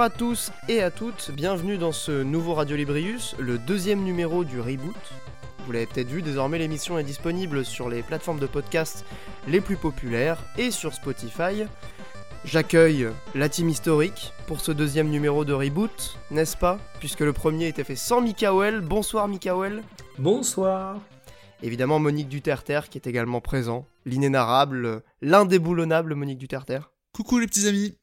[0.00, 4.44] Bonjour à tous et à toutes, bienvenue dans ce nouveau Radio Librius, le deuxième numéro
[4.44, 4.96] du Reboot.
[5.66, 9.04] Vous l'avez peut-être vu, désormais l'émission est disponible sur les plateformes de podcast
[9.46, 11.66] les plus populaires et sur Spotify.
[12.46, 16.78] J'accueille la team historique pour ce deuxième numéro de Reboot, n'est-ce pas?
[16.98, 18.80] Puisque le premier était fait sans Mikael.
[18.80, 19.82] Bonsoir Mikael.
[20.18, 20.96] Bonsoir.
[21.62, 26.80] Évidemment Monique Duterter qui est également présent, l'inénarrable, l'indéboulonnable Monique Duterter.
[27.12, 27.99] Coucou les petits amis.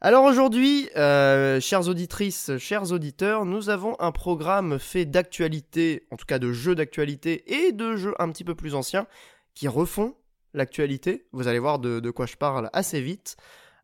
[0.00, 6.24] Alors aujourd'hui, euh, chères auditrices, chers auditeurs, nous avons un programme fait d'actualité, en tout
[6.24, 9.08] cas de jeux d'actualité et de jeux un petit peu plus anciens,
[9.54, 10.14] qui refont
[10.54, 11.26] l'actualité.
[11.32, 13.36] Vous allez voir de, quoi je parle assez vite.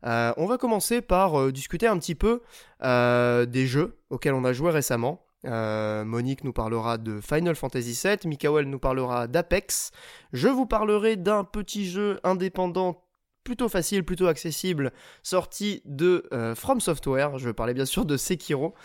[0.05, 2.41] Euh, on va commencer par euh, discuter un petit peu
[2.81, 5.21] des jeux auxquels on a joué récemment.
[5.43, 9.91] Monique nous parlera de Final Fantasy VII, Mikael nous parlera d'Apex.
[10.31, 13.04] Je vous parlerai d'un petit jeu indépendant
[13.45, 14.91] plutôt facile, plutôt accessible,
[15.23, 17.37] sorti de From Software.
[17.37, 18.75] Je parlais bien sûr de Sekiro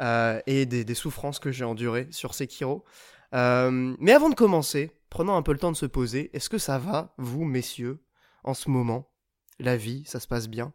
[0.00, 2.84] et des, des, souffrances que j'ai endurées sur Sekiro.
[3.32, 6.30] mais avant de commencer, prenons un peu le temps de se poser.
[6.34, 8.02] Est-ce que ça va, vous, messieurs,
[8.44, 9.10] en ce moment?
[9.58, 10.72] La vie, ça se passe bien?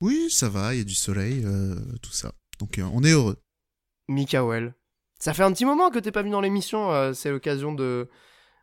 [0.00, 2.32] Oui, ça va, il y a du soleil, euh, tout ça.
[2.58, 3.36] Donc euh, on est heureux.
[4.08, 4.74] Mikael,
[5.18, 8.08] ça fait un petit moment que t'es pas venu dans l'émission, euh, c'est l'occasion de,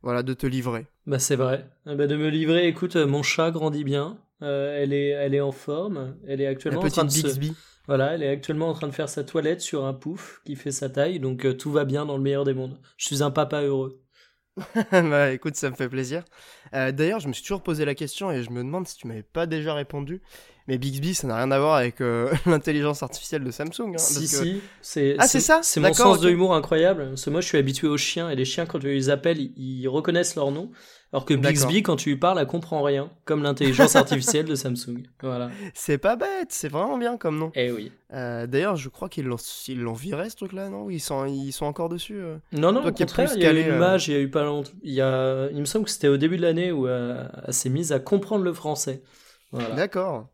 [0.03, 0.87] voilà, de te livrer.
[1.05, 1.69] Bah c'est vrai.
[1.85, 4.17] Bah, de me livrer, écoute, mon chat grandit bien.
[4.41, 6.15] elle, est, elle est en forme.
[6.27, 7.53] Elle est actuellement en train de Bixby.
[7.87, 10.71] Voilà, elle est actuellement en train de faire sa toilette sur un pouf qui fait
[10.71, 12.77] sa taille, donc tout va bien dans le meilleur des mondes.
[12.97, 14.01] Je suis un papa heureux.
[14.91, 16.23] bah écoute, ça me fait plaisir.
[16.73, 19.07] Euh, d'ailleurs, je me suis toujours posé la question et je me demande si tu
[19.07, 20.21] m'avais pas déjà répondu.
[20.67, 23.93] Mais Bixby, ça n'a rien à voir avec euh, l'intelligence artificielle de Samsung.
[23.93, 24.61] Hein, si, si.
[24.81, 27.09] C'est, ah, c'est ça C'est mon sens de humour incroyable.
[27.09, 29.39] Parce que moi, je suis habitué aux chiens et les chiens, quand tu les appelles,
[29.39, 30.71] ils reconnaissent leur nom.
[31.13, 35.03] Alors que Bixby, quand tu lui parles, elle comprend rien, comme l'intelligence artificielle de Samsung.
[35.21, 35.49] Voilà.
[35.73, 37.51] C'est pas bête, c'est vraiment bien comme nom.
[37.55, 37.91] Eh oui.
[38.13, 40.89] Euh, d'ailleurs, je crois qu'ils l'ont, viré ce truc-là, non?
[40.89, 42.19] Ils sont, ils sont encore dessus.
[42.19, 42.37] Euh?
[42.51, 43.97] Non, non, au contraire, il y a eu une euh.
[44.05, 44.71] il y a eu pas longtemps.
[44.83, 45.49] Il, y a...
[45.51, 48.43] il me semble que c'était au début de l'année où elle s'est mise à comprendre
[48.43, 49.01] le français.
[49.51, 49.75] Voilà.
[49.75, 50.27] D'accord.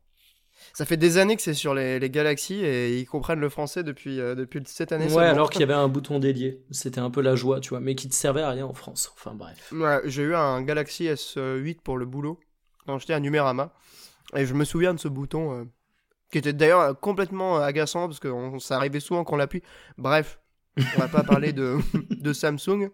[0.74, 4.20] Ça fait des années que c'est sur les, galaxies et ils comprennent le français depuis,
[4.20, 5.12] euh, depuis cette année.
[5.14, 6.64] Ouais, alors qu'il y avait un bouton dédié.
[6.72, 9.12] C'était un peu la joie, tu vois, mais qui te servait à rien en France.
[9.14, 9.72] Enfin bref.
[9.72, 12.40] Ouais, j'ai eu un Galaxy S8 pour le boulot
[12.88, 13.72] quand j'étais à Numérama.
[14.36, 15.64] Et je me souviens de ce bouton euh,
[16.32, 19.62] qui était d'ailleurs complètement agaçant parce que ça arrivait souvent qu'on l'appuie.
[20.00, 20.40] Bref,
[20.96, 21.78] on va pas parler de,
[22.10, 22.90] de Samsung.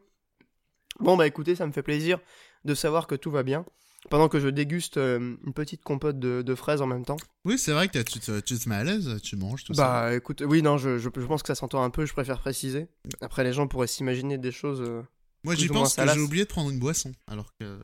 [1.00, 2.19] Bon, bah écoutez, ça me fait plaisir
[2.66, 3.66] de savoir que tout va bien
[4.09, 7.17] pendant que je déguste euh, une petite compote de, fraises en même temps.
[7.45, 9.83] Oui, c'est vrai que tu te, tu te mets à l'aise, tu manges tout ça.
[9.83, 12.88] Bah écoute, oui, non, je, je, pense que ça s'entend un peu, je préfère préciser.
[13.21, 14.81] Après, les gens pourraient s'imaginer des choses.
[14.81, 15.03] Euh,
[15.43, 17.11] Moi, j'y pense que j'ai oublié de prendre une boisson.
[17.27, 17.79] Alors que.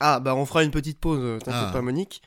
[0.00, 1.72] Ah, bah on fera une petite pause, euh, t'inquiète ah.
[1.72, 2.22] pas, Monique.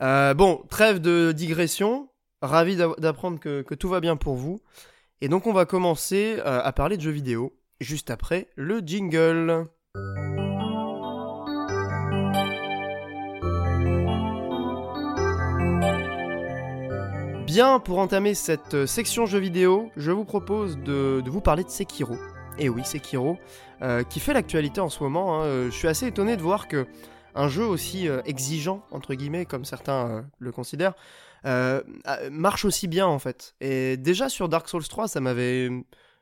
[0.00, 2.10] bon, trêve de digression.
[2.42, 4.60] Ravi d'apprendre que, que, tout va bien pour vous.
[5.22, 9.66] Et donc, on va commencer à parler de jeux vidéo, juste après le jingle.
[17.46, 21.68] Bien, pour entamer cette euh, section jeux vidéo, je vous propose de, vous parler de
[21.68, 22.16] Sekiro.
[22.58, 23.38] Et oui, Sekiro,
[23.82, 25.36] euh, qui fait l'actualité en ce moment.
[25.36, 25.44] Hein.
[25.44, 26.88] Euh, je suis assez étonné de voir que
[27.36, 30.94] un jeu aussi exigeant, entre guillemets, comme certains le considèrent,
[32.30, 33.54] marche aussi bien en fait.
[33.60, 35.68] Et déjà sur Dark Souls 3, ça m'avait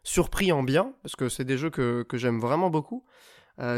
[0.02, 3.04] surpris en bien, parce que c'est des jeux que, que j'aime vraiment beaucoup.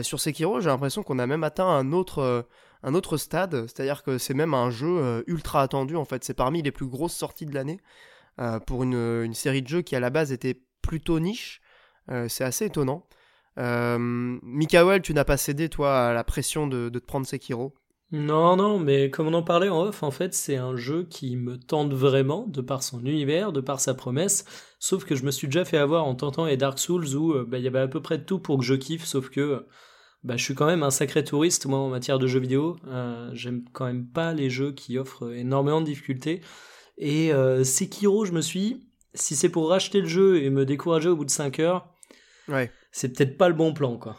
[0.01, 2.47] sur Sekiro, j'ai l'impression qu'on a même atteint un autre
[2.83, 6.35] un autre stade, c'est-à-dire que c'est même un jeu euh, ultra attendu en fait, c'est
[6.35, 7.81] parmi les plus grosses sorties de l'année
[8.39, 11.63] euh, pour une, série de jeux qui à la base était plutôt niche,
[12.11, 13.07] euh, c'est assez étonnant.
[13.59, 14.39] Euh,
[15.03, 17.75] tu n'as pas cédé toi à la pression de, de te prendre Sekiro?
[18.13, 21.35] Non, non, mais comme on en parlait en off, en fait, c'est un jeu qui
[21.37, 24.45] me tente vraiment, de par son univers, de par sa promesse,
[24.79, 27.59] sauf que je me suis déjà fait avoir en tentant les Dark Souls où bah,
[27.59, 29.67] il y avait à peu près tout pour que je kiffe, sauf que
[30.27, 32.77] bah, je suis quand même un sacré touriste, moi, en matière de jeux vidéo.
[32.89, 36.41] Euh, j'aime quand même pas les jeux qui offrent énormément de difficultés.
[36.99, 40.67] Et euh, Sekiro, je me suis dit, si c'est pour racheter le jeu et me
[40.67, 41.95] décourager au bout de 5 heures,
[42.49, 42.73] ouais.
[42.91, 44.17] c'est peut-être pas le bon plan, quoi.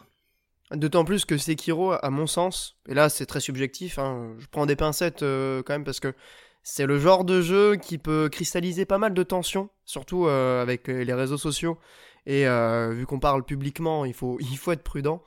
[0.72, 4.66] D'autant plus que Sekiro, à mon sens, et là c'est très subjectif, hein, je prends
[4.66, 6.12] des pincettes euh, quand même parce que
[6.62, 11.14] c'est le genre de jeu qui peut cristalliser pas mal de tensions, surtout avec les
[11.14, 11.78] réseaux sociaux.
[12.26, 12.44] Et
[12.90, 15.22] vu qu'on parle publiquement, il faut, il faut être prudent.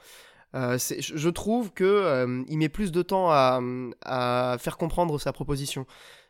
[0.56, 5.86] Euh, je trouve que euh, il met plus de temps à, faire comprendre sa proposition.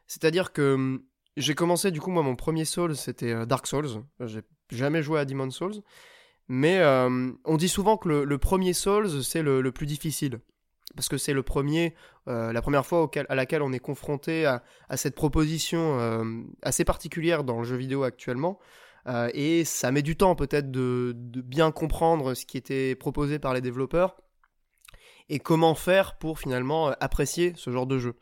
[0.08, 1.04] C'est-à-dire que hum,
[1.38, 4.04] j'ai commencé du coup moi mon premier Souls c'était euh, Dark Souls.
[4.20, 5.82] J'ai jamais joué à Demon Souls,
[6.48, 6.82] mais
[7.46, 10.40] on dit souvent que le, premier Souls c'est le, plus difficile.
[10.96, 11.96] parce que c'est le premier,
[12.28, 14.62] la première fois à laquelle on est confronté à,
[14.96, 18.60] cette proposition assez particulière dans le jeu vidéo actuellement.
[19.34, 23.62] Et ça met du temps peut-être de, bien comprendre ce qui était proposé par les
[23.62, 24.16] développeurs
[25.30, 28.16] et comment faire pour finalement apprécier ce genre de jeu.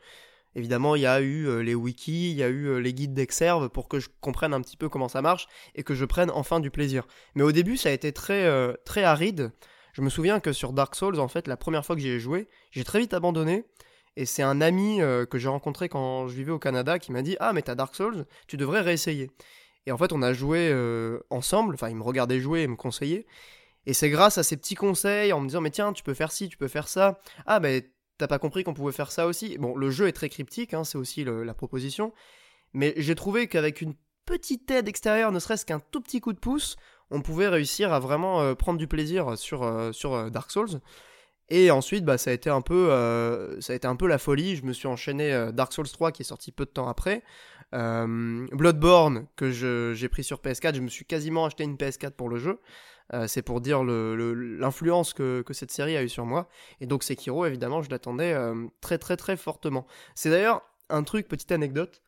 [0.56, 3.14] Évidemment, il y a eu euh, les wikis, il y a eu euh, les guides
[3.14, 5.46] d'Exerve pour que je comprenne un petit peu comment ça marche
[5.76, 7.06] et que je prenne enfin du plaisir.
[7.36, 9.52] Mais au début, ça a été très, euh, très aride.
[9.92, 12.18] Je me souviens que sur Dark Souls, en fait, la première fois que j'y ai
[12.18, 13.64] joué, j'ai très vite abandonné.
[14.16, 14.98] Et c'est un ami
[15.30, 17.94] que j'ai rencontré quand je vivais au Canada qui m'a dit Ah, mais t'as Dark
[17.94, 19.30] Souls, tu devrais réessayer.
[19.86, 20.74] Et en fait, on a joué
[21.30, 23.26] ensemble, enfin, il me regardait jouer et me conseillait.
[23.86, 26.32] Et c'est grâce à ces petits conseils, en me disant Mais tiens, tu peux faire
[26.32, 27.18] ci, tu peux faire ça.
[27.46, 27.90] Ah, mais
[28.20, 30.84] T'as pas compris qu'on pouvait faire ça aussi Bon, le jeu est très cryptique, hein,
[30.84, 32.12] c'est aussi la proposition.
[32.74, 33.94] Mais j'ai trouvé qu'avec une
[34.26, 36.76] petite aide extérieure, ne serait-ce qu'un tout petit coup de pouce,
[37.10, 40.82] on pouvait réussir à vraiment euh, prendre du plaisir sur, euh, sur euh, Dark Souls.
[41.50, 42.88] Et ensuite, bah, ça, a été un peu,
[43.60, 44.56] ça a été un peu la folie.
[44.56, 47.22] Je me suis enchaîné Dark Souls 3 qui est sorti peu de temps après.
[47.72, 50.76] Bloodborne que j'ai pris sur PS4.
[50.76, 52.60] Je me suis quasiment acheté une PS4 pour le jeu.
[53.12, 56.48] Euh, c'est pour dire l'influence que, cette série a eu sur moi.
[56.80, 59.86] Et donc Sekiro, évidemment, je l'attendais euh, très très très fortement.
[60.14, 62.02] C'est d'ailleurs un truc, petite anecdote,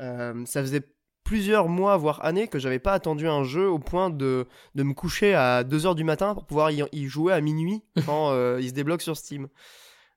[0.00, 0.82] euh, ça faisait
[1.28, 5.34] plusieurs mois, voire années, que j'avais pas attendu un jeu au point de, me coucher
[5.34, 9.16] à 2h du matin pour pouvoir y, jouer à minuit quand il se débloque sur
[9.16, 9.48] Steam.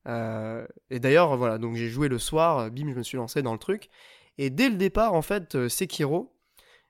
[0.08, 3.60] et d'ailleurs, voilà, donc j'ai joué le soir, bim, je me suis lancé dans le
[3.60, 3.90] truc.
[4.38, 6.34] Et dès le départ, en fait, Sekiro,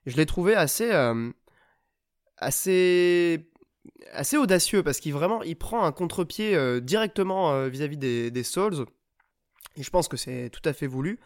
[0.06, 0.92] je l'ai trouvé assez
[2.38, 3.48] assez
[4.12, 8.86] assez audacieux parce qu'il vraiment il prend un contre-pied euh, directement euh, vis-à-vis des, Souls
[9.76, 11.18] et je pense que c'est tout à fait voulu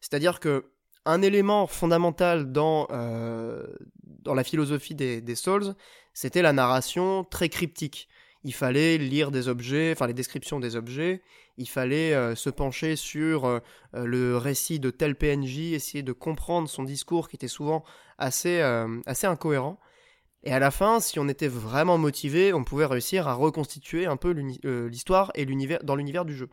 [0.00, 0.72] c'est-à-dire que
[1.04, 3.66] un élément fondamental dans, euh,
[4.04, 5.74] dans la philosophie des, Souls
[6.14, 8.08] c'était la narration très cryptique
[8.44, 11.22] il fallait lire des objets, enfin les descriptions des objets,
[11.58, 13.60] il fallait se pencher sur
[13.92, 17.84] le récit de tel PNJ, essayer de comprendre son discours qui était souvent
[18.18, 18.60] assez,
[19.06, 19.78] assez incohérent.
[20.44, 24.16] Et à la fin, si on était vraiment motivé, on pouvait réussir à reconstituer un
[24.16, 24.34] peu
[24.64, 26.48] euh, l'histoire et l'univers dans l'univers du jeu.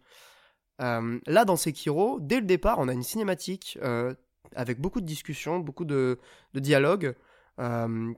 [0.82, 4.14] Euh, là, dans Sekiro, dès le départ, on a une cinématique euh,
[4.56, 6.20] avec beaucoup de discussions, beaucoup de,
[6.54, 7.16] dialogues,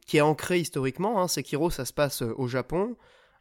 [0.06, 1.22] qui est ancrée historiquement.
[1.22, 1.28] Hein.
[1.28, 2.96] Sekiro, ça se passe au Japon,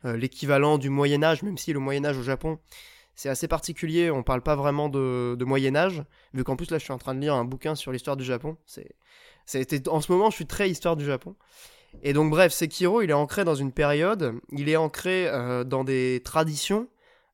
[0.04, 2.58] l'équivalent du Moyen Âge, même si le Moyen Âge au Japon,
[3.20, 6.02] c'est assez particulier, on parle pas vraiment de, Moyen Âge,
[6.32, 8.24] vu qu'en plus là, je suis en train de lire un bouquin sur l'histoire du
[8.24, 8.56] Japon.
[8.64, 11.34] C'est, en ce moment, je suis très histoire du Japon.
[12.02, 15.84] Et donc bref, Sekiro, il est ancré dans une période, il est ancré euh, dans
[15.84, 16.88] des traditions,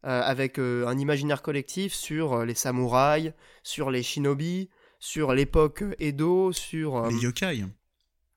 [0.04, 3.32] euh, avec euh, un imaginaire collectif sur les samouraïs,
[3.62, 4.68] sur les shinobi,
[5.06, 7.06] sur l'époque Edo, sur...
[7.06, 7.64] les yokai.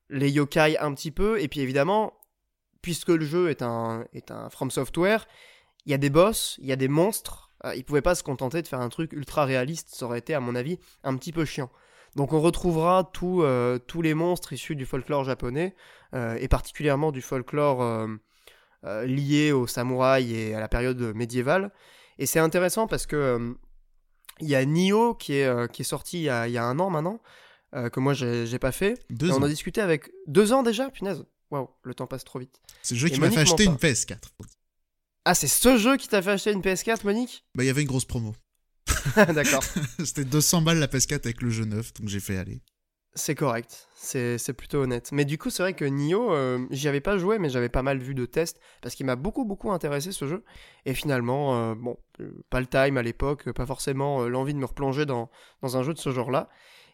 [0.10, 2.14] Les yokai un petit peu, et puis évidemment,
[2.82, 5.28] puisque le jeu est un, est un From Software,
[5.86, 8.62] il y a des boss, il y a des monstres, ils pouvaient pas se contenter
[8.62, 11.44] de faire un truc ultra réaliste, ça aurait été à mon avis un petit peu
[11.44, 11.72] chiant.
[12.16, 15.76] Donc on retrouvera euh, tous les monstres issus du folklore japonais,
[16.14, 21.72] euh, et particulièrement du folklore euh, lié aux samouraïs et à la période médiévale.
[22.20, 23.56] Et c'est intéressant parce que
[24.40, 26.64] il y a Nioh qui est, qui est sorti il y, a, il y a
[26.64, 27.22] un an maintenant,
[27.74, 29.00] que moi j'ai pas fait.
[29.10, 30.12] Deux On a discuté avec...
[30.28, 32.62] Deux ans déjà Punaise Waouh, le temps passe trop vite.
[32.84, 34.18] C'est le jeu qui m'a fait acheter une PS4.
[35.26, 37.46] Ah, c'est ce jeu qui t'a fait acheter une PS4, Monique?
[37.56, 38.36] Bah, il y avait une grosse promo.
[39.16, 39.64] D'accord.
[40.00, 42.62] C'était 200 balles la PS4 avec le jeu neuf, donc j'ai fait aller.
[43.16, 45.10] C'est correct, c'est plutôt honnête.
[45.12, 47.82] Mais du coup, c'est vrai que Nioh, euh, j'y avais pas joué, mais j'avais pas
[47.82, 50.44] mal vu de tests, parce qu'il m'a beaucoup, beaucoup intéressé ce jeu.
[50.86, 54.66] Et finalement, euh, bon, euh, pas le time à l'époque, pas forcément l'envie de me
[54.66, 55.30] replonger dans,
[55.64, 56.50] un jeu de ce genre-là.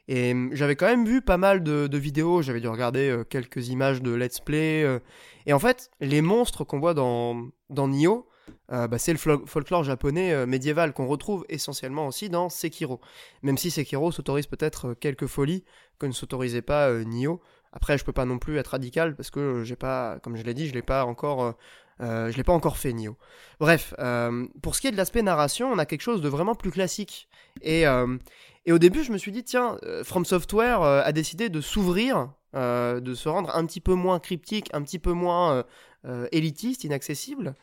[0.07, 4.01] Et j'avais quand même vu pas mal de, de vidéos, j'avais dû regarder quelques images
[4.01, 5.01] de let's play.
[5.45, 8.27] et en fait, les monstres qu'on voit dans, dans Nioh,
[8.71, 12.99] euh, bah, c'est le folklore japonais euh, médiéval qu'on retrouve essentiellement aussi dans Sekiro.
[13.43, 15.63] Même si Sekiro s'autorise peut-être euh, quelques folies
[15.99, 17.41] que ne s'autorisait pas Nioh.
[17.71, 20.53] Après, je peux pas non plus être radical parce que j'ai pas, comme je l'ai
[20.53, 21.55] dit, je l'ai pas encore,
[21.99, 23.17] je l'ai pas encore fait Nioh.
[23.59, 23.93] Bref,
[24.61, 27.27] pour ce qui est de l'aspect narration, on a quelque chose de vraiment plus classique.
[27.61, 27.83] Et,
[28.65, 33.13] et au début, je me suis dit, tiens, From Software a décidé de s'ouvrir, de
[33.13, 35.65] se rendre un petit peu moins cryptique, un petit peu moins
[36.31, 37.55] élitiste, inaccessible.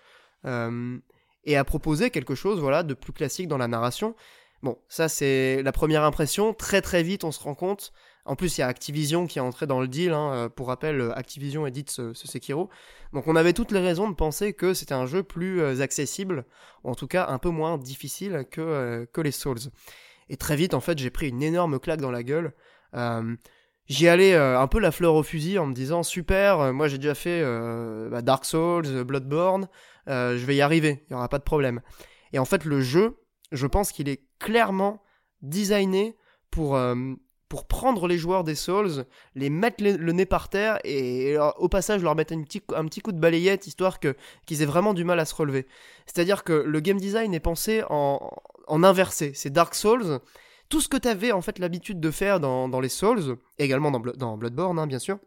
[0.46, 0.99] Euh,
[1.44, 4.14] et à proposer quelque chose voilà de plus classique dans la narration.
[4.62, 6.54] Bon, ça c'est la première impression.
[6.54, 7.92] Très très vite, on se rend compte.
[8.25, 10.12] En plus, il y a Activision qui est entré dans le deal.
[10.12, 10.32] Hein.
[10.34, 12.70] Euh, pour rappel, euh, Activision édite ce, ce, Sekiro.
[13.12, 16.44] Donc on avait toutes les raisons de penser que c'était un jeu plus accessible,
[16.84, 19.58] ou en tout cas un peu moins difficile que, que les Souls.
[20.28, 22.54] Et très vite, en fait, j'ai pris une énorme claque dans la gueule.
[23.88, 27.14] J'y allais un peu la fleur au fusil en me disant super, moi j'ai déjà
[27.14, 27.42] fait
[28.11, 29.68] bah, Dark Souls, Bloodborne,
[30.09, 31.80] euh, je vais y arriver, il n'y aura pas de problème.
[32.32, 33.18] Et en fait, le jeu,
[33.50, 35.02] je pense qu'il est clairement
[35.42, 36.16] designé
[36.50, 36.94] pour, euh,
[37.49, 39.04] pour prendre les joueurs des Souls,
[39.35, 43.00] les mettre le, nez par terre et, au passage leur mettre un petit, un petit
[43.00, 44.16] coup de balayette histoire que,
[44.47, 45.66] qu'ils aient vraiment du mal à se relever.
[46.06, 48.21] C'est-à-dire que le game design est pensé en,
[48.68, 49.32] inversé.
[49.35, 50.21] C'est Dark Souls.
[50.68, 53.90] Tout ce que tu avais en fait l'habitude de faire dans, dans les Souls, également
[53.90, 55.18] dans, dans Bloodborne, hein, bien sûr,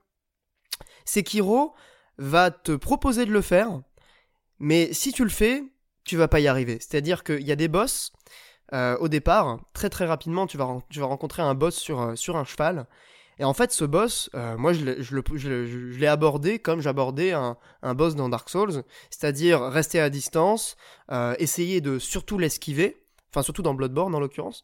[1.05, 1.75] Sekiro
[2.17, 3.81] va te proposer de le faire,
[4.59, 5.63] mais si tu le fais,
[6.03, 6.77] tu vas pas y arriver.
[6.79, 8.13] C'est-à-dire qu'il y a des boss,
[8.73, 12.15] euh, au départ, très très rapidement, tu vas, tu vas rencontrer un boss sur, euh,
[12.15, 12.87] sur un cheval.
[13.37, 18.15] Et en fait, ce boss, euh, moi, je l'ai abordé comme j'abordais un, un boss
[18.15, 20.77] dans Dark Souls, c'est-à-dire rester à distance,
[21.37, 24.63] essayer de surtout l'esquiver, enfin surtout dans Bloodborne en l'occurrence.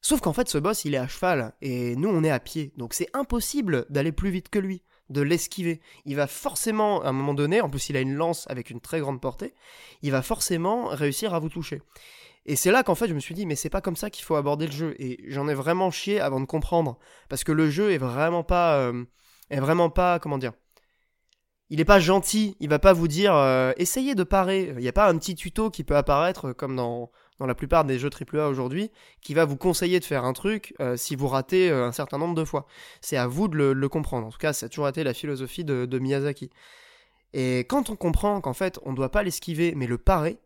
[0.00, 2.72] Sauf qu'en fait, ce boss, il est à cheval, et nous, on est à pied.
[2.76, 5.80] Donc c'est impossible d'aller plus vite que lui, de l'esquiver.
[6.04, 8.80] Il va forcément, à un moment donné, en plus il a une lance avec une
[8.80, 9.54] très grande portée,
[10.02, 11.82] il va forcément réussir à vous toucher.
[12.46, 14.24] Et c'est là qu'en fait je me suis dit mais c'est pas comme ça qu'il
[14.24, 16.98] faut aborder le jeu et j'en ai vraiment chié avant de comprendre
[17.30, 19.02] parce que le jeu est vraiment pas euh,
[19.48, 20.52] est vraiment pas comment dire
[21.70, 24.88] il est pas gentil, il va pas vous dire euh, essayez de parer, il n'y
[24.88, 28.10] a pas un petit tuto qui peut apparaître comme dans dans la plupart des jeux
[28.10, 31.86] AAA aujourd'hui qui va vous conseiller de faire un truc euh, si vous ratez euh,
[31.86, 32.66] un certain nombre de fois.
[33.00, 34.26] C'est à vous de le, comprendre.
[34.26, 36.50] En tout cas, ça a toujours été la philosophie de, Miyazaki.
[37.32, 40.38] Et quand on comprend qu'en fait on ne doit pas l'esquiver mais le parer,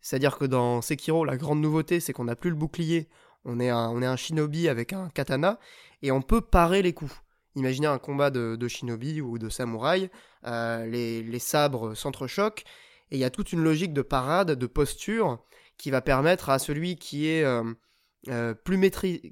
[0.00, 3.08] c'est-à-dire que dans Sekiro, la grande nouveauté, c'est qu'on n'a plus le bouclier,
[3.44, 5.58] on est, un, on est un shinobi avec un katana,
[6.02, 7.14] et on peut parer les coups.
[7.56, 10.10] Imaginez un combat de, de shinobi ou de samouraï,
[10.46, 12.64] euh, les, les sabres s'entrechoquent,
[13.10, 15.38] et il y a toute une logique de parade, de posture,
[15.80, 17.64] qui va permettre à celui euh,
[18.28, 18.54] euh,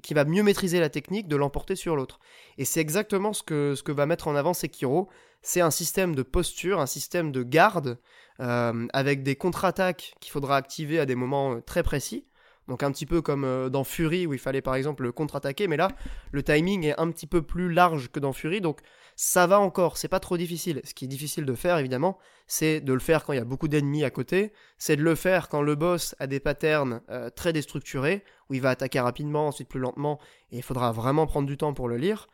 [0.03, 2.19] qui va mieux maîtriser la technique de l'emporter sur l'autre.
[2.57, 5.09] Et c'est exactement ce que, va mettre en avant Sekiro,
[5.41, 7.99] c'est un système de posture, un système de garde,
[8.39, 12.25] euh, avec des contre-attaques qu'il faudra activer à des moments très précis.
[12.67, 15.89] Donc un petit peu comme dans Fury où il fallait par exemple contre-attaquer, mais là
[16.31, 18.81] le timing est un petit peu plus large que dans Fury, donc
[19.21, 20.79] ça va encore, c'est pas trop difficile.
[20.85, 23.43] Ce qui est difficile de faire évidemment, c'est de le faire quand il y a
[23.43, 27.29] beaucoup d'ennemis à côté, c'est de le faire quand le boss a des patterns euh,
[27.29, 30.21] très déstructurés, où il va attaquer rapidement, ensuite plus lentement,
[30.53, 32.29] et il faudra vraiment prendre du temps pour le lire.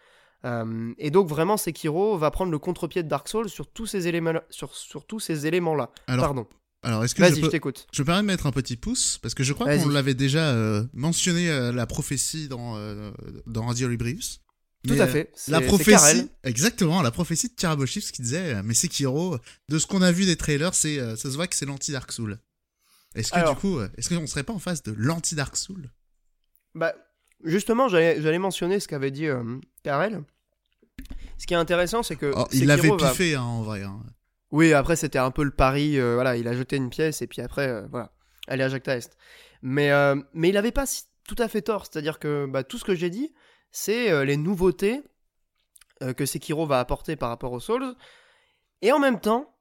[0.46, 4.08] Euh, et donc vraiment Sekiro va prendre le contre-pied de Dark Souls sur tous ces
[4.08, 5.89] éléments sur, sur tous ces éléments là.
[6.06, 6.46] Alors, Pardon.
[6.84, 7.50] alors est-ce que Vas-y, je je peux...
[7.50, 7.88] t'écoute.
[7.92, 9.18] Je me permets de mettre un petit pouce?
[9.24, 9.82] Parce que je crois Vas-y.
[9.82, 13.10] qu'on l'avait déjà euh, mentionné euh, la prophétie dans euh,
[13.48, 14.39] dans Radio Librius.
[14.88, 15.32] Tout Mais, à euh, fait.
[15.48, 19.38] La C'est- c'est prophétie, exactement, la prophétie de Karaboshif qui disait, euh, mais Sekiro,
[19.70, 22.12] de ce qu'on a vu des trailers, c'est, euh, ça se voit que c'est l'anti-Dark
[22.12, 22.39] Soul.
[23.15, 23.56] Est-ce que Alors.
[23.56, 25.89] du coup, euh, est-ce qu'on serait pas en face de l'anti-Dark Soul?
[26.75, 26.94] Bah,
[27.44, 29.44] justement, j'allais mentionner ce qu'avait dit euh,
[29.84, 30.24] Karel.
[31.38, 33.84] Ce qui est intéressant, c'est que Oh, Il l'avait va- piffé hein, en vrai.
[33.84, 34.00] hein.
[34.51, 36.00] Oui, après c'était un peu le pari.
[36.00, 38.13] euh, voilà, il a jeté une pièce et puis après, euh, voilà,
[38.48, 39.18] elle est à Jacta Est.
[39.62, 40.86] Mais euh, mais il avait pas
[41.27, 41.86] tout à fait tort.
[41.89, 43.34] C'est-à-dire que bah, tout ce que j'ai dit,
[43.75, 45.03] c'est euh, les nouveautés
[46.01, 47.94] euh, que Sekiro va apporter par rapport aux Souls.
[48.82, 49.53] Et en même temps,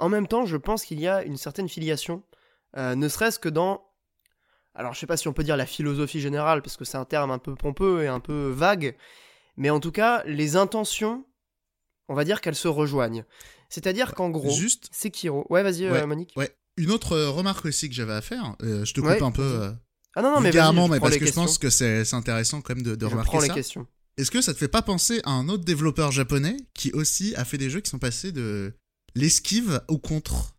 [0.00, 2.24] en même temps, je pense qu'il y a une certaine filiation,
[2.76, 3.88] euh, ne serait-ce que dans
[4.74, 7.04] alors je sais pas si on peut dire la philosophie générale parce que c'est un
[7.04, 8.96] terme un peu pompeux et un peu vague,
[9.56, 11.24] mais en tout cas les intentions,
[12.08, 13.24] on va dire qu'elles se rejoignent.
[13.68, 15.46] C'est-à-dire qu'en gros, Juste, Sekiro.
[15.50, 16.06] Ouais, vas-y, euh.
[16.06, 16.32] Monique.
[16.36, 16.50] ouais.
[16.78, 19.72] Une autre remarque aussi que j'avais à faire, euh, je te coupe Ouais, un peu
[20.14, 20.58] Ah non, non, mais je
[20.90, 23.30] mais parce que je pense que c'est c'est intéressant quand même de, de je remarquer
[23.30, 23.54] prends les ça.
[23.54, 23.86] questions.
[24.18, 27.46] Est-ce que ça te fait pas penser à un autre développeur japonais qui aussi a
[27.46, 28.74] fait des jeux qui sont passés de
[29.14, 30.54] l'esquive au contre?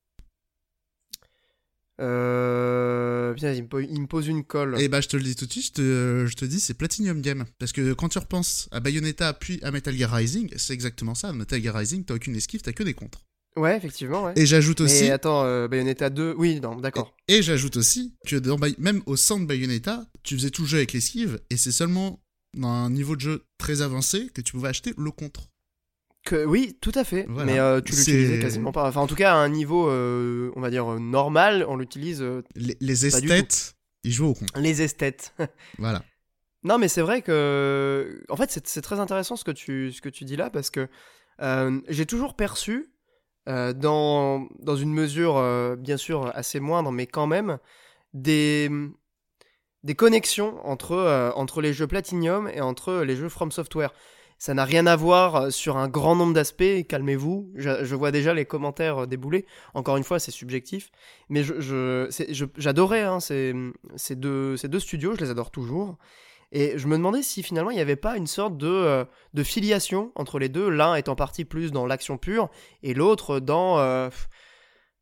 [2.02, 3.34] Euh...
[3.34, 4.82] Putain, il me, po- il me pose une colle.
[4.82, 6.74] Et bah je te le dis tout de suite, je te, je te dis c'est
[6.74, 7.46] Platinum Game.
[7.60, 11.32] Parce que quand tu repenses à Bayonetta puis à Metal Gear Rising, c'est exactement ça.
[11.32, 13.22] Metal Gear Rising, t'as aucune esquive, t'as que des contres.
[13.56, 14.34] Ouais, effectivement, ouais.
[14.36, 17.16] Et j'ajoute Mais aussi, attends, euh, Bayonetta 2, oui, non, d'accord.
[17.28, 20.68] et, j'ajoute aussi que dans Bay- même au sein de Bayonetta, tu faisais tout le
[20.68, 22.24] jeu avec l'esquive et c'est seulement
[22.56, 25.50] dans un niveau de jeu très avancé que tu pouvais acheter le contre.
[26.26, 27.26] Que, oui, tout à fait.
[27.28, 27.52] Voilà.
[27.52, 28.88] Mais euh, tu l'utilisais quasiment pas.
[28.88, 32.24] Enfin, en tout cas, à un niveau, euh, on va dire, normal, on l'utilise
[32.56, 34.58] Les, les esthètes, ils jouent au contre.
[34.60, 35.34] les esthètes.
[35.80, 36.04] Voilà.
[36.64, 38.24] Non, mais c'est vrai que.
[38.30, 40.88] En fait, c'est très intéressant ce que tu, ce que tu dis là, parce que
[41.90, 42.93] j'ai toujours perçu,
[43.50, 47.60] euh, dans, dans une mesure euh, bien sûr assez moindre, mais quand même,
[48.14, 48.70] des,
[49.84, 53.94] des connexions entre, euh, entre les jeux Platinum et entre les jeux From Software.
[54.40, 57.52] Ça n'a rien à voir sur un grand nombre d'aspects, calmez-vous.
[57.56, 59.46] Je, vois déjà les commentaires débouler.
[59.74, 60.92] Encore une fois, c'est subjectif.
[61.30, 63.54] Mais je, je, je- j'adorais hein, ces,
[63.96, 65.98] ces, deux, ces deux studios, je les adore toujours.
[66.56, 69.44] Et je me demandais si finalement il n'y avait pas une sorte de, euh, de
[69.44, 72.50] filiation entre les deux, l'un étant parti plus dans l'action pure
[72.84, 74.10] et l'autre dans, euh,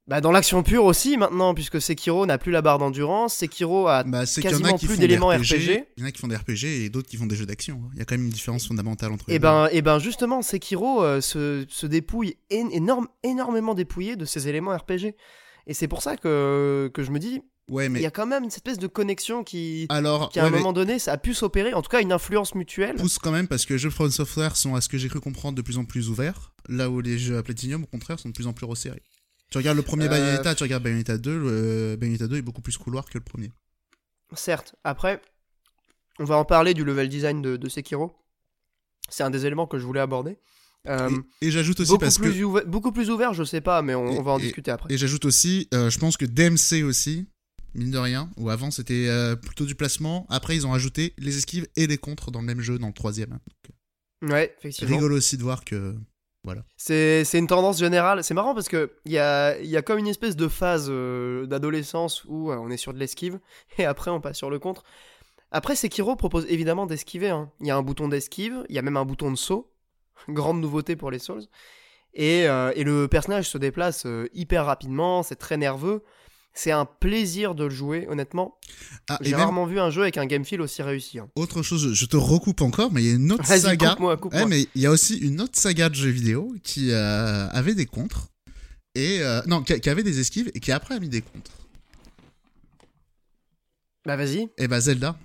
[0.07, 4.03] Bah dans l'action pure aussi maintenant, puisque Sekiro n'a plus la barre d'endurance, Sekiro a
[4.03, 5.83] Bah, quasiment plus d'éléments RPG, RPG.
[5.97, 7.81] Il y en a qui font des RPG et d'autres qui font des jeux d'action.
[7.85, 7.89] hein.
[7.93, 9.43] Il y a quand même une différence fondamentale entre les Et deux.
[9.43, 14.75] ben, et ben justement, Sekiro euh, se, se dépouille énorme, énormément dépouillé de ses éléments
[14.75, 15.15] RPG.
[15.67, 17.41] Et c'est pour ça que, que je me dis,
[17.71, 20.47] Ouais, il y a quand même cette espèce de connexion qui, alors, qui à ouais,
[20.49, 22.97] un mais moment donné, ça a pu s'opérer, en tout cas une influence mutuelle.
[22.97, 25.19] pousse quand même parce que les jeux From Software sont, à ce que j'ai cru
[25.21, 26.53] comprendre, de plus en plus ouverts.
[26.69, 29.01] Là où les jeux à Platinum, au contraire, sont de plus en plus resserrés.
[29.51, 32.61] Tu regardes le premier Euh, Bayonetta, tu regardes Bayonetta 2, le Bayonetta 2 est beaucoup
[32.61, 33.51] plus couloir que le premier.
[34.33, 35.21] Certes, après,
[36.19, 38.13] on va en parler du level design de, de Sekiro.
[39.09, 40.37] C'est un des éléments que je voulais aborder.
[40.87, 41.09] Euh,
[41.41, 44.07] et et j'ajoute aussi beaucoup, parce que beaucoup plus ouvert, je sais pas, mais on,
[44.11, 44.91] Et- on va en et- discuter après.
[44.93, 47.27] Et j'ajoute aussi, euh, je pense que DMC aussi,
[47.73, 50.25] mine de rien, ou avant c'était euh, plutôt du placement.
[50.29, 52.93] Après, ils ont ajouté les esquives et les contres dans le même jeu, dans le
[52.93, 53.39] troisième.
[54.21, 54.95] Ouais, C'est effectivement.
[54.97, 55.95] rigolo aussi de voir que.
[56.75, 58.23] C'est c'est une tendance générale.
[58.23, 61.45] C'est marrant parce que il y a, y a comme une espèce de phase euh,
[61.45, 63.39] d'adolescence où euh, on est sur de l'esquive
[63.77, 64.83] et après on passe sur le contre.
[65.51, 67.29] Après, Sekiro propose évidemment d'esquiver.
[67.29, 67.51] hein.
[67.59, 69.71] Il y a un bouton d'esquive, il y a même un bouton de saut.
[70.29, 71.43] Grande nouveauté pour les Souls.
[72.13, 76.03] Et, euh, et le personnage se déplace hyper rapidement, c'est très nerveux.
[76.53, 78.57] C'est un plaisir de le jouer, honnêtement.
[79.09, 81.17] Ah, J'ai même, rarement vu un jeu avec un game feel aussi réussi.
[81.19, 81.29] hein.
[81.35, 83.91] autre chose, je- te recoupe encore, mais il y a une autre saga.
[83.91, 84.17] coupe-moi.
[84.33, 87.73] Ouais, mais il y a aussi une autre saga de jeux vidéo qui euh, avait
[87.73, 88.27] des contres.
[88.95, 89.19] Et.
[89.21, 91.51] euh, non, qui, qui avait des esquives et qui après a mis des contres.
[94.05, 94.47] Bah vas-y.
[94.57, 95.15] Et bah Zelda.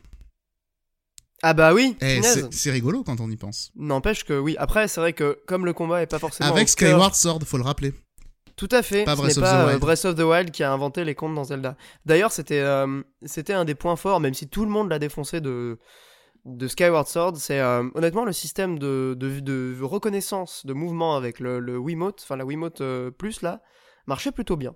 [1.42, 3.70] Ah bah oui, Eh, c'est rigolo quand on y pense.
[3.76, 4.56] N'empêche que oui.
[4.58, 7.40] Après, c'est vrai que comme le combat est pas forcément Avec au cœur- Skyward Sword,
[7.44, 7.92] faut le rappeler.
[8.56, 9.04] Tout à fait.
[9.04, 9.80] Pas ce Breath n'est of the pas euh, Wild.
[9.80, 11.76] Breath of the Wild qui a inventé les contes dans Zelda.
[12.04, 15.40] D'ailleurs, c'était euh, c'était un des points forts, même si tout le monde l'a défoncé
[15.40, 15.78] de
[16.44, 17.36] de Skyward Sword.
[17.36, 22.20] C'est euh, honnêtement le système de, de, de reconnaissance de mouvement avec le, le Wiimote,
[22.22, 23.62] enfin la Wiimote euh, Plus là,
[24.06, 24.74] marchait plutôt bien.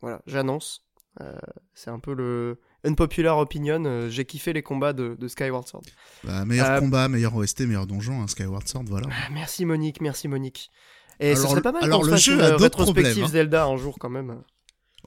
[0.00, 0.86] Voilà, j'annonce.
[1.20, 1.36] Euh,
[1.74, 3.84] c'est un peu le unpopular opinion.
[3.84, 5.82] euh, J'ai kiffé les combats de, de Skyward Sword.
[6.24, 9.08] Bah, meilleur Euh, combat, meilleur OST, meilleur donjon, hein, Skyward Sword, voilà.
[9.10, 10.70] Ah, Merci Monique, merci Monique.
[11.20, 13.24] Et ce Alors, serait pas mal alors, le fasse jeu une a d'autres rétrospective problèmes,
[13.24, 13.28] hein.
[13.32, 14.42] Zelda un jour quand même.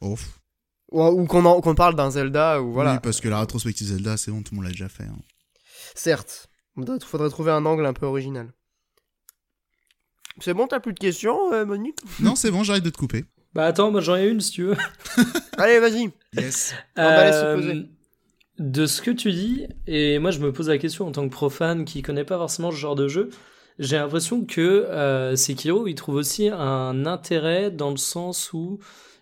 [0.01, 0.15] Oh.
[0.91, 2.93] Ou, ou qu'on en- qu'on parle d'un Zelda ou voilà.
[2.93, 5.03] Oui, parce que la rétrospective Zelda, c'est bon, tout le monde l'a déjà fait.
[5.03, 5.17] hein.
[5.95, 8.51] Certes, il faudrait trouver un angle un peu original.
[10.41, 11.97] C'est bon, t'as plus de questions, euh, Monique?
[12.19, 13.23] Non, c'est bon, j'arrête de te couper.
[13.53, 14.75] Bah attends, moi j'en ai une si tu veux.
[15.57, 16.11] Allez, vas-y.
[16.33, 16.73] Yes.
[16.97, 17.85] On va laisser Euh, poser.
[18.59, 21.33] de ce que tu dis, et moi je me pose la question en tant que
[21.33, 23.29] profane qui connaît pas forcément ce genre de jeu,
[23.79, 28.79] j'ai l'impression que euh, Sekiro il trouve aussi un intérêt dans le sens où,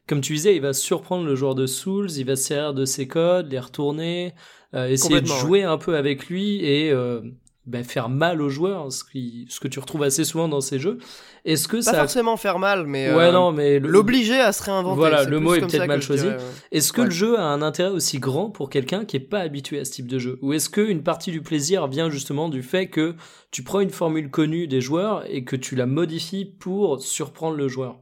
[0.08, 2.86] comme tu disais, il va surprendre le joueur de Souls, il va se servir de
[2.86, 4.34] ses codes, les retourner,
[4.76, 7.22] euh, essayer de jouer un peu avec lui et euh,
[7.65, 10.80] bah, faire mal aux joueurs, ce, qui, ce que tu retrouves assez souvent dans ces
[10.80, 10.97] jeux.
[11.45, 14.63] Est-ce que Pas ça forcément faire mal, mais Ouais, euh, non, mais l'obliger à se
[14.63, 14.97] réinventer.
[14.97, 16.28] Voilà, le mot est peut-être mal que choisi.
[16.28, 16.38] ouais.
[16.71, 17.08] Est-ce que Ouais.
[17.08, 19.91] le jeu a un intérêt aussi grand pour quelqu'un qui est pas habitué à ce
[19.91, 20.39] type de jeu?
[20.41, 23.15] Ou est-ce qu'une partie du plaisir vient justement du fait que
[23.52, 27.67] tu prends une formule connue des joueurs et que tu la modifies pour surprendre le
[27.69, 27.97] joueur?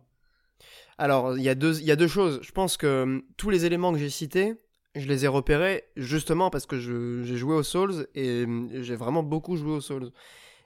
[0.97, 2.39] Alors, il y, a deux- il y a deux choses.
[2.43, 4.55] Je pense que hum, tous les éléments que j'ai cités,
[4.95, 9.23] je les ai repérés justement parce que j'ai joué aux Souls et hum, j'ai vraiment
[9.23, 10.11] beaucoup joué aux Souls.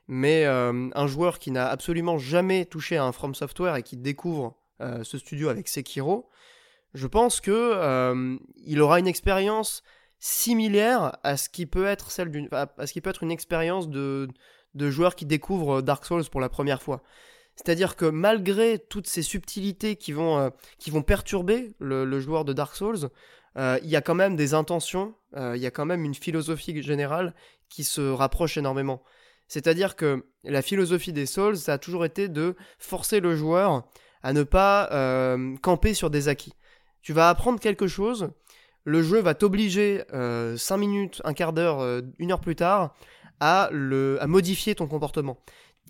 [0.07, 3.97] Mais euh, un joueur qui n'a absolument jamais touché à un From Software et qui
[3.97, 6.29] découvre euh, ce studio avec Sekiro,
[6.93, 9.83] je pense que euh, il aura une expérience
[10.19, 12.11] similaire à ce qui peut être
[13.21, 14.29] une expérience de
[14.75, 17.01] joueur qui découvre Dark Souls pour la première fois.
[17.55, 20.51] C'est-à-dire que malgré toutes ces subtilités qui vont,
[21.05, 23.09] perturber le, joueur de Dark Souls,
[23.57, 26.81] il y a quand même des intentions, euh, il y a quand même une philosophie
[26.81, 27.33] générale
[27.69, 29.03] qui se rapproche énormément.
[29.47, 33.83] C'est-à-dire que la philosophie des Souls, ça a toujours été de forcer le joueur
[34.23, 36.53] à ne pas euh, camper sur des acquis.
[37.01, 38.31] Tu vas apprendre quelque chose,
[38.83, 42.95] le jeu va t'obliger 5 minutes, un quart d'heure, euh, une heure plus tard
[43.39, 45.37] à, le, à modifier ton comportement.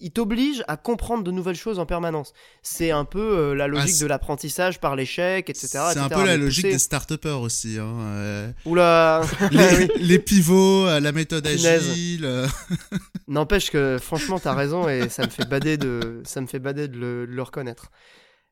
[0.01, 2.33] Il t'oblige à comprendre de nouvelles choses en permanence.
[2.61, 5.67] C'est un peu euh, la logique c'est- de l'apprentissage par l'échec, etc.
[5.93, 7.77] C'est un peu la logique poussé- des start-upers aussi.
[7.79, 7.95] Hein.
[8.01, 9.87] euh, Oula les, Oui.
[9.99, 12.25] les pivots, euh, la méthode agile.
[12.25, 12.45] euh,
[13.27, 16.87] N'empêche que franchement t'as raison et ça me fait bader de ça me fait bader
[16.89, 17.89] de le, de le reconnaître.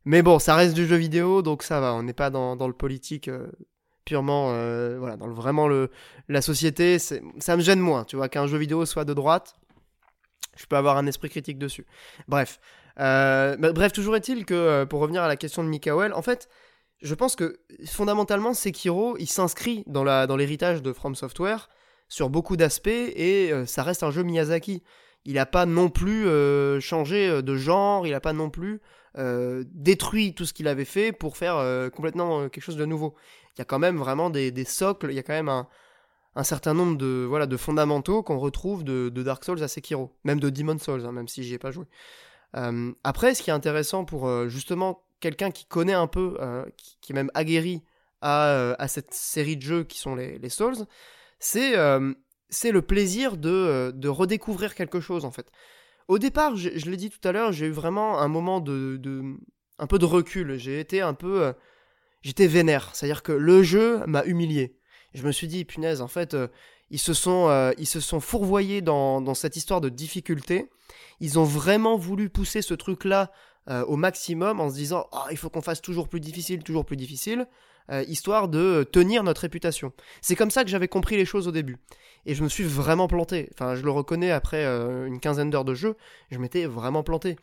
[0.05, 1.93] Mais bon, ça reste du jeu vidéo donc ça va.
[1.93, 3.29] On n'est pas dans, dans le politique
[4.05, 4.47] purement
[4.99, 5.89] voilà dans le, vraiment le
[6.29, 6.99] la société.
[6.99, 8.03] Ça me gêne moins.
[8.05, 9.55] Tu vois qu'un jeu vidéo soit de droite,
[10.55, 11.85] je peux avoir un esprit critique dessus.
[12.27, 12.59] Bref,
[12.99, 16.47] Euh, bref toujours est-il que euh, pour revenir à la question de Mikael, en fait.
[17.01, 21.69] Je pense que fondamentalement Sekiro, il s'inscrit dans dans l'héritage de From Software
[22.07, 24.83] sur beaucoup d'aspects et euh, ça reste un jeu Miyazaki.
[25.25, 26.27] il n'a pas non plus
[26.81, 28.81] changé de genre, il n'a pas non plus
[29.15, 31.57] détruit tout ce qu'il avait fait pour faire
[31.91, 33.15] complètement quelque chose de nouveau.
[33.55, 35.67] Il y a quand même vraiment des, des socles, il y a quand même un,
[36.35, 40.39] un certain nombre de, voilà, de fondamentaux qu'on retrouve de, Dark Souls à Sekiro, même
[40.39, 41.85] de Demon Souls, hein, même si j'y ai pas joué.
[42.55, 46.65] Euh, après, ce qui est intéressant pour euh, justement quelqu'un qui connaît un peu, euh,
[46.77, 47.83] qui, est même aguerri
[48.21, 50.85] à, à, cette série de jeux qui sont les, les Souls,
[51.39, 55.47] c'est le plaisir de, de, redécouvrir quelque chose en fait.
[56.07, 58.97] Au départ, je, je l'ai dit tout à l'heure, j'ai eu vraiment un moment de,
[58.97, 59.23] de,
[59.79, 60.57] un peu de recul.
[60.57, 61.53] J'ai été un peu,
[62.21, 64.77] j'étais vénère, c'est-à-dire que le jeu m'a humilié
[65.13, 66.47] je me suis dit, punaise, en fait, euh,
[66.89, 70.69] ils, se sont, euh, ils se sont fourvoyés dans, cette histoire de difficulté.
[71.19, 73.31] Ils ont vraiment voulu pousser ce truc-là
[73.69, 76.85] euh, au maximum en se disant, oh, il faut qu'on fasse toujours plus difficile, toujours
[76.85, 77.47] plus difficile,
[78.07, 79.91] histoire de tenir notre réputation.
[80.21, 81.77] C'est comme ça que j'avais compris les choses au début.
[82.25, 83.49] Et je me suis vraiment planté.
[83.53, 85.97] Enfin, je le reconnais après une quinzaine d'heures de jeu,
[86.31, 87.35] je m'étais vraiment planté.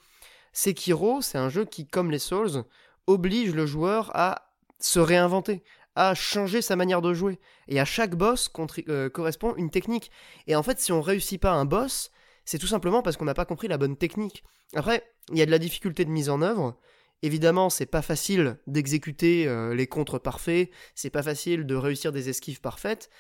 [0.54, 2.64] Sekiro, c'est un jeu qui, comme les Souls,
[3.06, 5.62] oblige le joueur à se réinventer,
[5.94, 7.38] à changer sa manière de jouer.
[7.68, 8.50] Et à chaque boss
[8.88, 10.10] euh, correspond une technique.
[10.46, 12.10] Et en fait, si on réussit pas un boss,
[12.44, 14.44] c'est tout simplement parce qu'on n'a pas compris la bonne technique.
[14.74, 16.78] Après, il y a de la difficulté de mise en œuvre.
[17.22, 22.30] Évidemment, c'est pas facile d'exécuter euh, les contres parfaits, c'est pas facile de réussir des
[22.30, 23.10] esquives parfaites,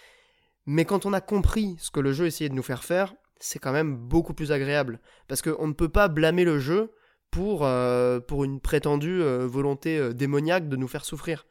[0.64, 3.58] mais quand on a compris ce que le jeu essayait de nous faire faire, c'est
[3.58, 5.00] quand même beaucoup plus agréable.
[5.28, 6.92] Parce qu'on ne peut pas blâmer le jeu
[7.30, 11.46] pour, euh, pour une prétendue volonté démoniaque de nous faire souffrir.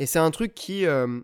[0.00, 1.20] Et c'est un truc qui, euh,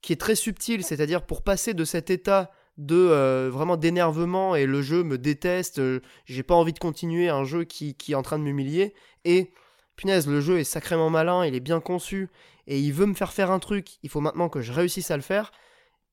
[0.00, 4.66] qui est très subtil, c'est-à-dire pour passer de cet état de euh, vraiment d'énervement et
[4.66, 8.14] le jeu me déteste, euh, j'ai pas envie de continuer un jeu qui, qui est
[8.14, 9.52] en train de m'humilier, et
[9.96, 12.28] punaise, le jeu est sacrément malin, il est bien conçu,
[12.68, 15.16] et il veut me faire faire un truc, il faut maintenant que je réussisse à
[15.16, 15.50] le faire.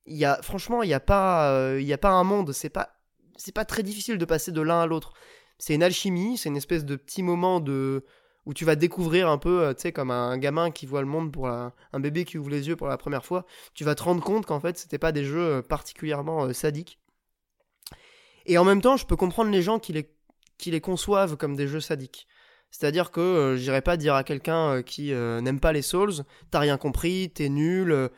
[0.08, 2.96] Il y a, franchement, il n'y a, pas, a pas un monde, c'est pas,
[3.38, 5.14] c'est pas très difficile de passer de l'un à l'autre.
[5.60, 8.04] C'est une alchimie, c'est une espèce de petit moment de,
[8.46, 11.08] où tu vas découvrir un peu, euh, tu sais, comme un gamin qui voit le
[11.08, 14.04] monde pour un bébé qui ouvre les yeux pour la première fois, tu vas te
[14.04, 17.00] rendre compte qu'en fait, c'était pas des jeux euh, particulièrement euh, sadiques.
[18.46, 21.80] Et en même temps, je peux comprendre les gens qui les, conçoivent comme des jeux
[21.80, 22.28] sadiques.
[22.72, 26.78] C'est-à-dire que je j'irai pas dire à quelqu'un qui n'aime pas les Souls, t'as rien
[26.78, 28.10] compris, t'es nul,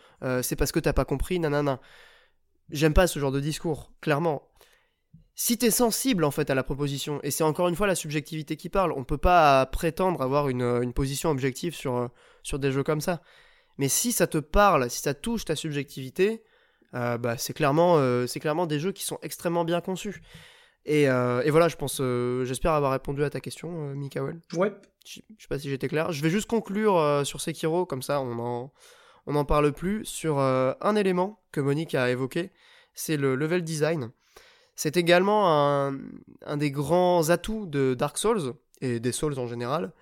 [0.44, 1.82] c'est parce que t'as pas compris, nanana.
[2.70, 4.53] J'aime pas ce genre de discours, clairement
[5.36, 8.56] si t'es sensible en fait à la proposition, et c'est encore une fois la subjectivité
[8.56, 12.08] qui parle, on peut pas prétendre avoir une, une position objective sur, euh,
[12.44, 13.22] sur des jeux comme ça.
[13.80, 16.44] Mais si ça te parle, si ça touche ta subjectivité,
[16.94, 20.22] euh, bah, c'est clairement, euh, c'est clairement des jeux qui sont extrêmement bien conçus.
[20.86, 22.02] Et, et voilà, je pense,
[22.46, 24.42] j'espère avoir répondu à ta question, Mikael.
[24.52, 24.74] Ouais.
[25.06, 26.12] Je, sais pas si j'étais clair.
[26.12, 28.74] Je vais juste conclure sur Sekiro, comme ça on en,
[29.26, 32.52] on en parle plus, sur un élément que Monique a évoqué,
[32.94, 34.12] c'est le level design.
[34.76, 39.94] C'est également un, des grands atouts de Dark Souls, et des Souls en général.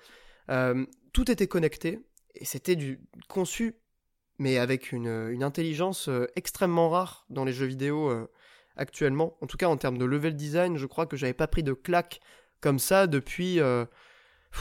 [0.50, 2.00] Euh, tout était connecté,
[2.36, 3.76] et c'était du conçu,
[4.40, 8.28] mais avec une, intelligence euh, extrêmement rare dans les jeux vidéo euh,
[8.76, 9.38] actuellement.
[9.42, 11.74] En tout cas, en termes de level design, je crois que j'avais pas pris de
[11.74, 12.22] claque
[12.62, 13.60] comme ça depuis,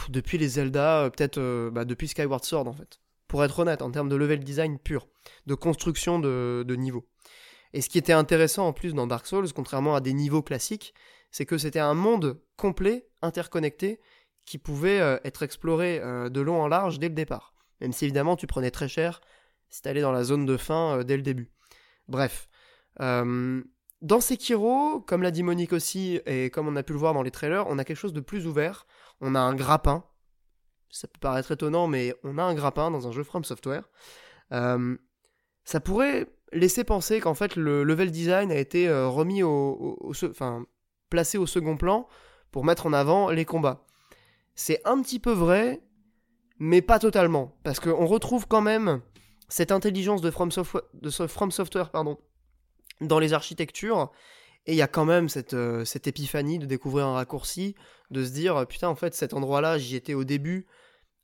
[0.08, 2.98] depuis les Zelda, peut-être bah, depuis Skyward Sword en fait.
[3.28, 5.06] Pour être honnête, en termes de level design pur,
[5.46, 7.06] de construction de, de niveau.
[7.72, 10.94] Et ce qui était intéressant en plus dans Dark Souls, contrairement à des niveaux classiques,
[11.30, 14.00] c'est que c'était un monde complet, interconnecté,
[14.44, 17.54] qui pouvait euh, être exploré euh, de long en large dès le départ.
[17.80, 19.20] Même si évidemment tu prenais très cher
[19.68, 21.52] si t'allais dans la zone de fin euh, dès le début.
[22.08, 22.48] Bref.
[22.98, 27.22] dans Sekiro, comme l'a dit Monique aussi, et comme on a pu le voir dans
[27.22, 28.86] les trailers, on a quelque chose de plus ouvert.
[29.20, 30.04] On a un grappin.
[30.88, 33.88] Ça peut paraître étonnant, mais on a un grappin dans un jeu From Software.
[34.50, 40.64] ça pourrait laisser penser qu'en fait le level design a été euh, remis au, enfin
[41.08, 42.08] placé au second plan
[42.50, 43.84] pour mettre en avant les combats.
[44.54, 45.80] C'est un petit peu vrai,
[46.58, 49.00] mais pas totalement, parce qu'on retrouve quand même
[49.48, 50.82] cette intelligence de From, Software,
[51.28, 52.18] From Software pardon,
[53.00, 54.10] dans les architectures,
[54.66, 57.74] et il y a quand même cette, euh, cette épiphanie de découvrir un raccourci,
[58.10, 60.66] de se dire putain en fait cet endroit-là j'y étais au début.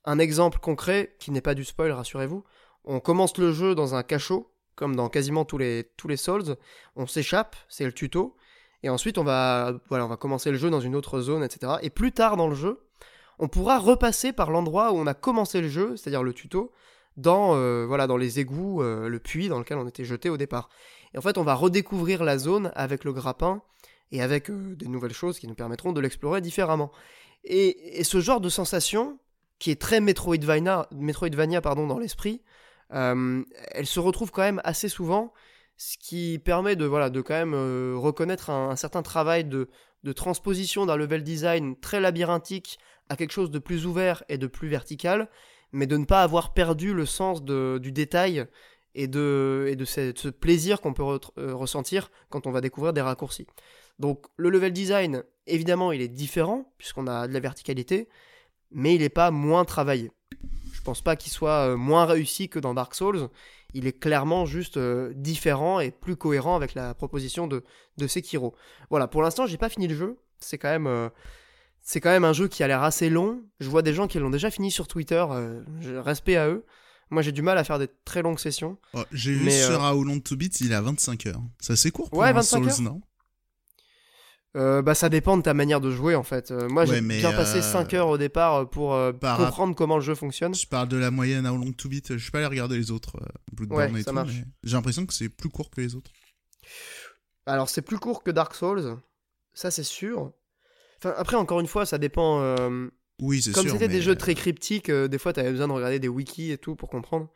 [0.05, 2.45] Un exemple concret qui n'est pas du spoil, rassurez-vous.
[2.85, 6.57] On commence le jeu dans un cachot comme dans quasiment tous les, tous les Souls,
[6.95, 8.37] on s'échappe, c'est le tuto,
[8.83, 11.73] et ensuite on va, voilà, on va commencer le jeu dans une autre zone, etc.
[11.83, 12.87] Et plus tard dans le jeu,
[13.39, 16.73] on pourra repasser par l'endroit où on a commencé le jeu, c'est-à-dire le tuto,
[17.17, 20.37] dans, euh, voilà, dans les égouts, euh, le puits dans lequel on était jeté au
[20.37, 20.69] départ.
[21.15, 23.63] Et en fait, on va redécouvrir la zone avec le grappin
[24.13, 26.93] et avec euh, des nouvelles choses qui nous permettront de l'explorer différemment.
[27.45, 29.19] Et, et, ce genre de sensation,
[29.59, 32.43] qui est très Metroidvania, Metroidvania pardon, dans l'esprit,
[32.93, 35.33] euh, elle se retrouve quand même assez souvent,
[35.77, 39.69] ce qui permet de, voilà, de quand même euh, reconnaître un, certain travail de,
[40.15, 44.69] transposition d'un level design très labyrinthique à quelque chose de plus ouvert et de plus
[44.69, 45.29] vertical,
[45.73, 48.47] mais de ne pas avoir perdu le sens du détail
[48.95, 51.03] et de, et ce, plaisir qu'on peut
[51.39, 53.49] euh, ressentir quand on va découvrir des raccourcis.
[53.99, 58.09] Donc le level design, évidemment, il est différent, puisqu'on a de la verticalité,
[58.71, 60.13] mais il n'est pas moins travaillé.
[60.87, 63.29] Je pense pas qu'il soit euh, moins réussi que dans Dark Souls.
[63.75, 67.65] Il est clairement juste euh, différent et plus cohérent avec la proposition de,
[67.99, 68.55] de Sekiro.
[68.89, 70.17] Voilà, pour l'instant, j'ai pas fini le jeu.
[70.39, 70.87] C'est quand même.
[70.87, 71.09] euh,
[71.83, 73.43] c'est quand même un jeu qui a l'air assez long.
[73.59, 75.25] Je vois des gens qui l'ont déjà fini sur Twitter.
[75.29, 75.61] euh,
[76.05, 76.65] respect à eux.
[77.11, 78.79] Moi, j'ai du mal à faire des très longues sessions.
[78.95, 81.43] Oh, J'ai vu sur euh, How Long to Beat, il est à 25 heures.
[81.61, 82.81] C'est assez court pour Ouais, un 25 Souls, heures.
[82.93, 83.01] non?
[84.57, 86.51] Euh, bah, ça dépend de ta manière de jouer en fait.
[86.51, 89.37] Euh, moi, Ouais, j'ai bien passé euh, 5 heures au départ euh, pour euh, par
[89.37, 90.55] comprendre comment le jeu fonctionne.
[90.55, 92.15] Je parle de la moyenne How Long to Beat.
[92.17, 94.33] Je suis pas allé regarder les autres, euh, Bloodborne Ouais, et ça tout, marche.
[94.35, 96.11] mais j'ai l'impression que c'est plus court que les autres.
[97.47, 98.97] Alors, c'est plus court que Dark Souls,
[99.55, 100.33] ça c'est sûr.
[100.99, 102.41] Enfin, après, encore une fois, ça dépend.
[102.41, 102.89] euh,
[103.21, 103.63] Oui, c'est sûr.
[103.63, 105.99] Comme c'était mais, des jeux euh, très cryptiques, euh, des fois, t'avais besoin de regarder
[105.99, 107.29] des wikis et tout pour comprendre.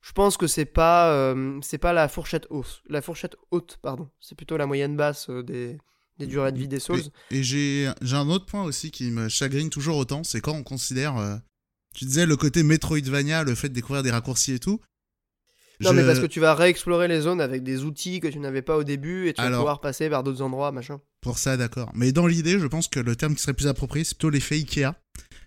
[0.00, 4.08] Je pense que c'est pas, euh, c'est pas la fourchette haute, la fourchette haute, pardon.
[4.20, 5.78] C'est plutôt la moyenne basse euh, des,
[6.18, 7.02] des durées de vie des Souls.
[7.30, 10.62] Et j'ai j'ai un autre point aussi qui me chagrine toujours autant, c'est quand on
[10.62, 11.36] considère, euh,
[11.94, 14.80] tu disais le côté Metroidvania, le fait de découvrir des raccourcis et tout.
[15.80, 18.38] Non, Je- mais parce que tu vas réexplorer les zones avec des outils que tu
[18.38, 21.00] n'avais pas au début et tu vas pouvoir passer vers d'autres endroits, machin.
[21.20, 21.90] Pour ça, d'accord.
[21.94, 24.54] Mais dans l'idée, je pense que le terme qui serait plus approprié, c'est plutôt l'effet
[24.56, 24.92] Ikea.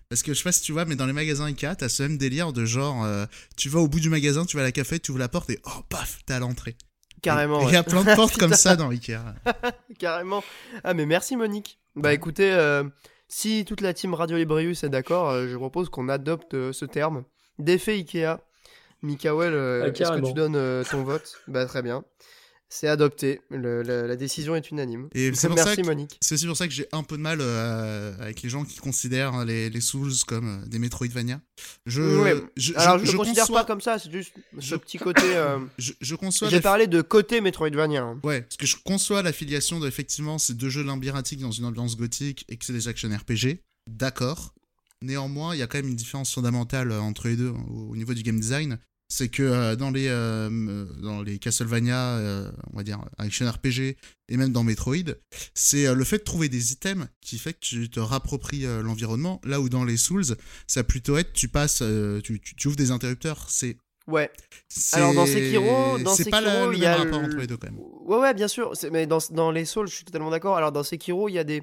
[0.08, 2.02] Parce que je sais pas si tu vois, mais dans les magasins Ikea, t'as ce
[2.04, 4.72] même délire de genre, euh, tu vas au bout du magasin, tu vas à la
[4.72, 6.76] café, tu ouvres la porte et oh, paf, t'es à l'entrée.
[7.22, 7.60] Carrément.
[7.60, 7.72] Il ouais.
[7.72, 9.18] y a plein de portes comme ça dans Ikea.
[9.98, 10.42] Carrément.
[10.84, 11.78] Ah, mais merci Monique.
[11.96, 12.84] Bah écoutez, euh,
[13.28, 16.84] si toute la team Radio Librius est d'accord, euh, je propose qu'on adopte euh, ce
[16.84, 17.24] terme
[17.58, 18.38] d'effet Ikea.
[19.02, 21.40] Mikael, euh, Ah, est-ce que tu donnes euh, ton vote?
[21.48, 22.04] Bah très bien.
[22.72, 23.40] C'est adopté.
[23.50, 25.08] Le- la décision est unanime.
[25.12, 26.16] Et c'est merci que- Monique.
[26.20, 28.78] C'est aussi pour ça que j'ai un peu de mal euh, avec les gens qui
[28.78, 31.40] considèrent les, les Souls comme euh, des Metroidvania.
[31.86, 32.40] Je, Ouais.
[32.56, 35.22] je, Alors je ne considère conçois, pas comme ça, c'est juste ce je- petit côté.
[35.24, 38.02] euh, je, je conçois J'ai la- parlé de côté Metroidvania.
[38.04, 38.20] hein.
[38.22, 41.96] Ouais, parce que je conçois l'affiliation de effectivement ces deux jeux labyrinthiques dans une ambiance
[41.96, 43.62] gothique et que c'est des action RPG.
[43.88, 44.54] D'accord.
[45.02, 48.22] Néanmoins, il y a quand même une différence fondamentale entre les deux au niveau du
[48.22, 48.78] game design.
[49.12, 53.96] C'est que euh, dans les euh, dans les Castlevania, euh, on va dire action RPG
[54.28, 54.94] et même dans Metroid,
[55.52, 59.40] c'est le fait de trouver des items qui fait que tu te rappropries l'environnement.
[59.44, 60.36] Là où dans les Souls,
[60.68, 61.82] ça plutôt être tu passes,
[62.22, 63.46] tu, tu, tu ouvres des interrupteurs.
[63.48, 64.30] C'est Ouais.
[64.92, 67.36] Alors dans Sekiro, dans c'est pas la- le il y même a rapport le- entre
[67.38, 67.78] les deux quand même.
[67.80, 68.72] Ouais, ouais, bien sûr.
[68.92, 70.56] Mais dans, dans les Souls, je suis totalement d'accord.
[70.56, 71.62] Alors, dans Sekiro, il y a des.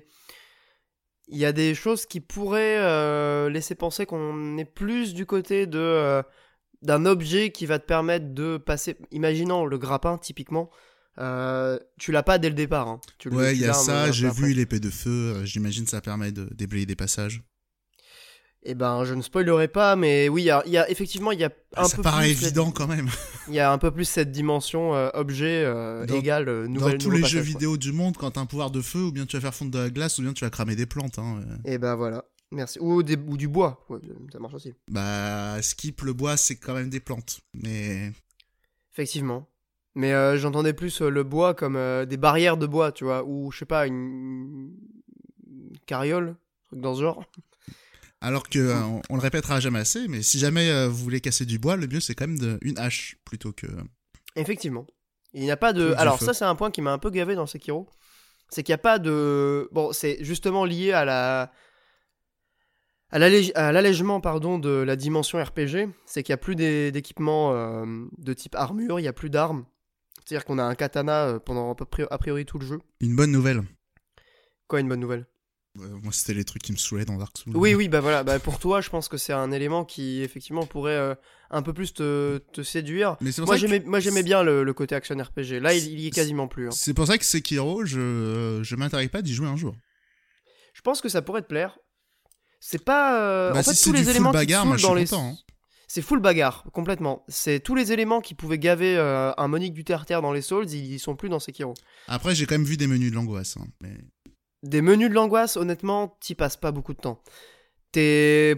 [1.30, 6.22] Il y a des choses qui pourraient laisser penser qu'on est plus du côté de
[6.82, 8.96] d'un objet qui va te permettre de passer.
[9.12, 10.70] Imaginons le grappin, typiquement.
[11.20, 12.88] euh, tu l'as pas dès le départ.
[12.88, 13.02] hein.
[13.18, 15.88] Tu Ouais, il y a un- ça, un j'ai vu l'épée de feu, euh, j'imagine
[15.88, 17.42] ça permet de déblayer des passages.
[18.64, 21.32] Eh ben, je ne spoilerai pas, mais oui, il y a, il y a- effectivement,
[21.32, 23.08] il y a un Ah, ça peu paraît plus évident cette- quand même.
[23.48, 26.74] Il y a un peu plus cette dimension euh, objet euh, Dans- égale euh, Dans
[26.74, 26.98] nouvelle.
[26.98, 27.48] tous les passage, jeux quoi.
[27.48, 29.72] vidéo du monde, quand t'as un pouvoir de feu, ou bien tu vas faire fondre
[29.72, 31.18] de la glace, ou bien tu vas cramer des plantes.
[31.18, 31.40] Hein.
[31.66, 32.26] Et ben voilà.
[32.52, 32.80] Merci.
[32.80, 33.86] Ou, des- ou du bois.
[33.90, 34.00] Ouais,
[34.32, 34.74] ça marche aussi.
[34.90, 37.42] Bah, skip le bois, c'est quand même des plantes.
[37.54, 38.12] Mais
[38.94, 39.48] Effectivement.
[39.96, 43.24] Mais euh, j'entendais plus euh, le bois comme euh, des barrières de bois, tu vois,
[43.26, 44.72] ou je sais pas, une,
[45.48, 46.36] une carriole,
[46.68, 47.24] truc dans ce genre.
[48.22, 51.46] alors que euh, on, on le répétera jamais assez, mais si jamais vous voulez casser
[51.46, 53.68] du bois, le mieux c'est quand même de, une hache plutôt que.
[54.36, 54.86] Effectivement.
[55.34, 55.94] Il n'y a pas de.
[55.98, 57.88] Alors, ça, c'est un point qui m'a un peu gavé dans Sekiro.
[58.50, 59.68] C'est qu'il n'y a pas de.
[59.72, 61.52] Bon, c'est justement lié à la.
[63.12, 67.54] À l'allège- à l'allègement pardon de la dimension RPG, c'est qu'il n'y a plus d'équipements
[67.54, 67.86] euh,
[68.18, 69.66] de type armure, il n'y a plus d'armes.
[70.26, 72.80] C'est-à-dire qu'on a un katana euh, pendant a priori tout le jeu.
[73.00, 73.64] Une bonne nouvelle.
[74.68, 75.26] Quoi, une bonne nouvelle?
[75.80, 77.56] Euh, moi, c'était les trucs qui me saoulaient dans Dark Souls.
[77.56, 80.66] Oui, oui, bah voilà, bah pour toi, je pense que c'est un élément qui effectivement
[80.66, 81.16] pourrait euh,
[81.50, 83.16] un peu plus te, te séduire.
[83.22, 85.62] Mais Moi j'aimais, moi j'aimais bien le, le côté action RPG.
[85.62, 86.68] Là, il, il y est quasiment plus.
[86.68, 86.72] hein.
[86.72, 89.76] c'est pour ça que Sekiro, je, je m'intéresse pas d'y jouer un jour.
[90.74, 91.78] Je pense que ça pourrait te plaire.
[92.60, 93.22] C'est pas.
[93.22, 95.06] euh, bah, en fait, tous les full éléments bagarre, qui dans les.
[95.06, 95.30] content.
[95.30, 95.38] hein.
[95.88, 97.24] C'est full bagarre, complètement.
[97.30, 100.70] C'est tous les éléments qui pouvaient gaver euh, un Monique du Terre-Terre dans les Souls,
[100.70, 101.76] ils y sont plus dans Sekiro.
[102.08, 103.56] Après, j'ai quand même vu des menus de l'angoisse.
[103.56, 103.96] hein, mais...
[104.64, 107.22] Des menus de l'angoisse, honnêtement, t'y passes pas beaucoup de temps.
[107.94, 108.56] T'es,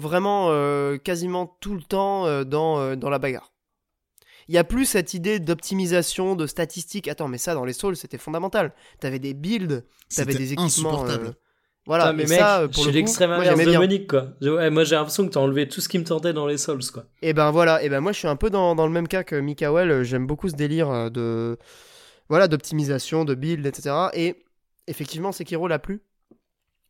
[0.00, 3.52] vraiment euh, quasiment tout le temps dans, dans la bagarre.
[4.48, 7.08] Il y a plus cette idée d'optimisation, de statistiques.
[7.08, 8.74] Attends, mais ça, dans les Souls, c'était fondamental.
[9.00, 10.64] T'avais des builds, t'avais des équipements.
[10.64, 11.34] insupportable.
[11.86, 13.76] Voilà, Ah, mais et mec, ça, euh, pour j'ai le l'extrême moi, inverse de.
[13.76, 14.28] Monique, quoi.
[14.40, 16.56] Je- ouais, moi, j'ai l'impression que t'as enlevé tout ce qui me tentait dans les
[16.58, 17.04] Souls, quoi.
[17.22, 19.24] Et ben voilà, et ben moi je suis un peu dans, dans le même cas
[19.24, 21.58] que Mikael, euh, j'aime beaucoup ce délire euh, de
[22.28, 23.94] voilà d'optimisation, de build, etc.
[24.14, 24.36] Et
[24.86, 26.02] effectivement, Sekiro l'a plu.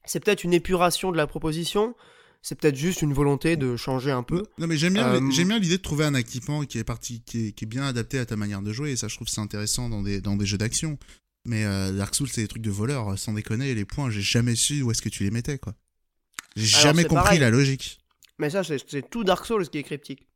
[0.04, 1.94] C'est peut-être une épuration de la proposition,
[2.42, 4.42] c'est peut-être juste une volonté de changer un peu.
[4.58, 7.22] Non, mais j'aime bien, Euh, j'aime bien l'idée de trouver un équipement qui est, parti,
[7.24, 9.26] qui, est, qui est bien adapté à ta manière de jouer, et ça, je trouve
[9.28, 10.98] que c'est intéressant dans des, dans des jeux d'action.
[11.44, 14.54] Mais euh, Dark Souls, c'est des trucs de voleurs, sans déconner, les points, j'ai jamais
[14.54, 15.74] su où est-ce que tu les mettais, quoi.
[16.54, 17.38] J'ai jamais compris pareil.
[17.40, 18.00] la logique.
[18.38, 20.28] Mais ça, c'est tout Dark Souls qui est cryptique.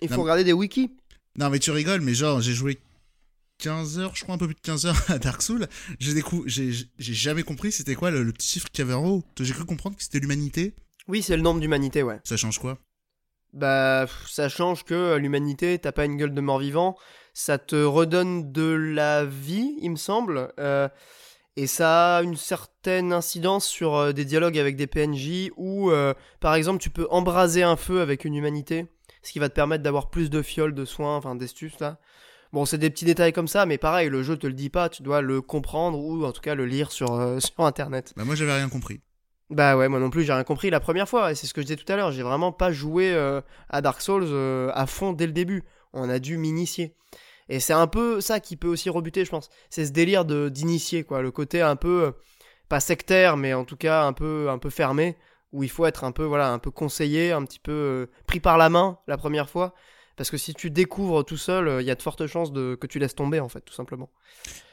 [0.00, 0.90] Il faut regarder des wikis.
[1.36, 2.78] Non, mais tu rigoles, mais genre, j'ai joué
[3.58, 5.66] 15 heures, je crois un peu plus de 15 heures à Dark Souls.
[5.98, 9.24] J'ai jamais compris c'était quoi le, le petit chiffre qu'il y avait en haut.
[9.40, 10.74] J'ai cru comprendre que c'était l'humanité.
[11.08, 12.20] Oui, c'est le nombre d'humanité, ouais.
[12.24, 12.78] Ça change quoi?
[13.52, 16.96] Bah, ça change que euh, l'humanité, t'as pas une gueule de mort-vivant,
[17.34, 20.88] ça te redonne de la vie, il me semble, euh,
[21.56, 26.12] et ça a une certaine incidence sur euh, des dialogues avec des PNJ où, euh,
[26.40, 28.86] par exemple, tu peux embraser un feu avec une humanité,
[29.22, 31.98] ce qui va te permettre d'avoir plus de fioles de soins, enfin d'estus là.
[32.52, 34.88] Bon, c'est des petits détails comme ça, mais pareil, le jeu te le dit pas,
[34.88, 38.12] tu dois le comprendre ou en tout cas le lire sur, euh, sur internet.
[38.16, 39.00] Bah, moi, j'avais rien compris.
[39.50, 41.60] Bah ouais, moi non plus, j'ai rien compris la première fois, et c'est ce que
[41.60, 43.14] je disais tout à l'heure, j'ai vraiment pas joué
[43.68, 44.26] à Dark Souls
[44.72, 45.64] à fond dès le début.
[45.92, 46.96] On a dû m'initier.
[47.48, 49.50] Et c'est un peu ça qui peut aussi rebuter, je pense.
[49.70, 51.22] C'est ce délire de d'initier, quoi.
[51.22, 52.10] Le côté un peu, euh,
[52.68, 55.16] pas sectaire, mais en tout cas un peu, un peu fermé,
[55.52, 58.40] où il faut être un peu, voilà, un peu conseillé, un petit peu euh, pris
[58.40, 59.74] par la main la première fois.
[60.16, 62.76] Parce que si tu découvres tout seul, euh, il y a de fortes chances de,
[62.80, 64.10] que tu laisses tomber, en fait, tout simplement.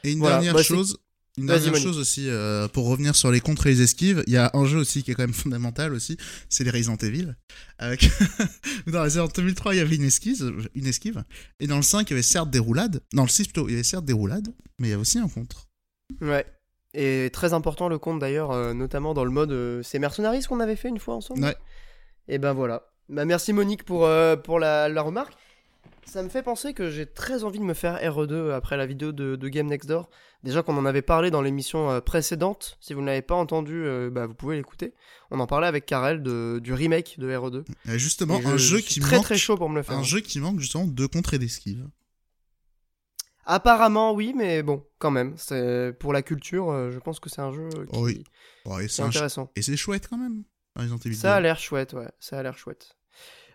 [0.04, 0.98] Et une Voilà, dernière bah, chose,
[1.38, 4.36] une dernière chose aussi, euh, pour revenir sur les contres et les esquives, il y
[4.36, 6.18] a un jeu aussi qui est quand même fondamental aussi,
[6.48, 7.34] c'est les Resident Evil.
[7.78, 8.08] Avec...
[8.86, 11.24] dans Resident Evil 3, il y avait une esquive, une esquive,
[11.58, 13.72] et dans le 5, il y avait certes des roulades, dans le 6 plutôt, il
[13.72, 15.68] y avait certes des roulades, mais il y avait aussi un contre.
[16.20, 16.44] Ouais.
[16.94, 20.60] Et très important le compte d'ailleurs, euh, notamment dans le mode euh, c'est Mercenaries qu'on
[20.60, 21.42] avait fait une fois ensemble?
[21.42, 21.56] Ouais.
[22.28, 22.82] Et ben voilà.
[23.08, 24.08] Bah, merci Monique pour,
[24.44, 25.32] pour la, la remarque.
[26.04, 29.12] Ça me fait penser que j'ai très envie de me faire RE2 après la vidéo
[29.12, 30.10] de, de Game Next Door.
[30.42, 32.76] Déjà qu'on en avait parlé dans l'émission euh, précédente.
[32.80, 34.94] Si vous ne l'avez pas entendu, euh, bah, vous pouvez l'écouter.
[35.30, 37.64] On en parlait avec Karel de, du remake de RE2.
[37.88, 39.96] Et justement, Et un je jeu qui très manque, très chaud pour me le faire.
[39.96, 41.86] un jeu qui manque justement de contre et d'esquive.
[43.44, 45.34] Apparemment oui, mais bon, quand même.
[45.36, 48.24] C'est pour la culture, euh, je pense que c'est un jeu euh, qui, Oh oui.
[48.80, 49.50] Est ch- intéressant.
[49.56, 50.44] Et c'est chouette quand même,
[50.76, 51.42] Resident Evil Ça a 2.
[51.44, 52.08] l'air chouette, ouais.
[52.20, 52.96] Ça a l'air chouette.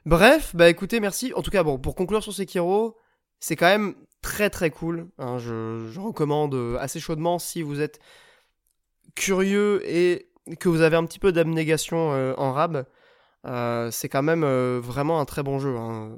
[0.08, 1.34] Bref, bah écoutez, merci.
[1.34, 2.96] En tout cas, bon, pour conclure sur Sekiro,
[3.42, 5.10] c'est quand même très très cool.
[5.18, 5.38] hein.
[5.38, 8.00] je, recommande euh, assez chaudement si vous êtes
[9.16, 10.30] curieux et
[10.62, 12.86] que vous avez un petit peu d'abnégation euh, en rab.
[13.48, 14.46] euh, c'est quand même
[14.80, 15.76] vraiment un très bon jeu.
[15.76, 16.16] hein.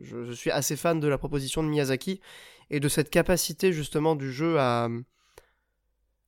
[0.00, 2.20] Je, suis assez fan de la proposition de Miyazaki
[2.70, 4.88] et de cette capacité justement du jeu à,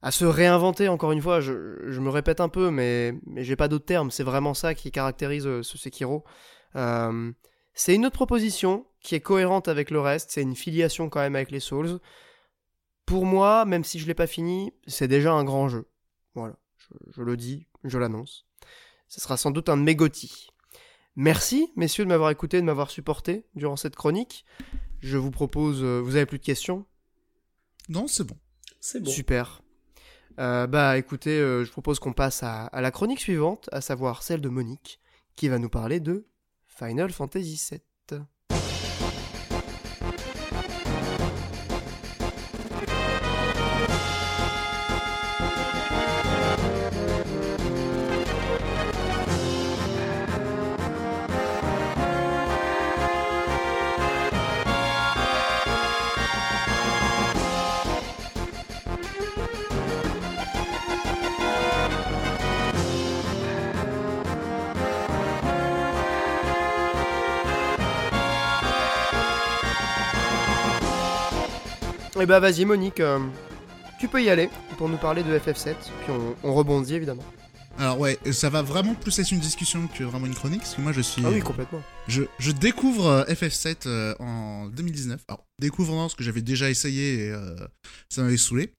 [0.02, 1.40] à se réinventer encore une fois.
[1.40, 4.12] Je, je me répète un peu, mais, mais j'ai pas d'autres termes.
[4.12, 6.24] C'est vraiment ça qui caractérise ce Sekiro.
[6.74, 7.32] Euh,
[7.74, 10.30] c'est une autre proposition qui est cohérente avec le reste.
[10.30, 12.00] C'est une filiation quand même avec les Souls.
[13.04, 15.88] Pour moi, même si je l'ai pas fini, c'est déjà un grand jeu.
[16.34, 18.46] Voilà, je, je le dis, je l'annonce.
[19.06, 20.48] Ce sera sans doute un de mes GOTY.
[21.14, 24.44] Merci, messieurs, de m'avoir écouté, de m'avoir supporté durant cette chronique.
[25.00, 25.82] Je vous propose.
[25.82, 26.84] euh, vous avez plus de questions?
[27.88, 28.36] Non, c'est bon.
[28.80, 29.10] C'est bon.
[29.10, 29.62] Super.
[30.38, 34.22] Euh, bah écoutez, euh, je propose qu'on passe à, à la chronique suivante, à savoir
[34.22, 35.00] celle de Monique,
[35.36, 36.26] qui va nous parler de
[36.76, 37.56] Final Fantasy
[38.10, 38.35] VII.
[72.26, 73.20] Eh bah vas-y Monique, euh,
[74.00, 77.22] tu peux y aller pour nous parler de FF7, puis on, on rebondit évidemment.
[77.78, 80.80] Alors ouais, ça va vraiment plus être une discussion que vraiment une chronique, parce que
[80.80, 81.22] moi je suis...
[81.24, 81.80] Ah oui, complètement.
[82.08, 85.20] Je, je découvre euh, FF7 euh, en 2019.
[85.28, 87.54] Alors, découvrant parce que j'avais déjà essayé et euh,
[88.08, 88.72] ça m'avait saoulé.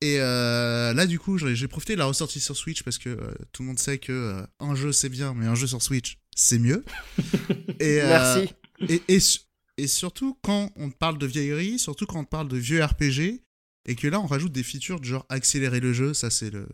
[0.00, 3.34] Et euh, là, du coup, j'ai profité de la ressortie sur Switch parce que euh,
[3.52, 6.16] tout le monde sait que euh, un jeu c'est bien, mais un jeu sur Switch
[6.34, 6.86] c'est mieux.
[7.80, 8.54] et, euh, Merci.
[8.88, 9.40] et, et, su-
[9.78, 13.42] et surtout quand on parle de vieillerie, surtout quand on parle de vieux RPG,
[13.86, 16.68] et que là on rajoute des features de genre accélérer le jeu, ça c'est le,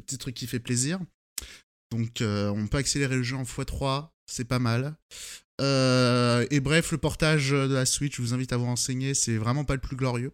[0.00, 1.00] petit truc qui fait plaisir.
[1.90, 4.96] Donc euh, on peut accélérer le jeu en x3, c'est pas mal.
[5.60, 9.36] Euh, et bref, le portage de la Switch, je vous invite à vous renseigner, c'est
[9.36, 10.32] vraiment pas le plus glorieux.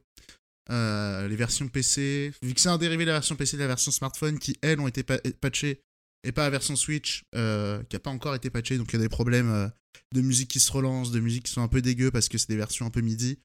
[0.70, 3.62] Euh, les versions PC, vu que c'est un dérivé de la version PC et de
[3.62, 5.80] la version smartphone qui, elles, ont été pa- patchées,
[6.26, 8.98] et pas la version Switch, euh, qui a pas encore été patchée, donc il y
[8.98, 9.68] a des problèmes euh,
[10.12, 12.48] de musique qui se relance, de musique qui sont un peu dégueu parce que c'est
[12.48, 13.38] des versions un peu MIDI.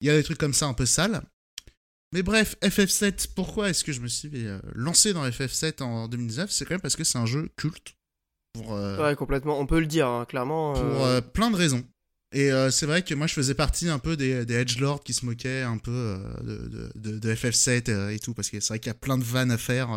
[0.00, 1.22] Il y a des trucs comme ça un peu sales.
[2.12, 6.50] Mais bref, FF7, pourquoi est-ce que je me suis euh, lancé dans FF7 en 2019
[6.50, 7.96] C'est quand même parce que c'est un jeu culte.
[8.52, 9.58] Pour, Ouais, complètement.
[9.60, 10.74] On peut le dire, hein, clairement.
[10.74, 11.84] pour plein de raisons.
[12.32, 15.24] Et c'est vrai que moi je faisais partie un peu des, des edgelords qui se
[15.24, 18.88] moquaient un peu de, de- de FF7 euh, et tout, parce que c'est vrai qu'il
[18.88, 19.88] y a plein de vannes à faire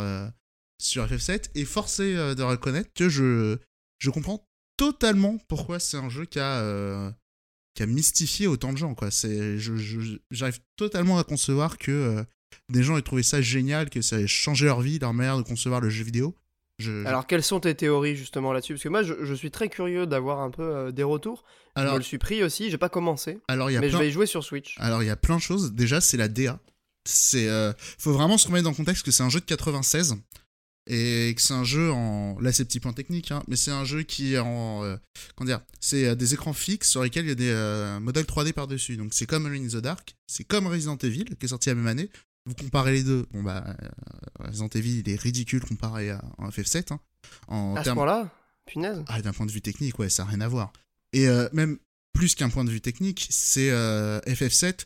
[0.82, 3.58] sur FF7, et forcé euh, de reconnaître que je,
[4.00, 4.46] je comprends
[4.78, 7.12] totalement pourquoi c'est un jeu qui a, euh,
[7.76, 8.96] qui a mystifié autant de gens.
[8.96, 9.12] quoi.
[9.12, 12.24] C'est, je, je- j'arrive totalement à concevoir que euh,
[12.70, 15.44] des gens aient trouvé ça génial, que ça ait changé leur vie, leur manière de
[15.44, 16.34] concevoir le jeu vidéo.
[16.80, 18.74] Je, je- Alors, quelles sont tes théories justement là-dessus?
[18.76, 21.44] Parce que moi, je, je suis très curieux d'avoir un peu euh, des retours.
[21.76, 23.98] je alors, me le suis pris aussi, j'ai pas commencé, alors y a mais plein...
[23.98, 24.76] je vais y jouer sur Switch.
[24.80, 25.74] Alors il y a plein de choses.
[25.74, 26.58] Déjà c'est la DA.
[27.06, 30.16] C'est euh, faut vraiment se remettre dans le contexte que c'est un jeu de 96
[30.90, 33.86] et que c'est un jeu en là c'est petit point technique hein, mais c'est un
[33.86, 34.98] jeu qui est en euh,
[35.36, 38.26] comment dire c'est euh, des écrans fixes sur lesquels il y a des euh, modèles
[38.26, 41.46] 3D par dessus donc c'est comme Alone in the Dark c'est comme Resident Evil qui
[41.46, 42.10] est sorti la même année
[42.46, 43.88] vous comparez les deux bon bah euh,
[44.48, 47.00] Resident Evil il est ridicule comparé à, à FF7 hein,
[47.48, 48.32] en à ce termes point-là
[48.66, 49.04] Punaise.
[49.08, 50.72] ah, d'un point de vue technique, ouais, ça n'a rien à voir.
[51.12, 51.80] Et même
[52.14, 54.86] plus qu'un point de vue technique, c'est euh, FF7.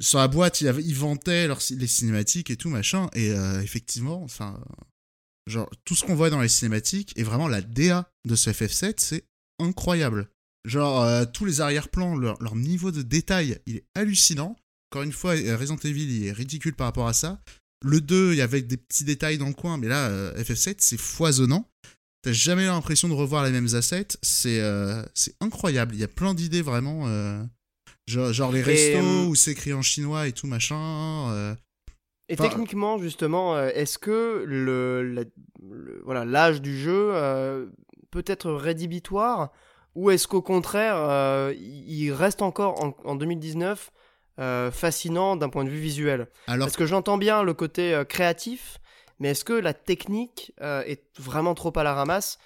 [0.00, 3.08] Sur la boîte, ils, ils vantaient leurs- les cinématiques et tout, machin.
[3.14, 3.28] Et
[3.62, 4.58] effectivement, enfin,
[5.46, 8.94] genre, tout ce qu'on voit dans les cinématiques et vraiment la DA de ce FF7,
[8.98, 9.24] c'est
[9.60, 10.28] incroyable.
[10.66, 14.56] Genre, euh, tous les arrière-plans, leur, leur niveau de détail, il est hallucinant.
[14.90, 17.42] Encore une fois, euh, Resident Evil, il est ridicule par rapport à ça.
[17.84, 20.76] Le 2, il y avait des petits détails dans le coin, mais là, euh, FF7,
[20.78, 21.68] c'est foisonnant.
[22.22, 24.16] T'as jamais l'impression de revoir les mêmes assets.
[24.22, 25.94] C'est euh, c'est incroyable.
[25.94, 27.06] Il y a plein d'idées vraiment.
[28.06, 31.56] genre, genre les restos où c'est écrit en chinois et tout machin.
[32.28, 35.24] Et Enfin, techniquement, justement, euh, est-ce que le, la-
[35.62, 37.66] le- voilà l'âge du jeu euh,
[38.10, 39.52] peut être rédhibitoire
[39.94, 43.90] ou est-ce qu'au contraire, euh, il reste encore en, en 2019
[44.40, 46.28] euh, fascinant d'un point de vue visuel?
[46.46, 48.78] Alors, Parce que j'entends bien le côté créatif,
[49.20, 52.38] mais est-ce que la technique est vraiment trop à la ramasse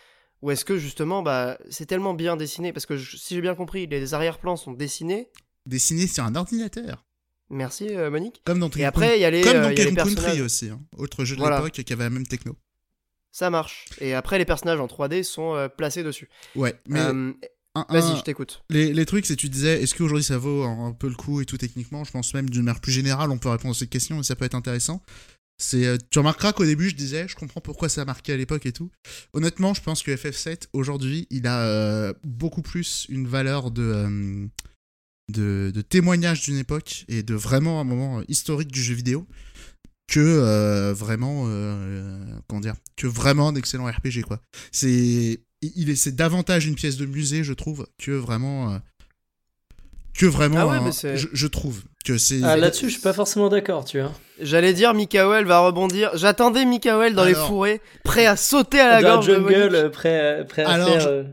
[0.42, 2.72] ou est-ce que justement, bah, c'est tellement bien dessiné?
[2.72, 5.30] Parce que je- si j'ai bien compris, les arrière-plans sont dessinés.
[5.66, 7.04] dessiné sur un ordinateur.
[7.50, 8.42] Merci euh, Monique.
[8.44, 9.90] Comme dans Et après, il y a les, Comme euh, dans il y a les
[9.90, 10.24] Donkey Kong personnages.
[10.36, 10.68] Country aussi.
[10.68, 10.80] hein.
[10.96, 11.56] Autre jeu de Voilà.
[11.58, 12.56] l'époque qui avait la même techno.
[13.32, 13.86] Ça marche.
[14.00, 16.28] Et après, les personnages en 3D sont euh, placés dessus.
[16.54, 17.32] Ouais, mais Euh,
[17.90, 18.64] Vas-y, je t'écoute.
[18.70, 21.40] les, les trucs, c'est tu disais, est-ce qu'aujourd'hui ça vaut un, un peu le coup
[21.40, 22.02] et tout techniquement?
[22.02, 24.34] Je pense même d'une manière plus générale, on peut répondre à cette question et ça
[24.34, 25.00] peut être intéressant.
[25.58, 28.36] C'est, euh, tu remarqueras qu'au début, je disais, je comprends pourquoi ça a marqué à
[28.36, 28.90] l'époque et tout.
[29.32, 34.46] Honnêtement, je pense que FF7, aujourd'hui, il a euh, beaucoup plus une valeur de, euh,
[35.28, 39.26] de, de témoignage d'une époque et de vraiment un moment historique du jeu vidéo
[40.06, 44.40] que euh, vraiment, euh, comment dire, que vraiment d'excellents RPG, quoi.
[44.72, 48.78] C'est, il est, c'est davantage une pièce de musée, je trouve, que vraiment, euh,
[50.14, 50.92] que vraiment, Ah ouais, un-
[51.32, 51.82] je trouve
[52.12, 52.40] que c'est.
[52.42, 54.12] Ah, là-dessus, je suis pas forcément d'accord, tu vois.
[54.40, 56.10] J'allais dire, Mikael va rebondir.
[56.14, 59.56] J'attendais Mikael dans Alors- les fourrés, prêt à sauter à la Dans gorge Jungle, Monique.
[59.74, 61.24] euh, prêt, à- prêt à Alors, faire je- euh.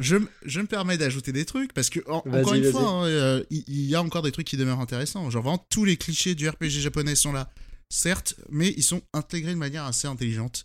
[0.00, 3.42] Je, je me permets d'ajouter des trucs parce que, en- encore une fois, hein, euh,
[3.50, 5.28] il y, a encore des trucs qui demeurent intéressants.
[5.30, 7.48] Genre, vraiment, tous les clichés du RPG japonais sont là,
[7.88, 10.64] certes, mais ils sont intégrés de manière assez intelligente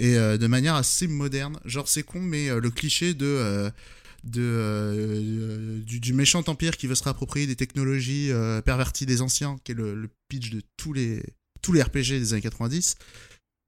[0.00, 1.58] et euh, de manière assez moderne.
[1.64, 3.70] Genre, c'est con, mais euh, le cliché de.
[4.24, 9.06] Euh, de, euh, du, du méchant empire qui veut se réapproprier des technologies euh, perverties
[9.06, 11.22] des anciens, qui est le, le pitch de tous les,
[11.62, 12.96] tous les RPG des années 90.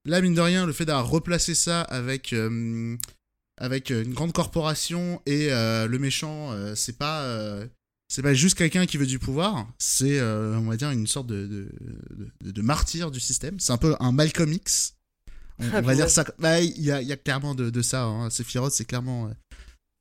[0.07, 2.97] Là, mine de rien, le fait d'avoir replacé ça avec, euh,
[3.59, 7.67] avec euh, une grande corporation et euh, le méchant, euh, c'est pas, euh,
[8.09, 11.27] c'est pas juste quelqu'un qui veut du pouvoir, c'est, euh, on va dire, une sorte
[11.27, 11.69] de, de,
[12.43, 13.59] de- de martyr du système.
[13.59, 14.95] C'est un peu un Malcolm X.
[15.59, 16.25] On, Ah, on va dire ça.
[16.39, 18.05] Bah, Il y, a, y a clairement de, ça.
[18.05, 18.29] Hein.
[18.29, 19.31] Sephiroth, c'est clairement euh,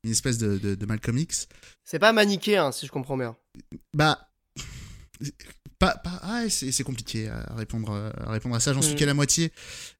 [0.04, 1.48] une espèce de, de, de Malcolm X.
[1.84, 3.36] C'est pas manichéen, si je comprends bien.
[3.94, 4.28] Bah.
[5.80, 8.96] Pas, pas, ah, c'est compliqué à répondre, à répondre à ça, j'en suis Mm.
[8.96, 9.52] qu'à la moitié.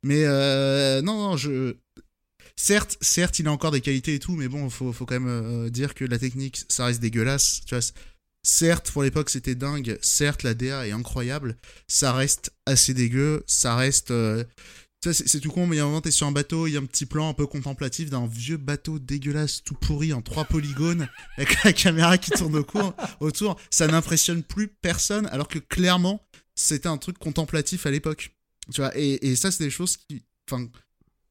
[0.04, 1.74] Mais euh, non, non, je.
[2.56, 5.28] Certes, certes, il a encore des qualités et tout, mais bon, faut, faut quand même
[5.28, 7.62] euh, dire que la technique, ça reste dégueulasse.
[7.66, 7.84] Tu vois,
[8.44, 9.98] certes, pour l'époque, c'était dingue.
[10.00, 11.56] Certes, la DA est incroyable.
[11.88, 13.42] Ça reste assez dégueu.
[13.48, 14.12] Ça reste.
[14.12, 14.44] euh,
[15.12, 16.76] c'est tout con, mais il y a un moment, t'es sur un bateau, il y
[16.76, 20.44] a un petit plan un peu contemplatif d'un vieux bateau dégueulasse, tout pourri, en trois
[20.44, 23.60] polygones, avec la caméra qui tourne au cours, autour.
[23.70, 28.30] Ça n'impressionne plus personne, alors que clairement, c'était un truc contemplatif à l'époque.
[28.94, 30.24] Et, ça, c'est des choses qui.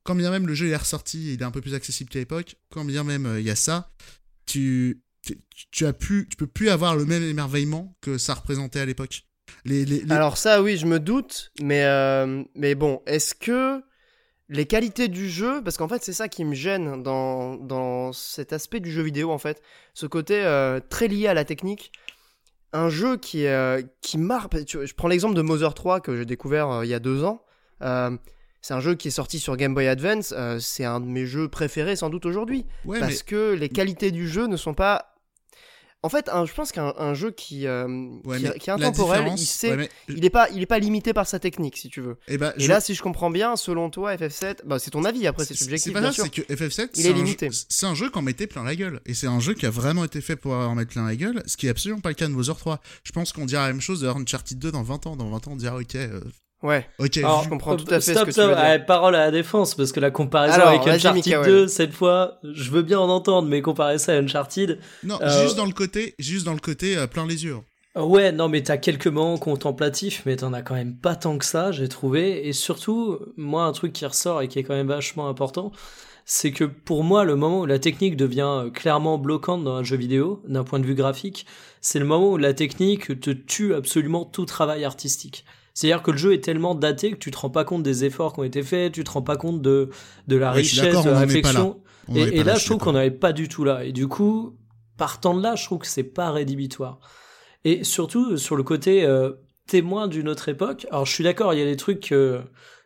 [0.05, 2.57] Quand bien même le jeu est ressorti il est un peu plus accessible qu'à l'époque,
[2.69, 3.93] quand bien même euh, il y a ça,
[4.45, 5.01] tu,
[5.71, 9.25] tu, as tu peux plus avoir le même émerveillement que ça représentait à l'époque.
[9.65, 13.81] Les, les, les- Alors ça, oui, je me doute, mais, euh, mais bon, est-ce que
[14.49, 18.53] les qualités du jeu, parce qu'en fait c'est ça qui me gêne dans, dans cet
[18.53, 19.61] aspect du jeu vidéo en fait,
[19.93, 21.91] ce côté euh, très lié à la technique,
[22.73, 24.53] un jeu qui, euh, qui marque.
[24.67, 27.41] Je prends l'exemple de Mother 3 que j'ai découvert il y a deux ans.
[28.61, 30.33] C'est un jeu qui est sorti sur Game Boy Advance.
[30.59, 32.65] c'est un de mes jeux préférés sans doute aujourd'hui.
[32.99, 35.12] parce que les qualités du jeu ne sont pas
[36.03, 37.87] en fait, je pense qu'un jeu qui, euh,
[38.59, 41.77] qui, est intemporel, il sait, il est pas, il est pas limité par sa technique,
[41.77, 42.17] si tu veux.
[42.27, 45.25] Eh ben, Et, là, si je comprends bien, selon toi, FF7, bah, c'est ton avis.
[45.27, 45.93] Après, c'est subjectif.
[45.93, 47.49] C'est pas ça, c'est que FF7, il est, limité.
[47.69, 50.03] C'est un jeu qu'on mettait plein la gueule, et c'est un jeu qui a vraiment
[50.03, 52.27] été fait pour en mettre plein la gueule, ce qui est absolument pas le cas
[52.27, 52.81] de Mother 3.
[53.03, 55.15] Je pense qu'on dira la même chose de Uncharted 2 dans 20 ans.
[55.15, 56.19] Dans 20 ans, on dira ok, euh,
[56.63, 56.87] Ouais.
[56.97, 57.15] Ok.
[57.15, 58.85] je comprends tout à fait ce que tu veux dire.
[58.85, 62.81] parole à la défense parce que la comparaison avec Uncharted 2 cette fois, je veux
[62.81, 64.79] bien en entendre, mais comparer ça à Uncharted.
[65.03, 67.57] Non, euh, juste dans le côté, juste dans le côté euh, plein les yeux.
[67.95, 71.45] Ouais, non, mais t'as quelques moments contemplatifs, mais t'en as quand même pas tant que
[71.45, 72.47] ça, j'ai trouvé.
[72.47, 75.71] Et surtout, moi, un truc qui ressort et qui est quand même vachement important,
[76.25, 79.83] c'est que pour moi, le moment où la technique devient euh, clairement bloquante dans un
[79.83, 81.45] jeu vidéo, d'un point de vue graphique,
[81.81, 85.45] c'est le moment où la technique te tue absolument tout travail artistique.
[85.73, 88.33] C'est-à-dire que le jeu est tellement daté que tu te rends pas compte des efforts
[88.33, 89.89] qui ont été faits, tu te rends pas compte de,
[90.27, 91.81] de la richesse, de la réflexion.
[92.13, 93.83] Et, là, je trouve qu'on n'avait pas du tout là.
[93.83, 94.57] Et du coup,
[94.97, 96.99] partant de là, je trouve que c'est pas rédhibitoire.
[97.65, 99.31] Et surtout, sur le côté euh,
[99.67, 102.41] témoin d'une autre époque, alors je suis d'accord, il y a des trucs que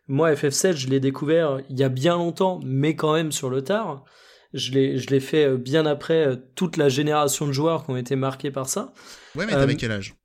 [0.08, 3.62] moi, FF7, je l'ai découvert il y a bien longtemps, mais quand même sur le
[3.64, 4.06] tard.
[4.54, 7.92] Je l'ai, je l'ai fait euh, bien après euh, toute la génération de joueurs qui
[7.92, 8.94] ont été marqués par ça.
[9.36, 10.16] Ouais, mais t'avais quel âge?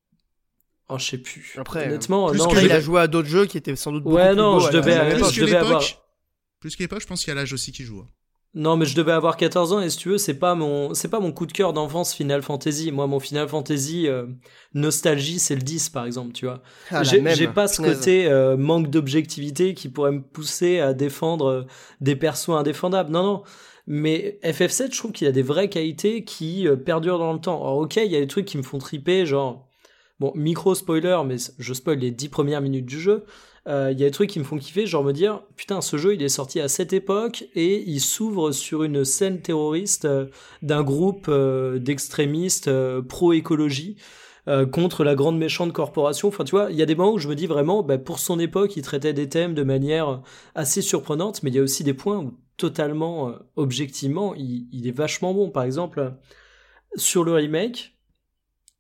[0.89, 1.55] Oh, je sais plus.
[1.57, 4.17] Après, honnêtement, plus non, il a joué à d'autres jeux qui étaient sans doute beaucoup
[4.17, 5.83] ouais, non, je devais, plus je devais avoir.
[6.61, 8.01] Plus qu'époque, je pense qu'il y a l'âge aussi qui joue.
[8.01, 8.09] Hein.
[8.55, 11.09] Non, mais je devais avoir 14 ans et si tu veux, c'est pas mon, c'est
[11.09, 12.93] pas mon coup de cœur d'enfance Final Fantasy.
[12.93, 14.27] Moi, mon Final Fantasy euh,
[14.75, 16.63] nostalgie, c'est le 10 par exemple, tu vois.
[16.91, 21.63] Ah, j'ai pas ce côté euh, manque d'objectivité qui pourrait me pousser à défendre euh,
[22.03, 23.11] des persos indéfendables.
[23.11, 23.43] Non, non.
[23.87, 27.61] Mais FF7, je trouve qu'il y a des vraies qualités qui perdurent dans le temps.
[27.61, 29.67] Alors, ok, il y a des trucs qui me font triper, genre
[30.23, 33.25] Bon, micro spoiler, mais je spoil les 10 premières minutes du jeu.
[33.67, 35.97] Il euh, y a des trucs qui me font kiffer, genre me dire, putain, ce
[35.97, 40.27] jeu il est sorti à cette époque et il s'ouvre sur une scène terroriste euh,
[40.63, 42.71] d'un groupe euh, d'extrémistes
[43.09, 43.97] pro-écologie.
[44.71, 46.29] contre la grande méchante corporation.
[46.29, 48.21] Enfin, tu vois, il y a des moments où je me dis vraiment, bah, pour
[48.21, 50.23] son époque, il traitait des thèmes de manière
[50.55, 54.97] assez surprenante, mais il y a aussi des points où, totalement, objectivement, il, il, est
[54.97, 55.51] vachement bon.
[55.51, 56.13] Par exemple,
[56.97, 57.93] sur le remake,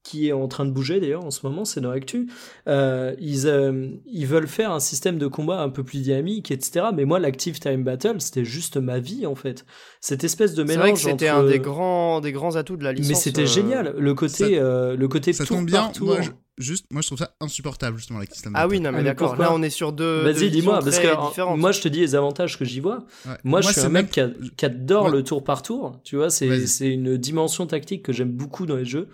[0.02, 2.28] qui est en train de bouger d'ailleurs en ce moment, c'est dans l'actu.
[2.68, 6.86] Euh, ils, euh, ils veulent faire un système de combat un peu plus dynamique, etc.
[6.94, 9.64] Mais moi, l'active time battle, c'était juste ma vie en fait.
[10.00, 10.74] Cette espèce de mélange.
[10.74, 13.08] C'est vrai que c'était un des grands, des grands atouts de la licence.
[13.10, 15.92] Mais c'était euh, génial, le côté, le côté ça tombe bien.
[16.00, 18.98] Moi, je, juste, moi, je trouve ça insupportable justement l'active time Ah oui, non mais
[18.98, 19.36] ah, d'accord.
[19.36, 20.22] Là, on est sur deux.
[20.22, 23.04] Vas-y, dis-moi, parce que moi, je te dis les avantages que j'y vois.
[23.44, 26.00] Moi, je suis un mec qui, adore le tour par tour.
[26.02, 29.08] Tu vois, c'est une dimension tactique que j'aime beaucoup dans les jeux.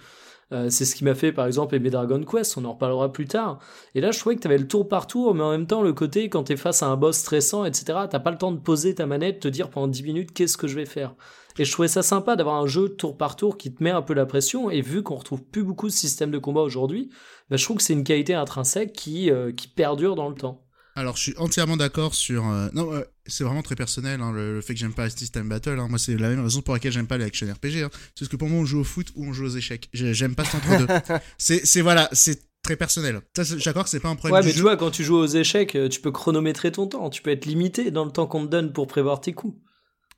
[0.52, 3.26] Euh, c'est ce qui m'a fait par exemple aimer Dragon Quest, on en reparlera plus
[3.26, 3.58] tard.
[3.94, 5.92] Et là je trouvais que t'avais le tour par tour, mais en même temps le
[5.92, 8.94] côté quand t'es face à un boss stressant, etc., t'as pas le temps de poser
[8.94, 11.14] ta manette, te dire pendant 10 minutes qu'est-ce que je vais faire.
[11.58, 14.02] Et je trouvais ça sympa d'avoir un jeu tour par tour qui te met un
[14.02, 17.10] peu la pression, et vu qu'on retrouve plus beaucoup de systèmes de combat aujourd'hui,
[17.50, 20.67] bah, je trouve que c'est une qualité intrinsèque qui, euh, qui perdure dans le temps.
[20.98, 22.48] Alors, je suis entièrement d'accord sur.
[22.48, 25.78] Euh, non, euh, c'est vraiment très personnel, hein, le, fait que j'aime pas System Battle.
[25.78, 25.86] Hein.
[25.88, 27.84] Moi, c'est la même raison pour laquelle j'aime pas les action RPG.
[27.84, 27.90] Hein.
[27.92, 29.88] C'est parce que pour moi, on joue au foot ou on joue aux échecs.
[29.92, 31.14] J'aime pas ce entre deux.
[31.38, 33.20] c'est voilà, c'est très personnel.
[33.36, 34.40] Ça, d'accord, c'est pas un problème.
[34.40, 37.10] Ouais, mais tu vois, quand tu joues aux échecs, euh, tu peux chronométrer ton temps.
[37.10, 39.56] Tu peux être limité dans le temps qu'on te donne pour prévoir tes coups.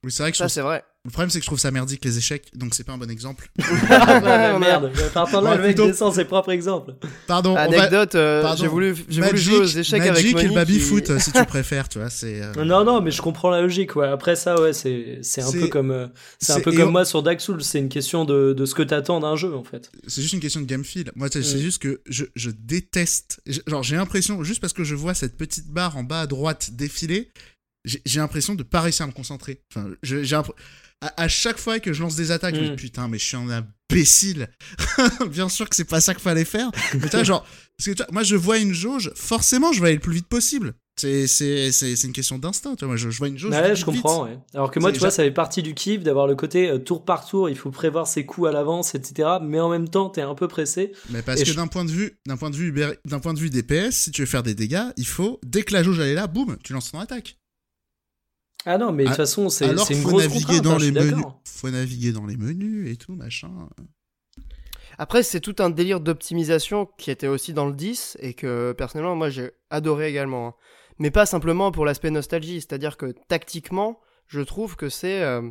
[0.03, 0.83] Oui, c'est vrai que ça, c'est vrai.
[1.07, 3.11] Le problème, c'est que je trouve ça merdique les échecs, donc c'est pas un bon
[3.11, 3.51] exemple.
[3.89, 6.95] ah, merde, partant là, le mec descend ses propres exemples.
[7.27, 7.57] Pardon.
[7.57, 11.19] Anecdote, euh, j'ai voulu, voulu, jouer aux échecs Magic avec Magic et le baby foot,
[11.19, 12.43] si tu préfères, tu vois, c'est.
[12.43, 14.09] Euh, non, non, mais je comprends la logique, ouais.
[14.09, 16.07] Après ça, ouais, c'est, c'est un peu comme, euh,
[16.39, 17.63] c'est un peu comme moi sur Dark Souls.
[17.63, 19.91] C'est une question de, de ce que t'attends d'un jeu, en fait.
[20.07, 21.11] C'est juste une question de game feel.
[21.17, 21.61] Moi, c'est mm.
[21.61, 23.41] juste que je, je déteste.
[23.67, 26.73] Genre, j'ai l'impression, juste parce que je vois cette petite barre en bas à droite
[26.73, 27.31] défiler,
[27.87, 29.63] j'ai l'impression de pas réussir à me concentrer.
[29.75, 30.35] Enfin, j'ai
[31.01, 32.77] à, chaque fois que je lance des attaques, je me dis mm.
[32.77, 34.49] putain, mais je suis un imbécile.
[35.31, 36.71] Bien sûr que c'est pas ça qu'il fallait faire.
[36.95, 37.47] Mais toi, genre,
[37.79, 40.75] parce que moi, je vois une jauge, forcément, je vais aller le plus vite possible.
[41.01, 42.89] C'est, une question d'instinct, tu vois.
[42.89, 43.53] Moi, je, vois une jauge.
[43.53, 44.39] Ouais, je comprends, ouais.
[44.53, 47.05] Alors que moi, tu vois, ça fait partie du kiff d'avoir le côté euh, tour
[47.05, 49.29] par tour, il faut prévoir ses coups à l'avance, etc.
[49.43, 50.93] Mais en même temps, t'es un peu pressé.
[51.09, 52.75] Mais parce que d'un point de vue, d'un point de vue,
[53.07, 55.73] d'un point de vue DPS, si tu veux faire des dégâts, il faut, dès que
[55.73, 57.40] la jauge elle est là, boum, tu lances ton attaque.
[58.67, 61.25] Ah non, mais de toute ah, façon, c'est une grosse naviguer dans hein, les menus.
[61.45, 63.51] Faut naviguer dans les menus et tout, machin.
[64.99, 69.17] Après, c'est tout un délire d'optimisation qui était aussi dans le 10 et que personnellement,
[69.17, 70.49] moi, j'ai adoré également.
[70.49, 70.55] Hein.
[70.99, 75.23] Mais pas simplement pour l'aspect nostalgie, c'est-à-dire que tactiquement, je trouve que c'est.
[75.23, 75.51] Euh,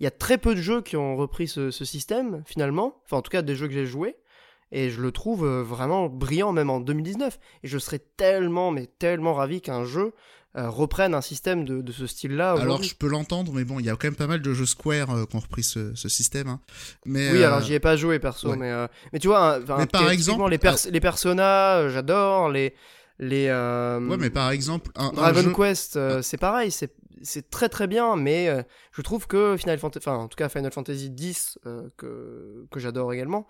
[0.00, 3.00] il y a très peu de jeux qui ont repris ce, ce, système, finalement.
[3.04, 4.16] Enfin, en tout cas, des jeux que j'ai joués.
[4.72, 7.38] et je le trouve euh, vraiment brillant même en 2019.
[7.62, 10.12] Et je serais tellement, mais tellement ravi qu'un jeu
[10.56, 12.52] euh, reprenne un système de, de ce style-là.
[12.52, 14.66] Alors je peux l'entendre, mais bon, il y a quand même pas mal de jeux
[14.66, 16.48] Square euh, qui ont repris ce, ce système.
[16.48, 16.60] hein.
[17.04, 18.56] Mais, Oui, euh, alors j'y ai pas joué perso, ouais.
[18.56, 22.74] mais, euh, mais tu vois, Mais par exemple, les, pers- les personas, euh, j'adore, les.
[23.18, 26.94] les euh, Ouais, mais par exemple, un, un Dragon jeu- Quest, euh, c'est pareil, c'est
[27.20, 30.48] c'est très très bien, mais euh, je trouve que Final Fantasy, enfin en tout cas
[30.48, 33.48] Final Fantasy X euh, que que j'adore également.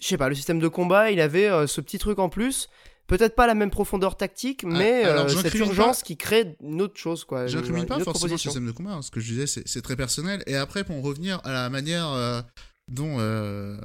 [0.00, 2.68] Je sais pas, le système de combat, il avait euh, ce petit truc en plus.
[3.08, 6.98] Peut-être pas la même profondeur tactique, mais alors, euh, cette urgence qui crée une autre
[6.98, 7.46] chose, quoi.
[7.46, 8.92] J'incrimine pas forcément le système de combat.
[8.92, 9.02] hein.
[9.02, 10.42] Ce que je disais, c'est c'est très personnel.
[10.46, 12.42] Et après, pour en revenir à la manière euh,
[12.86, 13.78] dont euh,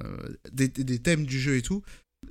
[0.52, 0.70] des,
[1.00, 1.84] thèmes du jeu et tout,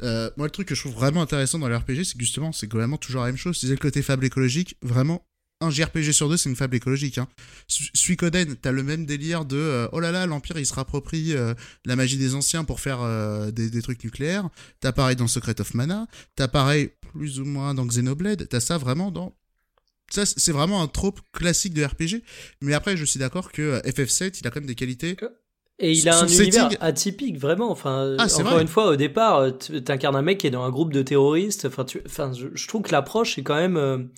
[0.03, 2.53] euh, moi, le truc que je trouve vraiment intéressant dans les RPG, c'est que justement,
[2.53, 3.59] c'est globalement toujours la même chose.
[3.59, 5.27] Disais le côté fable écologique, vraiment.
[5.63, 7.19] Un JRPG sur deux, c'est une fable écologique.
[7.19, 7.29] Hein.
[7.69, 11.35] Su- Suikoden, t'as le même délire de euh, oh là là, l'Empire il se rapproprie
[11.35, 11.55] euh,
[11.85, 14.49] la magie des anciens pour faire euh, des, des trucs nucléaires.
[14.81, 16.07] T'as pareil dans Secret of Mana.
[16.37, 18.49] T'as pareil plus ou moins dans Xenoblade.
[18.49, 19.35] T'as ça vraiment dans
[20.11, 22.23] ça, c'est vraiment un trope classique de RPG.
[22.61, 25.17] Mais après, je suis d'accord que euh, FF7, il a quand même des qualités.
[25.79, 27.71] Et il a Son un univers atypique, vraiment.
[27.71, 28.63] Enfin, Ah, encore vrai.
[28.63, 31.01] une fois, au départ, euh, tu incarnes un mec qui est dans un groupe de
[31.03, 31.65] terroristes.
[31.65, 32.03] Enfin, tu...
[32.05, 34.11] enfin je, je trouve que l'approche est quand même.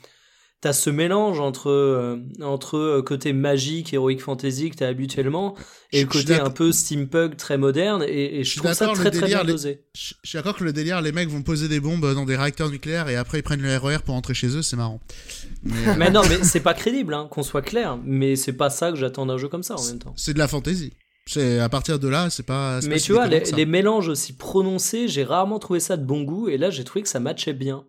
[0.65, 5.57] T'as ce mélange entre, euh, entre euh, côté magique, heroic fantasy que t'as habituellement,
[5.93, 8.73] et Je- le je côté un peu steampunk très moderne, et, et je suis trouve
[8.73, 9.83] ça très bien dosé.
[9.95, 12.35] Je je suis d'accord que le délire, les mecs vont poser des bombes dans des
[12.37, 15.01] réacteurs nucléaires et après ils prennent le RER pour rentrer chez eux, c'est marrant.
[15.65, 17.99] Mais, euh, Mais non, mais c'est pas crédible, hein, qu'on soit clair.
[18.03, 20.15] Mais c'est pas ça que j'attends d'un jeu comme ça en même temps.
[20.17, 20.95] c'est de la fantaisie.
[21.27, 22.81] C'est à partir de là, c'est pas.
[22.85, 26.23] Mais pas tu vois, les, les mélanges aussi prononcés, j'ai rarement trouvé ça de bon
[26.23, 27.85] goût, et là j'ai trouvé que ça matchait bien.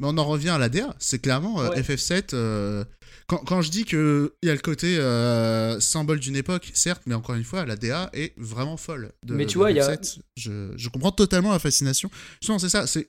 [0.00, 0.94] Mais on en revient à la DA.
[0.98, 1.80] C'est clairement euh, Ouais.
[1.80, 2.34] FF7.
[2.34, 2.84] euh,
[3.28, 7.02] Quand, quand je dis que il y a le côté euh, symbole d'une époque, certes,
[7.06, 9.12] mais encore une fois, la DA est vraiment folle.
[9.24, 10.18] De, Mais tu de vois, il y a- FF7.
[10.36, 12.10] Je, je comprends totalement la fascination.
[12.42, 12.86] Justement, c'est ça.
[12.86, 13.08] C'est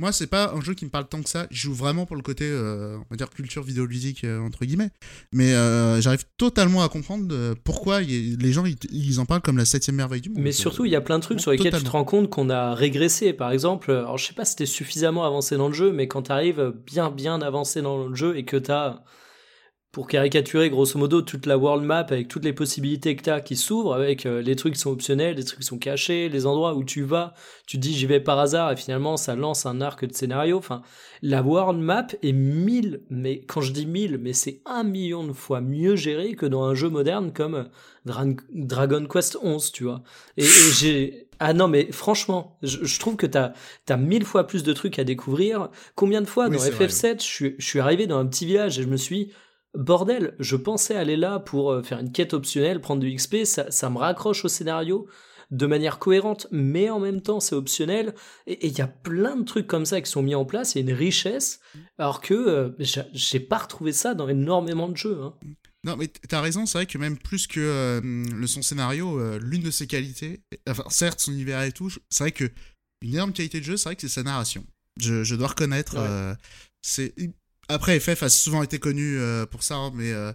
[0.00, 1.46] moi, c'est pas un jeu qui me parle tant que ça.
[1.52, 4.90] Je joue vraiment pour le côté, euh, on va dire, culture vidéoludique, euh, entre guillemets.
[5.30, 9.94] Mais euh, j'arrive totalement à comprendre pourquoi les gens, ils, en parlent comme la septième
[9.94, 10.42] merveille du monde.
[10.42, 12.50] Mais surtout, il y a plein de trucs sur lesquels tu te rends compte qu'on
[12.50, 13.32] a régressé.
[13.32, 16.22] Par exemple, alors je sais pas si t'es suffisamment avancé dans le jeu, mais quand
[16.22, 19.02] t'arrives bien bien avancé dans le jeu et que t'as,
[19.94, 23.54] pour caricaturer grosso modo toute la world map avec toutes les possibilités que t'as qui
[23.54, 26.74] s'ouvrent, avec euh, les trucs qui sont optionnels, les trucs qui sont cachés, les endroits
[26.74, 27.32] où tu vas,
[27.68, 30.58] tu dis j'y vais par hasard et finalement ça lance un arc de scénario.
[30.58, 30.82] Enfin,
[31.22, 35.32] la world map est mille, mais quand je dis mille, mais c'est un million de
[35.32, 37.68] fois mieux géré que dans un jeu moderne comme
[38.04, 40.02] Dra- Dragon Quest 11, tu vois.
[40.36, 43.52] Et, et j'ai ah non mais franchement, je, je trouve que t'as
[43.88, 45.68] as mille fois plus de trucs à découvrir.
[45.94, 48.44] Combien de fois Oui, dans c'est vrai, FF7, je je suis arrivé dans un petit
[48.44, 49.30] village et je me suis
[49.74, 53.70] bordel, je pensais aller là pour euh, faire une quête optionnelle, prendre du XP, ça,
[53.70, 55.06] ça me raccroche au scénario
[55.50, 58.14] de manière cohérente, mais en même temps c'est optionnel.
[58.46, 60.78] Et il y a plein de trucs comme ça qui sont mis en place, il
[60.78, 61.60] y a une richesse,
[61.98, 62.70] alors que euh,
[63.12, 65.20] j'ai pas retrouvé ça dans énormément de jeux.
[65.22, 65.34] hein.
[65.84, 69.38] Non, mais t'as raison, c'est vrai que même plus que euh, le son scénario, euh,
[69.38, 72.50] l'une de ses qualités, enfin, certes, son univers et tout, c'est vrai que
[73.02, 74.64] une énorme qualité de jeu, c'est vrai que c'est sa narration.
[74.98, 75.96] Je, je dois reconnaître.
[75.98, 76.36] Ouais.
[76.80, 77.14] c'est
[77.68, 80.32] Après, FF a souvent été connu euh, pour ça, hein, mais euh,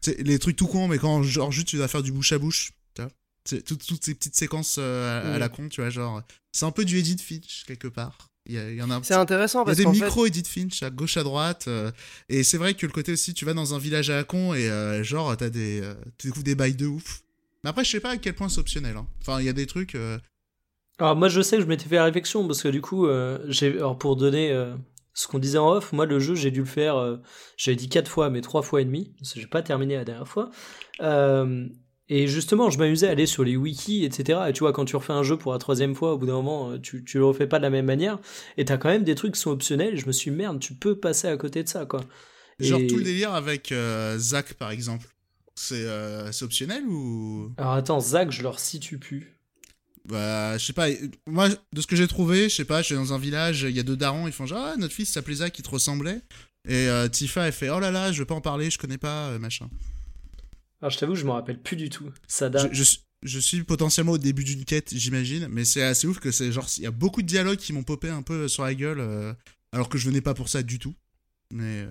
[0.00, 2.38] c'est les trucs tout cons, mais quand genre juste tu dois faire du bouche à
[2.38, 3.10] bouche, tu vois,
[3.44, 5.40] c'est toutes, toutes ces petites séquences euh, à, à Mm.
[5.40, 6.22] la con, tu vois, genre,
[6.52, 8.16] c'est un peu du Edith Finch quelque part.
[8.46, 9.84] Il y, a- il y en a un C'est intéressant il y a parce des
[9.84, 11.92] qu'en fait, micros Edith Finch à gauche à droite euh,
[12.30, 14.54] et c'est vrai que le côté aussi tu vas dans un village à la con
[14.54, 17.20] et euh, genre t'as des euh, tu découvres des bails de ouf
[17.62, 19.06] mais après je sais pas à quel point c'est optionnel hein.
[19.20, 20.18] enfin il y a des trucs euh,
[20.98, 23.38] Alors moi je sais que je m'étais fait la réflexion parce que du coup euh,
[23.48, 24.74] j'ai alors pour donner euh,
[25.14, 27.16] ce qu'on disait en off, moi le jeu j'ai dû le faire, euh,
[27.56, 30.04] j'avais dit quatre fois mais trois fois et demi parce que j'ai pas terminé la
[30.04, 30.50] dernière fois.
[31.00, 31.66] Euh,
[32.08, 34.40] et justement je m'amusais à aller sur les wikis etc.
[34.48, 36.34] Et tu vois quand tu refais un jeu pour la troisième fois au bout d'un
[36.34, 38.18] moment euh, tu tu le refais pas de la même manière
[38.56, 39.94] et t'as quand même des trucs qui sont optionnels.
[39.94, 42.00] Et je me suis dit, merde tu peux passer à côté de ça quoi.
[42.58, 45.08] genre tout le délire avec euh, Zach par exemple
[45.56, 45.86] c'est
[46.32, 47.52] c'est optionnel ou?
[47.58, 49.39] Alors attends Zach je leur situe plus.
[50.06, 50.88] Bah je sais pas
[51.26, 53.76] moi de ce que j'ai trouvé je sais pas je suis dans un village il
[53.76, 56.20] y a deux darons ils font genre ah notre fils s'appelait Zach il te ressemblait
[56.68, 58.98] et euh, Tifa elle fait oh là là je veux pas en parler je connais
[58.98, 59.68] pas euh, machin
[60.80, 62.10] Alors je t'avoue je me rappelle plus du tout.
[62.26, 62.68] Ça je, date.
[62.72, 66.30] je suis- je suis potentiellement au début d'une quête, j'imagine, mais c'est assez ouf que
[66.32, 68.74] c'est genre il y a beaucoup de dialogues qui m'ont popé un peu sur la
[68.74, 69.34] gueule, euh,
[69.72, 70.94] alors que je venais pas pour ça du tout.
[71.50, 71.90] Mais euh,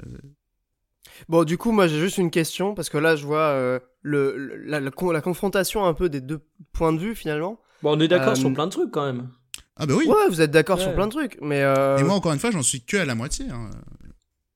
[1.27, 4.35] Bon, du coup, moi j'ai juste une question parce que là je vois euh, le,
[4.37, 6.39] le- la, la la confrontation un peu des deux
[6.71, 7.59] points de vue finalement.
[7.81, 9.29] Bon on est d'accord Euh, sur plein de trucs quand même.
[9.77, 10.05] ah bah oui.
[10.07, 12.51] Ouais, vous êtes d'accord sur plein de trucs, mais euh, Et moi encore une fois,
[12.51, 13.45] j'en suis que à la moitié.
[13.49, 13.69] hein.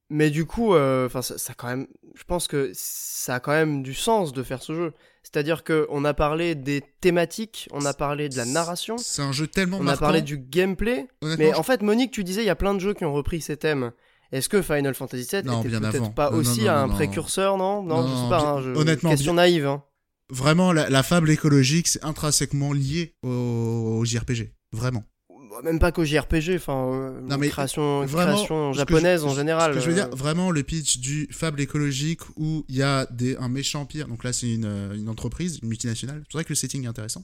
[0.10, 3.52] Mais du coup, euh, enfin, ça, ça quand même, je pense que ça a quand
[3.54, 4.94] même du sens de faire ce jeu.
[5.24, 9.32] C'est-à-dire que on a parlé des thématiques, on a parlé de la narration, C'est un
[9.32, 11.08] jeu tellement on a parlé du gameplay.
[11.24, 13.14] Mais je- en fait, Monique, tu disais, il y a plein de jeux qui ont
[13.14, 13.92] repris ces thèmes.
[14.32, 16.94] Est-ce que Final Fantasy VII Non, était bien peut-être pas Non, aussi non, un non,
[16.94, 17.82] précurseur, non?
[17.84, 18.38] Non, Non, je sais pas.
[18.42, 19.66] bien- hein, je- honnêtement, question naïve.
[19.68, 19.84] Hein.
[20.30, 24.52] Vraiment, la, la fable écologique, c'est intrinsèquement lié au, au JRPG.
[24.72, 25.04] Vraiment.
[25.30, 29.74] Bah, Même pas qu'au JRPG, enfin, euh, création, vraiment, japonaise je- en général.
[29.74, 32.82] Ce que je veux dire, euh, vraiment, le pitch du fable écologique où il y
[32.82, 34.08] a des, un méchant empire.
[34.08, 36.24] Donc là, c'est une, euh, une entreprise, une multinationale.
[36.28, 37.24] C'est vrai que le setting est intéressant.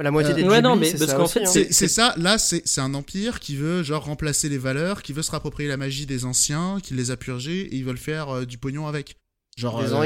[0.00, 1.46] la moitié euh, des ouais, non, mais c'est parce ça aussi, fait, hein.
[1.46, 5.02] c'est- C'est c'est ça, là, c'est c'est un empire qui veut genre remplacer les valeurs,
[5.02, 7.96] qui veut se rapproprier la magie des anciens, qui les a purgés et ils veulent
[7.98, 9.16] faire euh, du pognon avec.
[9.58, 9.96] Genre, des euh.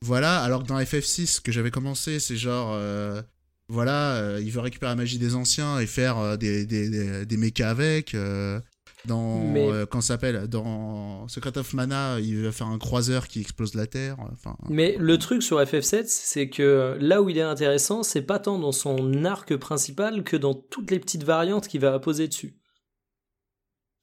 [0.00, 2.70] Voilà, alors que dans FF6 que j'avais commencé, c'est genre.
[2.72, 3.20] euh,
[3.68, 7.26] voilà, euh, il veut récupérer la magie des anciens et faire euh, des, des, des,
[7.26, 8.14] des mechas avec.
[8.14, 8.58] euh,
[9.04, 9.40] dans.
[9.40, 13.86] Mais- euh, s'appelle Dans Secret of Mana, il va faire un croiseur qui explose la
[13.86, 14.16] Terre.
[14.32, 14.56] Enfin.
[14.70, 18.58] Mais le truc sur FF7, c'est que là où il est intéressant, c'est pas tant
[18.58, 22.56] dans son arc principal que dans toutes les petites variantes qu'il va apposer dessus.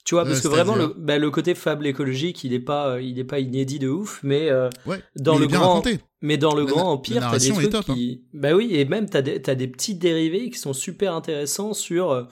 [0.06, 3.00] Tu vois, parce Euh, que vraiment, le, bah, le côté fable écologique, il est pas,
[3.00, 5.82] il est pas inédit de ouf, mais euh, Ouais, dans le grand,
[6.22, 7.96] mais dans le La- grand empire, t'as des trucs top, hein.
[8.34, 12.12] bah oui, et même t'as des, t'as des petits dérivés qui sont super intéressants sur
[12.12, 12.24] euh,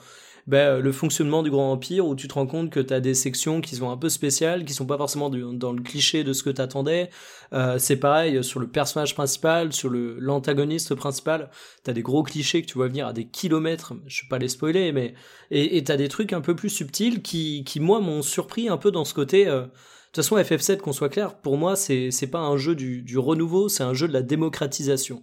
[0.46, 3.60] bah, le fonctionnement du grand empire, où tu te rends compte que t'as des sections
[3.60, 6.50] qui sont un peu spéciales, qui sont pas forcément dans le cliché de ce que
[6.50, 7.10] t'attendais.
[7.52, 11.50] Euh, c'est pareil sur le personnage principal, sur le l'antagoniste principal.
[11.84, 13.94] T'as des gros clichés que tu vois venir à des kilomètres.
[14.06, 15.14] Je vais pas les spoiler, mais
[15.50, 18.90] et t'as des trucs un peu plus subtils qui qui moi m'ont surpris un peu
[18.90, 19.46] dans ce côté.
[19.48, 19.66] euh,
[20.12, 23.16] de toute façon, FF7, qu'on soit clair, pour moi, c'est pas un jeu du, du
[23.16, 25.22] renouveau, c'est un jeu de la démocratisation.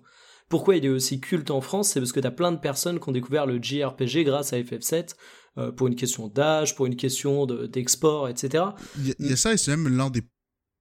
[0.49, 3.07] Pourquoi il est aussi culte en France C'est parce que t'as plein de personnes qui
[3.07, 5.15] ont découvert le JRPG grâce à FF7,
[5.57, 8.63] euh, pour une question d'âge, pour une question de- d'export, etc.
[8.97, 10.23] Il y, a- il y a ça et c'est même l'un des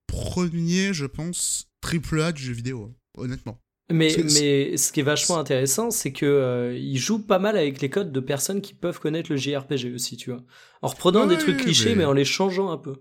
[0.07, 3.59] premiers, je pense, triple A du jeu vidéo, hein, honnêtement.
[3.91, 7.81] Mais, mais ce qui est vachement intéressant, c'est que euh, il joue pas mal avec
[7.81, 10.43] les codes de personnes qui peuvent connaître le JRPG aussi, tu vois.
[10.83, 12.05] En reprenant Ouais, des trucs clichés, mais- mais...
[12.05, 12.97] en les changeant un peu.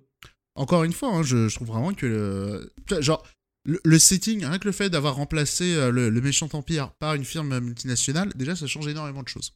[0.55, 3.21] Encore une fois, hein, je, je trouve vraiment que le, genre
[3.67, 7.13] le, le setting, rien que le fait d'avoir remplacé euh, le, le méchant empire par
[7.13, 9.53] une firme multinationale, déjà ça change énormément de choses.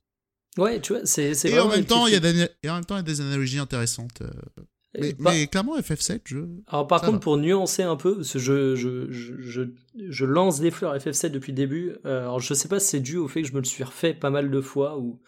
[0.57, 2.85] Ouais, tu vois, c'est Et en même temps, il y a des, et en même
[2.85, 4.21] temps, il y a des analogies intéressantes.
[4.21, 4.29] euh.
[4.99, 6.39] Mais, Et pas- mais clairement, FF7, je.
[6.67, 7.23] Alors par Ça contre, va.
[7.23, 9.61] pour nuancer un peu, parce que je, je, je, je,
[10.09, 12.99] je lance des fleurs FF7 depuis le début, euh, alors je sais pas si c'est
[12.99, 15.21] dû au fait que je me le suis refait pas mal de fois, ou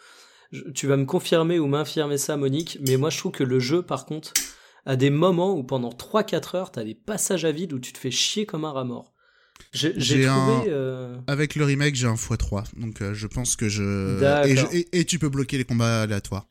[0.75, 3.81] tu vas me confirmer ou m'infirmer ça, Monique, mais moi je trouve que le jeu,
[3.81, 4.33] par contre,
[4.85, 7.97] a des moments où pendant 3-4 heures, t'as des passages à vide où tu te
[7.97, 9.13] fais chier comme un rat mort.
[9.71, 10.27] J'ai trouvé...
[10.27, 14.43] un- euh, Avec le remake, j'ai un x3, donc euh, je pense que je.
[14.47, 16.47] Et, je- et- et tu peux bloquer les combats aléatoires.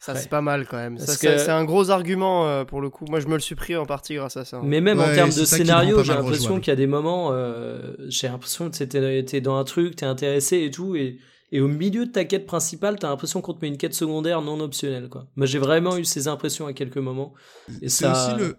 [0.00, 0.20] Ça, Ouais.
[0.20, 0.96] c'est pas mal quand même.
[0.98, 3.04] C'est que- un gros argument euh, pour le coup.
[3.10, 4.60] Moi, je me le suis pris en partie grâce à ça.
[4.62, 8.28] Mais même en termes de scénario, j'ai l'impression qu'il y a des moments, euh, j'ai
[8.28, 11.18] l'impression que t'es dans un truc, t'es intéressé et tout, et,
[11.52, 14.42] et au milieu de ta quête principale, t'as l'impression qu'on te met une quête secondaire
[14.42, 15.26] non optionnelle, quoi.
[15.36, 17.34] Moi, j'ai vraiment eu ces impressions à quelques moments.
[17.82, 18.56] Et ça- aussi le.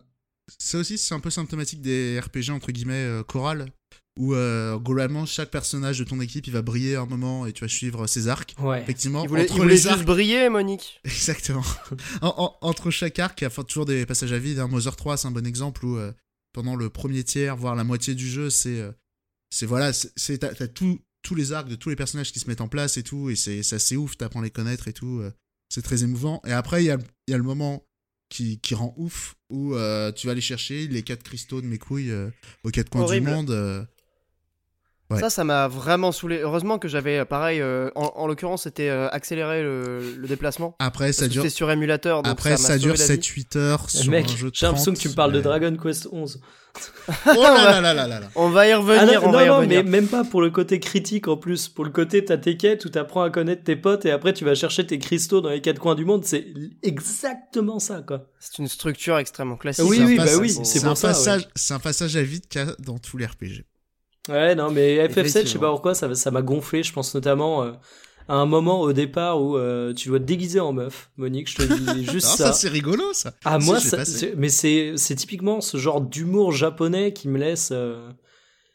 [0.80, 3.68] Aussi c'est un peu symptomatique des RPG entre guillemets euh, chorales
[4.18, 7.64] où euh, globalement chaque personnage de ton équipe il va briller un moment et tu
[7.64, 8.56] vas suivre ses arcs.
[8.60, 8.82] Ouais.
[8.82, 11.00] Effectivement, Il voulait, entre il voulait les juste arcs, briller, Monique.
[11.06, 11.64] exactement.
[12.24, 14.58] En- en- entre chaque arc, il y a toujours des passages à vide.
[14.58, 14.68] Hein.
[14.68, 16.12] Mother 3, c'est un bon exemple où euh,
[16.52, 18.92] pendant le premier tiers, voire la moitié du jeu, c'est euh,
[19.52, 22.62] c'est voilà, c'est- t'as tout- tous les arcs de tous les personnages qui se mettent
[22.62, 25.20] en place et tout, et c'est c'est assez ouf, t'apprends à les connaître et tout.
[25.20, 25.32] euh,
[25.70, 26.42] c'est très émouvant.
[26.48, 26.98] Et après, il y a,
[27.28, 27.84] il y a le moment
[28.30, 31.78] qui, qui rend ouf où euh, tu vas aller chercher les quatre cristaux de mes
[31.78, 32.30] couilles euh,
[32.64, 33.28] aux quatre coins Horrible.
[33.28, 33.52] du monde.
[33.52, 33.84] euh.
[35.10, 35.20] Ouais.
[35.20, 36.38] Ça, ça m'a vraiment saoulé.
[36.39, 40.76] Heureusement que j'avais, euh, pareil, euh, en, en l'occurrence, c'était euh, accéléré le, le déplacement.
[40.78, 42.22] Après, ça dure, sur émulateur.
[42.22, 43.22] Donc après, ça, dure sauvé la vie.
[43.22, 45.41] 7-8 heures sur Mec, un jeu de j'ai l'impression que 30, tu me parles de
[45.41, 46.39] Dragon Quest 11.
[47.26, 48.30] Oh là là là là là là.
[48.36, 49.01] On va y revenir.
[49.01, 49.84] Ah non, on va non, y non, revenir.
[49.84, 51.68] mais même pas pour le côté critique en plus.
[51.68, 54.45] Pour le côté, t'as tes quêtes où t'apprends à connaître tes potes et après tu
[54.45, 56.24] vas chercher tes cristaux dans les quatre coins du monde.
[56.24, 56.45] C'est
[56.84, 58.26] exactement ça, quoi.
[58.39, 59.86] C'est une structure extrêmement classique.
[59.88, 61.14] Oui, oui, pas- bah oui, c'est c'est un pour ça, ouais.
[61.14, 63.66] passage, c'est un passage à vide qu'il y a dans tous les RPG.
[64.28, 66.84] Ouais, non, mais FF7, je sais pas pourquoi, ça ça m'a gonflé.
[66.84, 67.72] Je pense notamment euh,
[68.28, 71.50] à un moment au départ où euh, tu dois te déguiser en meuf, Monique.
[71.50, 71.64] Je te
[71.96, 72.46] dis juste Alors ça.
[72.48, 73.34] ça, c'est rigolo ça.
[73.46, 74.04] Ah moi, ça-
[74.38, 78.10] mais c'est c'est typiquement ce genre d'humour japonais qui me laisse euh,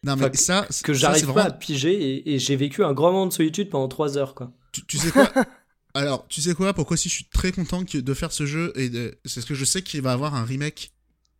[0.02, 3.12] Non mais ça, que j'arrive pas vraiment- à piger et, et j'ai vécu un grand
[3.12, 4.50] moment de solitude pendant trois heures quoi.
[4.72, 5.28] Tu, tu sais quoi
[5.96, 8.88] Alors, tu sais quoi Pourquoi si je suis très content de faire ce jeu et
[8.88, 9.16] de...
[9.24, 10.90] c'est parce que je sais qu'il va avoir un remake.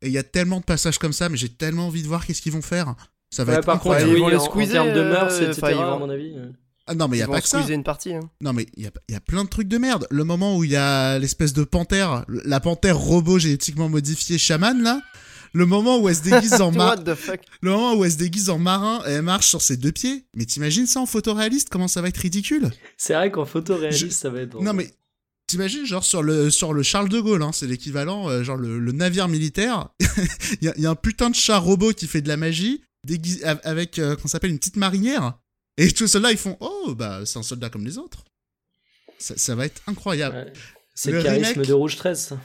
[0.03, 2.25] Et il y a tellement de passages comme ça, mais j'ai tellement envie de voir
[2.25, 2.95] qu'est-ce qu'ils vont faire.
[3.35, 4.11] Ça va Ouais, être par contre, incroyable.
[4.11, 5.59] ils oui, vont les en- en, squeezer, termes de mœurs, euh, etc.
[5.63, 6.33] enfin, ils vont- à mon avis.
[6.37, 6.51] euh.
[6.87, 7.59] Ah non, mais il y Ils a pas que ça.
[7.59, 8.15] squeezer une partie.
[8.15, 8.21] hein.
[8.41, 10.07] Non, mais il y a, y a plein de trucs de merde.
[10.11, 14.83] Le moment où il y a l'espèce de panthère, la panthère robot génétiquement modifiée chaman
[14.83, 15.01] là.
[15.55, 17.41] le moment où elle se déguise en marin, What the fuck?
[17.63, 20.27] le moment où elle se déguise en marin et elle marche sur ses deux pieds.
[20.35, 21.69] Mais t'imagines ça en photoréaliste?
[21.71, 22.71] Comment ça va être ridicule?
[22.99, 24.65] C'est vrai qu'en photo réaliste, Je- ça va être drôle.
[24.65, 24.91] Non mais
[25.47, 28.79] t'imagines genre sur le sur le Charles de Gaulle, hein, c'est l'équivalent, euh, genre le,
[28.79, 29.89] le navire militaire.
[30.61, 33.45] Il y, y a un putain de char robot qui fait de la magie, déguisé
[33.45, 35.39] avec euh, qu'on s'appelle une petite marinière.
[35.77, 38.25] Et tous ceux-là ils font oh bah c'est un soldat comme les autres.
[39.19, 40.37] Ça, ça va être incroyable.
[40.37, 40.53] Ouais.
[40.95, 42.21] C'est Le le charisme remake- de Rouge 13.
[42.21, 42.41] ça.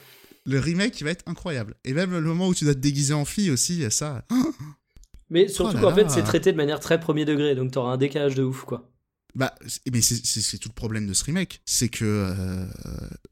[0.46, 1.76] Le remake il va être incroyable.
[1.84, 4.26] Et même le moment où tu dois te déguiser en fille aussi, ça.
[5.30, 7.98] Mais surtout Oh qu'en fait, c'est traité de manière très premier degré, donc t'auras un
[7.98, 8.90] décalage de ouf, quoi.
[9.36, 9.54] Bah,
[9.92, 11.62] mais c'est- tout le problème de ce remake.
[11.66, 12.04] C'est que.
[12.06, 12.66] euh,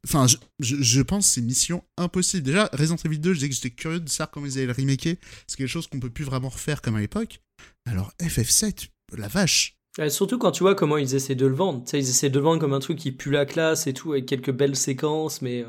[0.06, 2.44] Enfin, je, je, je pense c'est mission impossible.
[2.44, 4.74] Déjà, Resident Evil 2, je disais que j'étais curieux de savoir comment ils allaient le
[4.74, 5.16] remaker.
[5.48, 7.42] C'est quelque chose qu'on peut plus vraiment refaire comme à l'époque.
[7.86, 9.76] Alors, FF7, la vache.
[9.98, 11.84] Ouais, surtout quand tu vois comment ils essaient de le vendre.
[11.84, 13.94] Tu sais, ils essaient de le vendre comme un truc qui pue la classe et
[13.94, 15.66] tout, avec quelques belles séquences, mais.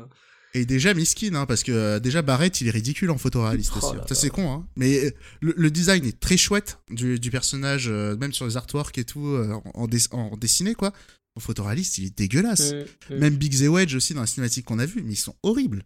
[0.55, 3.85] Et déjà miskin, hein, parce que euh, déjà Barrett, il est ridicule en photoréaliste Oh
[3.85, 3.95] aussi.
[3.97, 4.67] là Ça, c'est con, hein.
[4.75, 8.57] Mais euh, le, le design est très chouette du, du personnage, euh, même sur les
[8.57, 10.91] artworks et tout, euh, en, en dess- en dessiné, quoi.
[11.35, 12.71] En photoréaliste, il est dégueulasse.
[13.19, 15.83] Même Big Z Wedge aussi dans la cinématique qu'on a vue, mais ils sont horribles.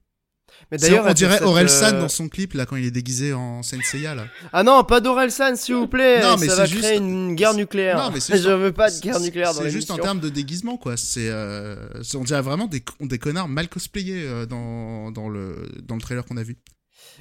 [0.72, 3.34] Mais d'ailleurs, on dirait Aurel euh, San dans son clip là quand il est déguisé
[3.34, 4.26] en Senseiya là.
[4.54, 6.22] Ah non, pas d'Orelsan, s'il vous plaît.
[6.22, 7.97] Non, mais ça c'est va juste- créer une guerre nucléaire.
[7.97, 10.78] Non, mais Je veux pas de guerre nucléaire dans C'est juste en termes de déguisement
[10.78, 10.97] quoi.
[10.97, 15.68] C'est euh, c'est- on dirait vraiment des, des connards mal cosplayés euh, dans, dans le
[15.84, 16.58] dans le trailer qu'on a vu.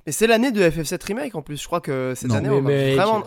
[0.06, 1.60] Mais c'est l'année de FF7 Remake en plus.
[1.60, 2.96] Je crois que cette Non, année, mais on va mec.
[2.96, 3.24] vraiment.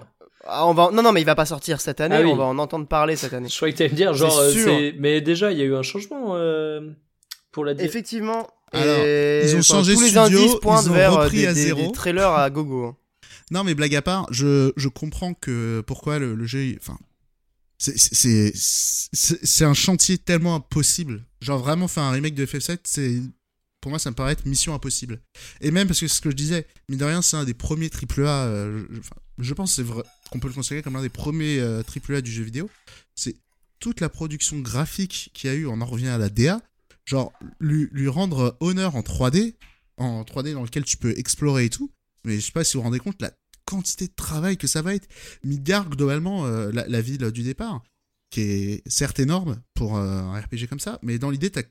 [0.47, 0.91] Ah, on va...
[0.91, 2.18] Non, non, mais il va pas sortir cette année.
[2.20, 2.30] Ah oui.
[2.32, 3.49] On va en entendre parler cette année.
[3.49, 4.91] Je croyais que t'allais me dire, genre, euh.
[4.99, 6.91] Mais déjà, il y a eu un changement euh,
[7.51, 8.47] pour la di- Effectivement.
[8.72, 11.38] Alors, et, ils ont changé tous les studio, indices pointent ils ont vers euh, repris
[11.39, 11.86] des, à des- zéro.
[11.88, 12.86] des trailers à gogo.
[12.86, 12.97] hein.
[13.51, 16.97] Non mais blague à part, je, je comprends que pourquoi le, le jeu, enfin,
[17.78, 21.24] c'est- c'est c'est c'est un chantier tellement impossible.
[21.41, 23.22] Genre vraiment faire un remake de FF7, c'est
[23.82, 25.22] pour moi ça me paraît être mission impossible.
[25.61, 27.53] Et même parce que c'est ce que je disais, mine de rien c'est un des
[27.53, 30.93] premiers AAA, euh, je, enfin, je pense que c'est vrai qu'on peut le considérer comme
[30.95, 32.68] l'un des premiers euh, AAA du jeu vidéo.
[33.13, 33.36] C'est
[33.80, 36.61] toute la production graphique qu'il y a eu, on en revient à la DA,
[37.06, 39.56] genre lui, lui rendre honneur en 3D,
[39.97, 41.91] en 3D dans lequel tu peux explorer et tout.
[42.24, 43.32] Mais je sais pas si vous vous rendez compte la
[43.66, 45.08] quantité de travail que ça va être.
[45.43, 47.82] Midgard, globalement, euh, la, la ville du départ,
[48.32, 51.62] qui est certes énorme pour euh, un RPG comme ça, mais dans l'idée, t'as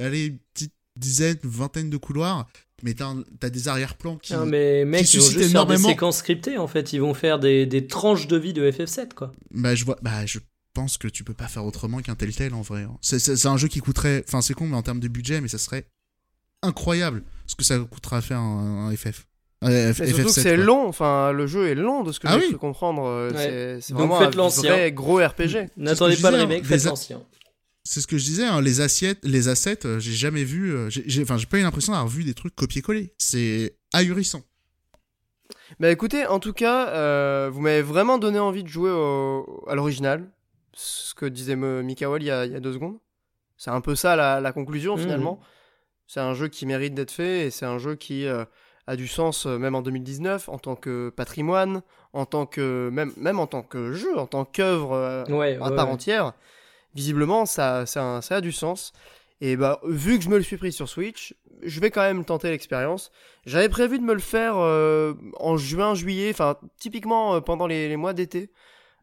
[0.00, 2.48] allez, une petite dizaine, vingtaine de couloirs,
[2.82, 4.32] mais t'as t'as des arrière-plans qui.
[4.32, 6.92] Non, mais mec, qui ils vont juste faire des énormément- séquences scriptées, en fait.
[6.92, 9.32] Ils vont faire des, des tranches de vie de FF7, quoi.
[9.52, 10.38] Bah, je vois, bah, je
[10.80, 12.82] pense que tu peux pas faire autrement qu'un tel tel en vrai.
[12.82, 12.96] hein.
[13.00, 15.58] C'est- un jeu qui coûterait, enfin, c'est con, mais en termes de budget, mais ça
[15.58, 15.86] serait
[16.62, 19.26] incroyable ce que ça coûtera à faire un, un FF.
[19.64, 20.86] Euh, F- surtout que FF7, c'est long.
[20.86, 22.52] Enfin, le jeu est long de ce que Ah j'ai oui.
[22.52, 23.02] pu comprendre.
[23.06, 23.78] euh, Ouais.
[23.80, 25.68] C'est vraiment faites un vrai gros RPG.
[25.76, 27.22] N'attendez pas le disais, remake, hein, faites les a- l'ancien.
[27.84, 30.90] C'est ce que je disais, hein, les assiettes, les assets, euh, j'ai jamais vu, euh,
[30.90, 33.12] j'ai- enfin, j'ai pas eu l'impression d'avoir vu des trucs copier-coller.
[33.18, 34.42] C'est ahurissant.
[35.80, 39.74] Bah écoutez, en tout cas, euh, vous m'avez vraiment donné envie de jouer au- à
[39.74, 40.28] l'original.
[40.80, 42.98] Ce que disait Mikael il y a, il y a deux secondes.
[43.56, 45.02] C'est un peu ça la, la conclusion Mhm.
[45.02, 45.40] finalement.
[46.06, 48.44] C'est un jeu qui mérite d'être fait et c'est un jeu qui euh,
[48.86, 53.12] a du sens euh, même en 2019 en tant que patrimoine, en tant que même,
[53.16, 55.92] même en tant que jeu, en tant qu'œuvre euh, Ouais, à ouais, part ouais.
[55.92, 56.32] entière.
[56.94, 58.92] Visiblement, ça, ça, a- ça a du sens.
[59.40, 62.24] Et bah, vu que je me le suis pris sur Switch, je vais quand même
[62.24, 63.10] tenter l'expérience.
[63.46, 68.12] J'avais prévu de me le faire en juin, juillet, enfin, typiquement pendant les, les mois
[68.14, 68.50] d'été.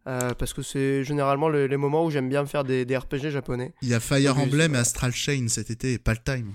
[0.07, 2.97] Euh, parce que c'est généralement le- les moments où j'aime bien me faire des, des
[2.97, 3.73] RPG japonais.
[3.81, 6.53] Il y a Fire Emblem et Astral Chain cet été, et pas le time.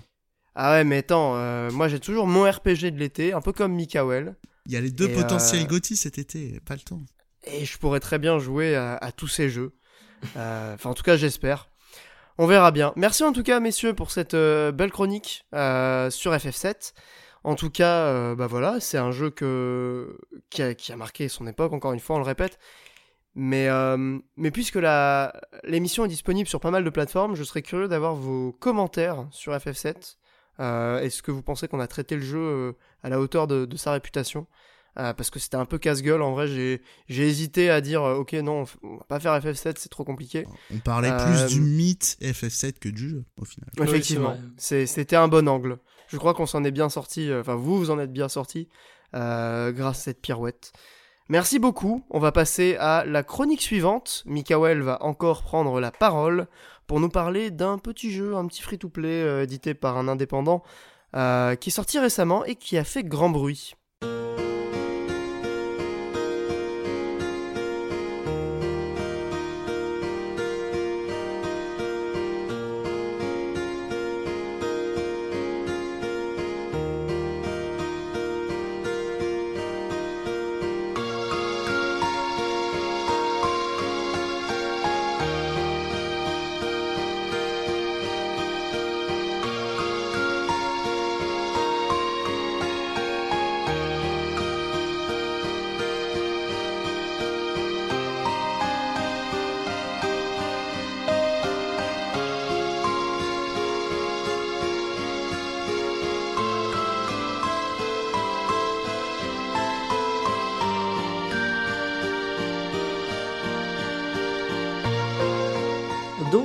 [0.54, 3.72] Ah ouais, mais attends, euh, moi j'ai toujours mon RPG de l'été, un peu comme
[3.72, 4.36] Mikael.
[4.66, 7.02] Il y a les deux potentiels euh, GOTY cet été, pas le temps.
[7.44, 9.72] Et je pourrais très bien jouer à, à tous ces jeux.
[10.36, 11.70] Euh, Enfin, en tout cas, j'espère.
[12.38, 12.92] On verra bien.
[12.96, 16.92] Merci en tout cas, messieurs, pour cette belle chronique sur FF7.
[17.42, 20.18] En tout cas, euh, bah voilà, c'est un jeu que,
[20.50, 22.58] qui, a, qui a marqué son époque, encore une fois, on le répète.
[23.34, 25.32] Mais, euh, mais puisque la,
[25.64, 29.52] l'émission est disponible sur pas mal de plateformes, je serais curieux d'avoir vos commentaires sur
[29.54, 30.16] FF7.
[30.58, 32.72] Euh, Est-ce que vous pensez qu'on a traité le jeu euh,
[33.02, 34.46] à la hauteur de, de sa réputation?
[34.98, 38.32] Euh, Parce que c'était un peu casse-gueule, en vrai, j'ai, j'ai hésité à dire, ok,
[38.32, 40.44] non, on va pas faire FF7, c'est trop compliqué.
[40.74, 43.70] On parlait Euh, plus du mythe FF7 que du jeu, au final.
[43.80, 45.78] Effectivement, c'était un bon angle.
[46.08, 48.68] Je crois qu'on s'en est bien sorti, enfin vous, vous en êtes bien sorti
[49.14, 50.72] euh, grâce à cette pirouette.
[51.30, 52.02] Merci beaucoup.
[52.10, 54.24] On va passer à la chronique suivante.
[54.26, 56.48] Mikael va encore prendre la parole
[56.88, 60.64] pour nous parler d'un petit jeu, un petit free-to-play euh, édité par un indépendant
[61.14, 63.76] euh, qui est sorti récemment et qui a fait grand bruit.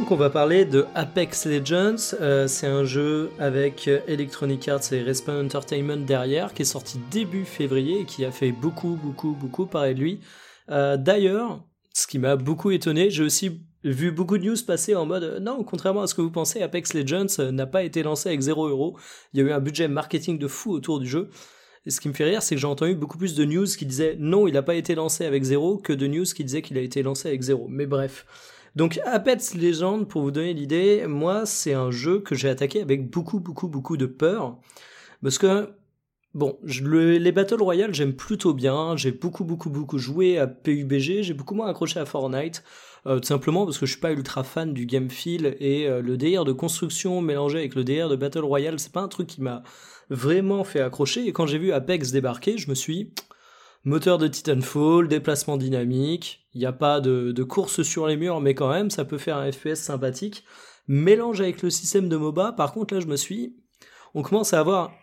[0.07, 5.45] On va parler de Apex Legends, euh, c'est un jeu avec Electronic Arts et Respawn
[5.45, 9.95] Entertainment derrière, qui est sorti début février et qui a fait beaucoup, beaucoup, beaucoup parler
[9.95, 10.19] de lui.
[10.69, 15.07] Euh, D'ailleurs, ce qui m'a beaucoup étonné, j'ai aussi vu beaucoup de news passer en
[15.07, 18.41] mode non, contrairement à ce que vous pensez, Apex Legends n'a pas été lancé avec
[18.41, 18.97] 0 euros.
[19.33, 21.29] Il y a eu un budget marketing de fou autour du jeu.
[21.87, 23.85] Et ce qui me fait rire, c'est que j'ai entendu beaucoup plus de news qui
[23.85, 26.77] disaient non, il n'a pas été lancé avec 0 que de news qui disaient qu'il
[26.77, 27.67] a été lancé avec 0.
[27.69, 28.25] Mais bref.
[28.75, 33.09] Donc Apex Legends, pour vous donner l'idée, moi c'est un jeu que j'ai attaqué avec
[33.09, 34.57] beaucoup beaucoup beaucoup de peur.
[35.23, 35.69] Parce que,
[36.33, 41.33] bon, les Battle Royale j'aime plutôt bien, j'ai beaucoup beaucoup beaucoup joué à PUBG, j'ai
[41.33, 42.63] beaucoup moins accroché à Fortnite.
[43.07, 46.01] euh, tout simplement parce que je suis pas ultra fan du game feel et euh,
[46.01, 49.27] le délire de construction mélangé avec le délire de Battle Royale, c'est pas un truc
[49.27, 49.63] qui m'a
[50.09, 51.27] vraiment fait accrocher.
[51.27, 53.11] Et quand j'ai vu Apex débarquer, je me suis
[53.85, 58.55] moteur de Titanfall, déplacement dynamique, il n'y a pas de, course sur les murs, mais
[58.55, 60.43] quand même, ça peut faire un FPS sympathique.
[60.87, 63.55] Mélange avec le système de MOBA, par contre, là, je me suis
[64.17, 64.93] on commence à avoir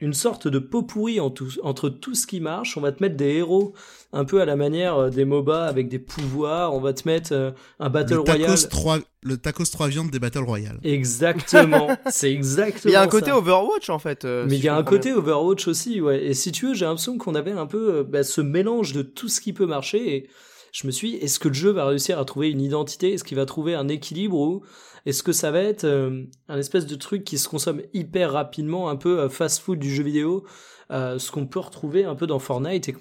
[0.00, 2.76] une sorte de pot pourri en tout- entre tout ce qui marche.
[2.76, 3.74] On va te mettre des héros
[4.12, 6.74] un peu à la manière euh, des MOBA avec des pouvoirs.
[6.74, 8.40] On va te mettre euh, un Battle Le Royale.
[8.56, 10.78] tacos, 3, le tacos 3 viandes des Battle Royale.
[10.82, 13.10] Exactement, c'est exactement Il y a un ça.
[13.10, 14.24] côté Overwatch en fait.
[14.24, 16.24] euh, Mais si il y a un côté Overwatch aussi, ouais.
[16.24, 19.02] Et si tu veux, j'ai l'impression qu'on avait un peu euh, bah, ce mélange de
[19.02, 20.14] tout ce qui peut marcher.
[20.16, 20.28] Et
[20.72, 23.12] je me suis dit, est-ce que le jeu va réussir à trouver une identité?
[23.14, 24.62] Est-ce qu'il va trouver un équilibre Ou
[25.10, 28.88] est-ce que ça va être euh, un espèce de truc qui se consomme hyper rapidement,
[28.88, 30.46] un peu euh, fast-food du jeu vidéo
[30.90, 32.96] euh, Ce qu'on peut retrouver un peu dans Fortnite et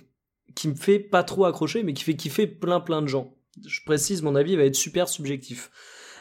[0.55, 3.34] qui me fait pas trop accrocher, mais qui fait kiffer plein plein de gens.
[3.66, 5.72] Je précise, mon avis va être super subjectif.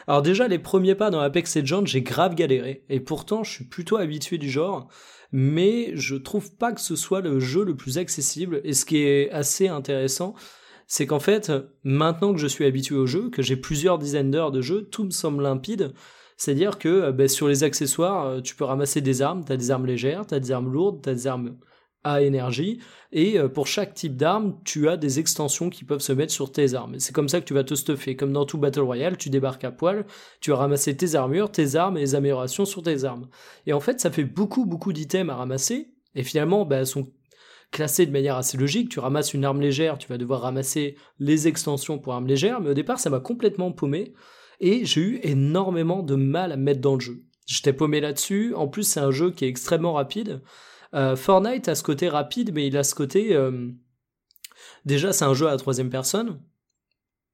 [0.07, 2.85] Alors déjà, les premiers pas dans Apex Legends, j'ai grave galéré.
[2.89, 4.89] Et pourtant, je suis plutôt habitué du genre.
[5.31, 8.61] Mais je trouve pas que ce soit le jeu le plus accessible.
[8.63, 10.33] Et ce qui est assez intéressant,
[10.89, 11.51] c'est qu'en fait,
[11.83, 15.03] maintenant que je suis habitué au jeu, que j'ai plusieurs dizaines d'heures de jeu, tout
[15.03, 15.93] me semble limpide.
[16.35, 19.69] C'est-à-dire que euh, ben, sur les accessoires, euh, tu peux ramasser des armes, t'as des
[19.69, 21.57] armes légères, t'as des armes lourdes, t'as des armes
[22.03, 22.79] à énergie,
[23.11, 26.51] et euh, pour chaque type d'arme, tu as des extensions qui peuvent se mettre sur
[26.51, 26.97] tes armes.
[26.97, 28.15] C'est comme ça que tu vas te stuffer.
[28.15, 30.07] Comme dans tout Battle Royale, tu débarques à poil,
[30.41, 33.27] tu vas ramasser tes armures, tes armes et les améliorations sur tes armes.
[33.67, 37.11] Et en fait, ça fait beaucoup, beaucoup d'items à ramasser, et finalement, bah, sont
[37.71, 38.89] classées de manière assez logique.
[38.89, 42.71] Tu ramasses une arme légère, tu vas devoir ramasser les extensions pour armes légères, mais
[42.71, 44.13] au départ, ça m'a complètement paumé,
[44.59, 47.23] et j'ai eu énormément de mal à me mettre dans le jeu.
[47.45, 50.41] J'étais paumé là-dessus, en plus c'est un jeu qui est extrêmement rapide.
[50.93, 53.35] Euh, Fortnite a ce côté rapide, mais il a ce côté...
[53.35, 53.69] euh,
[54.85, 56.41] Déjà, c'est un jeu à la troisième personne.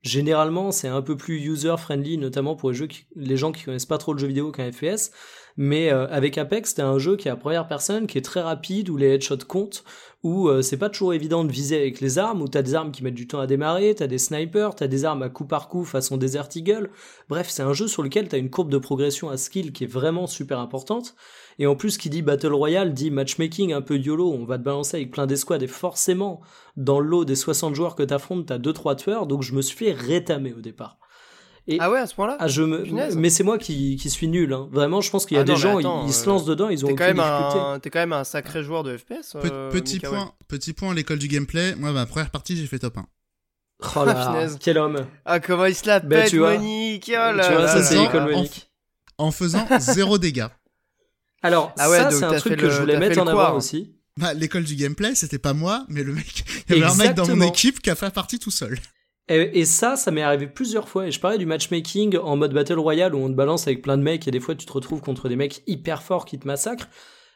[0.06, 3.88] Généralement, c'est un peu plus user-friendly, notamment pour les, jeux qui- les gens qui connaissent
[3.88, 5.10] pas trop le jeu vidéo qu'un FPS.
[5.58, 8.42] Mais euh, avec Apex, c'est un jeu qui est à première personne, qui est très
[8.42, 9.84] rapide, où les headshots comptent,
[10.22, 12.92] où euh, c'est pas toujours évident de viser avec les armes, où t'as des armes
[12.92, 15.70] qui mettent du temps à démarrer, t'as des snipers, t'as des armes à coup par
[15.70, 16.92] coup façon Desert Eagle.
[17.28, 19.88] Bref, c'est un jeu sur lequel t'as une courbe de progression à skill qui est
[19.88, 21.16] vraiment super importante.
[21.60, 24.64] Et en plus, qui dit Battle Royale dit matchmaking un peu YOLO, on va te
[24.64, 26.42] balancer avec plein d'escouades, et forcément,
[26.76, 29.76] dans le lot des 60 joueurs que t'affrontes, t'as 2-3 tueurs, donc je me suis
[29.78, 30.98] fait rétamer au départ.
[31.68, 32.38] Et Ah ouais, à ce point-là?
[32.40, 32.84] ah, je me...
[33.16, 34.54] Mais c'est moi qui, qui suis nul.
[34.54, 34.70] hein.
[34.72, 36.34] Vraiment, je pense qu'il y a Ah des non, gens, attends, ils, ils se euh,
[36.34, 37.60] lancent dedans, ils ont T'es aucune quand, même difficulté.
[37.60, 37.80] un...
[37.80, 39.34] t'es quand même un sacré joueur de FPS.
[39.42, 41.74] Pe- euh, petit, point, petit point à l'école du gameplay.
[41.76, 43.06] Moi, ma première partie, j'ai fait top 1.
[43.96, 45.06] Oh là, quel homme.
[45.26, 46.58] Ah, comment il se la Ben, pète, tu vois.
[46.58, 48.70] Monique oh tu là vois, là ça c'est l'école en- Monique.
[49.18, 50.48] En faisant zéro dégâts.
[51.46, 53.54] Alors, Ah ouais, ça, c'est un truc que le- je voulais mettre en avant quoi,
[53.56, 53.96] aussi.
[54.18, 56.44] Bah, l'école du gameplay, c'était pas moi, mais le mec.
[56.70, 58.78] Il y avait un mec dans mon équipe qui a fait la partie tout seul.
[59.28, 61.08] Et, et ça, ça m'est arrivé plusieurs fois.
[61.08, 63.98] Et je parlais du matchmaking en mode Battle Royale où on te balance avec plein
[63.98, 66.46] de mecs et des fois tu te retrouves contre des mecs hyper forts qui te
[66.48, 66.88] massacrent.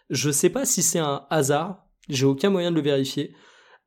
[0.10, 1.86] Je sais pas si c'est un hasard.
[2.07, 3.34] J'ai aucun moyen de le vérifier.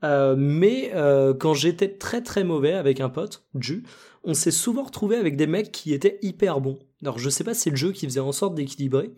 [0.04, 3.84] Euh, mais euh, quand j'étais très très mauvais avec un pote, Ju,
[4.24, 6.78] on s'est souvent retrouvé avec des mecs qui étaient hyper bons.
[7.02, 9.12] Alors je sais pas si c'est le jeu qui faisait en sorte d'équilibrer.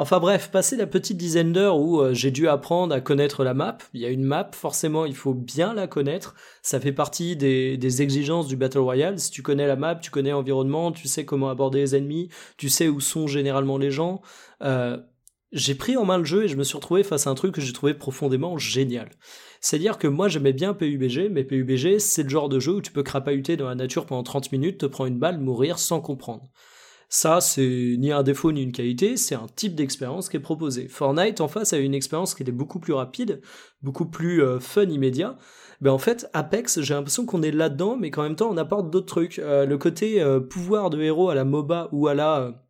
[0.00, 3.52] Enfin bref, passé la petite dizaine d'heures où euh, j'ai dû apprendre à connaître la
[3.52, 7.36] map, il y a une map, forcément il faut bien la connaître, ça fait partie
[7.36, 11.06] des, des exigences du Battle Royale, si tu connais la map, tu connais l'environnement, tu
[11.06, 14.22] sais comment aborder les ennemis, tu sais où sont généralement les gens.
[14.62, 14.96] Euh,
[15.52, 17.54] j'ai pris en main le jeu et je me suis retrouvé face à un truc
[17.54, 19.10] que j'ai trouvé profondément génial.
[19.60, 22.90] C'est-à-dire que moi j'aimais bien PUBG, mais PUBG c'est le genre de jeu où tu
[22.90, 26.50] peux crapahuter dans la nature pendant 30 minutes, te prendre une balle, mourir sans comprendre.
[27.12, 30.86] Ça, c'est ni un défaut ni une qualité, c'est un type d'expérience qui est proposé.
[30.86, 33.40] Fortnite, en face, a une expérience qui était beaucoup plus rapide,
[33.82, 35.36] beaucoup plus euh, fun immédiat.
[35.80, 38.90] Ben en fait, Apex, j'ai l'impression qu'on est là-dedans, mais qu'en même temps, on apporte
[38.90, 39.40] d'autres trucs.
[39.40, 42.62] Euh, le côté euh, pouvoir de héros à la MOBA ou à la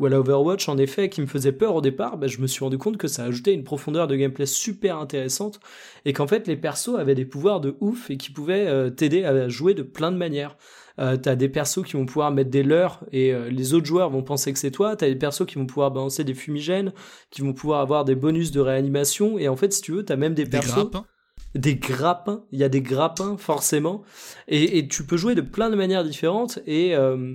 [0.00, 2.48] ou à la Overwatch en effet qui me faisait peur au départ, bah, je me
[2.48, 5.60] suis rendu compte que ça ajoutait une profondeur de gameplay super intéressante
[6.04, 9.48] et qu'en fait les persos avaient des pouvoirs de ouf et qui pouvaient t'aider à
[9.48, 10.56] jouer de plein de manières.
[11.00, 14.10] Euh, t'as des persos qui vont pouvoir mettre des leurres et euh, les autres joueurs
[14.10, 14.94] vont penser que c'est toi.
[14.94, 16.92] T'as des persos qui vont pouvoir balancer des fumigènes,
[17.30, 19.36] qui vont pouvoir avoir des bonus de réanimation.
[19.38, 20.72] Et en fait, si tu veux, t'as même des, Des persos.
[20.74, 21.04] grappins.
[21.56, 22.44] Des grappins.
[22.52, 24.02] Il y a des grappins, forcément.
[24.46, 26.60] Et, et tu peux jouer de plein de manières différentes.
[26.66, 27.34] Et, euh,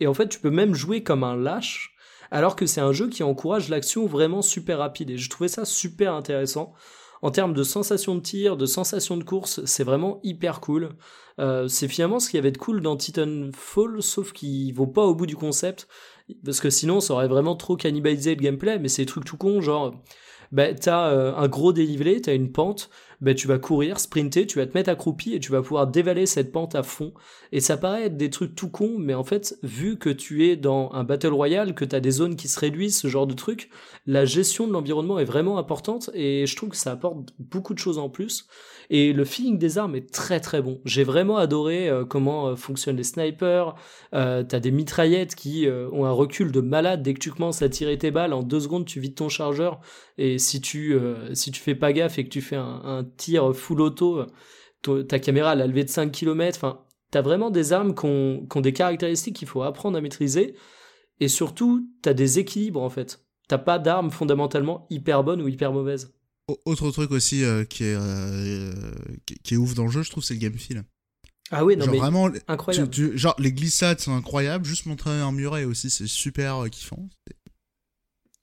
[0.00, 1.92] et en fait, tu peux même jouer comme un lâche.
[2.32, 5.10] Alors que c'est un jeu qui encourage l'action vraiment super rapide.
[5.10, 6.74] Et je trouvais ça super intéressant.
[7.22, 10.90] En termes de sensation de tir, de sensation de course, c'est vraiment hyper cool.
[11.38, 15.04] Euh, c'est finalement ce qu'il y avait de cool dans Titanfall, sauf qu'ils vont pas
[15.04, 15.86] au bout du concept,
[16.44, 19.36] parce que sinon ça aurait vraiment trop cannibalisé le gameplay, mais c'est des trucs tout
[19.36, 19.94] con, genre,
[20.52, 22.90] bah, t'as euh, un gros dénivelé, t'as une pente,
[23.20, 26.26] bah, tu vas courir, sprinter, tu vas te mettre accroupi et tu vas pouvoir dévaler
[26.26, 27.12] cette pente à fond.
[27.52, 30.56] Et ça paraît être des trucs tout cons, mais en fait, vu que tu es
[30.56, 33.70] dans un battle royale, que t'as des zones qui se réduisent, ce genre de trucs,
[34.06, 37.78] la gestion de l'environnement est vraiment importante et je trouve que ça apporte beaucoup de
[37.78, 38.46] choses en plus.
[38.90, 40.80] Et le feeling des armes est très très bon.
[40.84, 43.74] J'ai vraiment adoré euh, comment euh, fonctionnent les snipers.
[44.14, 47.02] Euh, T'as des mitraillettes qui ont un recul de malade.
[47.02, 49.80] Dès que tu commences à tirer tes balles, en deux secondes tu vides ton chargeur.
[50.18, 50.96] Et si tu
[51.32, 54.24] si tu fais pas gaffe et que tu fais un, tir full auto,
[54.82, 56.84] to- ta caméra elle a levé de 5 km.
[57.10, 60.54] T'as vraiment des armes qui ont des caractéristiques qu'il faut apprendre à maîtriser.
[61.20, 63.20] Et surtout, t'as des équilibres en fait.
[63.48, 66.15] T'as pas d'armes fondamentalement hyper bonnes ou hyper mauvaises.
[66.48, 68.72] Au- Autre truc aussi euh, qui, est, euh,
[69.26, 70.84] qui, qui est ouf dans le jeu, je trouve, c'est le game feel.
[71.50, 72.90] Ah oui, non genre mais vraiment, incroyable.
[72.90, 74.64] tu- genre les glissades sont incroyables.
[74.64, 77.08] Juste montrer un muret aussi, c'est super euh, kiffant.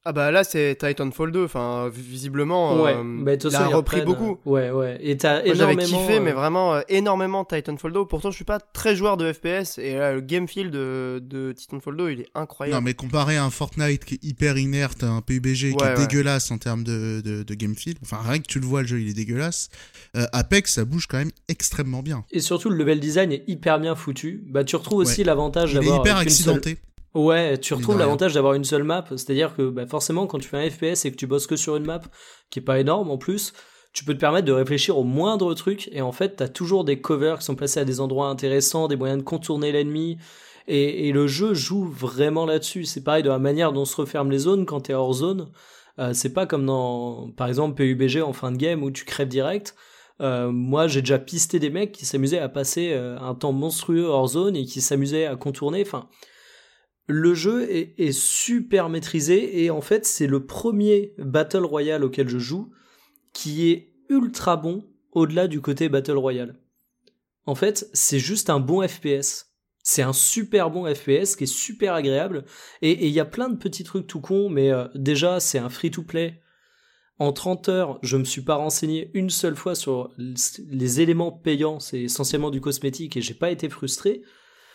[0.06, 3.56] Ah bah là c'est Titanfall 2, enfin vi- visiblement Ouais, euh, bah, de toute il
[3.56, 4.38] a repris beaucoup.
[4.46, 4.98] euh, Ouais, ouais.
[5.02, 6.02] Et t'as Moi, J'avais énormément.
[6.02, 8.06] kiffé, euh, mais vraiment euh, énormément Titanfall 2.
[8.06, 11.54] Pourtant, je suis pas très joueur de FPS et là, le game feel de, de
[11.54, 12.76] Titanfall 2, il est incroyable.
[12.76, 15.98] Non, mais comparé à un Fortnite qui est hyper inerte, un PUBG qui Ouais, est
[15.98, 16.06] ouais.
[16.08, 18.88] dégueulasse en termes de, de, de game feel, enfin rien que tu le vois, le
[18.88, 19.70] jeu il est dégueulasse.
[20.18, 22.26] Euh, Apex, ça bouge quand même extrêmement bien.
[22.32, 24.44] Et surtout, le level design est hyper bien foutu.
[24.50, 25.28] Bah, tu retrouves aussi Ouais.
[25.28, 26.00] l'avantage Il est d'avoir.
[26.02, 26.78] hyper seule- accidenté.
[27.14, 29.06] Ouais, tu retrouves l'avantage d'avoir une seule map.
[29.10, 31.76] C'est-à-dire que, bah, forcément, quand tu fais un FPS et que tu bosses que sur
[31.76, 32.02] une map,
[32.50, 33.54] qui est pas énorme en plus,
[33.94, 35.90] tu peux te permettre de réfléchir au moindre truc.
[35.92, 38.96] Et en fait, t'as toujours des covers qui sont placés à des endroits intéressants, des
[38.96, 40.18] moyens de contourner l'ennemi.
[40.68, 42.86] Et, et le jeu joue vraiment là-dessus.
[42.86, 45.52] C'est pareil de la manière dont se referment les zones quand t'es hors zone.
[46.00, 49.28] Euh, c'est pas comme dans, par exemple, PUBG en fin de game où tu crèves
[49.28, 49.76] direct.
[50.22, 54.06] Euh, moi, j'ai déjà pisté des mecs qui s'amusaient à passer euh, un temps monstrueux
[54.06, 55.84] hors zone et qui s'amusaient à contourner.
[55.86, 56.08] Enfin,
[57.08, 62.40] le jeu est, super maîtrisé et en fait, c'est le premier Battle Royale auquel je
[62.40, 62.72] joue
[63.34, 66.56] qui est ultra bon au-delà du côté Battle Royale.
[67.46, 69.50] En fait, c'est juste un bon FPS.
[69.86, 72.46] C'est un super bon FPS qui est super agréable.
[72.82, 75.70] Et il y a plein de petits trucs tout cons, mais euh, déjà, c'est un
[75.70, 76.42] free-to-play.
[77.20, 81.80] En 30 heures, je me suis pas renseigné une seule fois sur les éléments payants,
[81.80, 84.24] c'est essentiellement du cosmétique, et j'ai pas été frustré.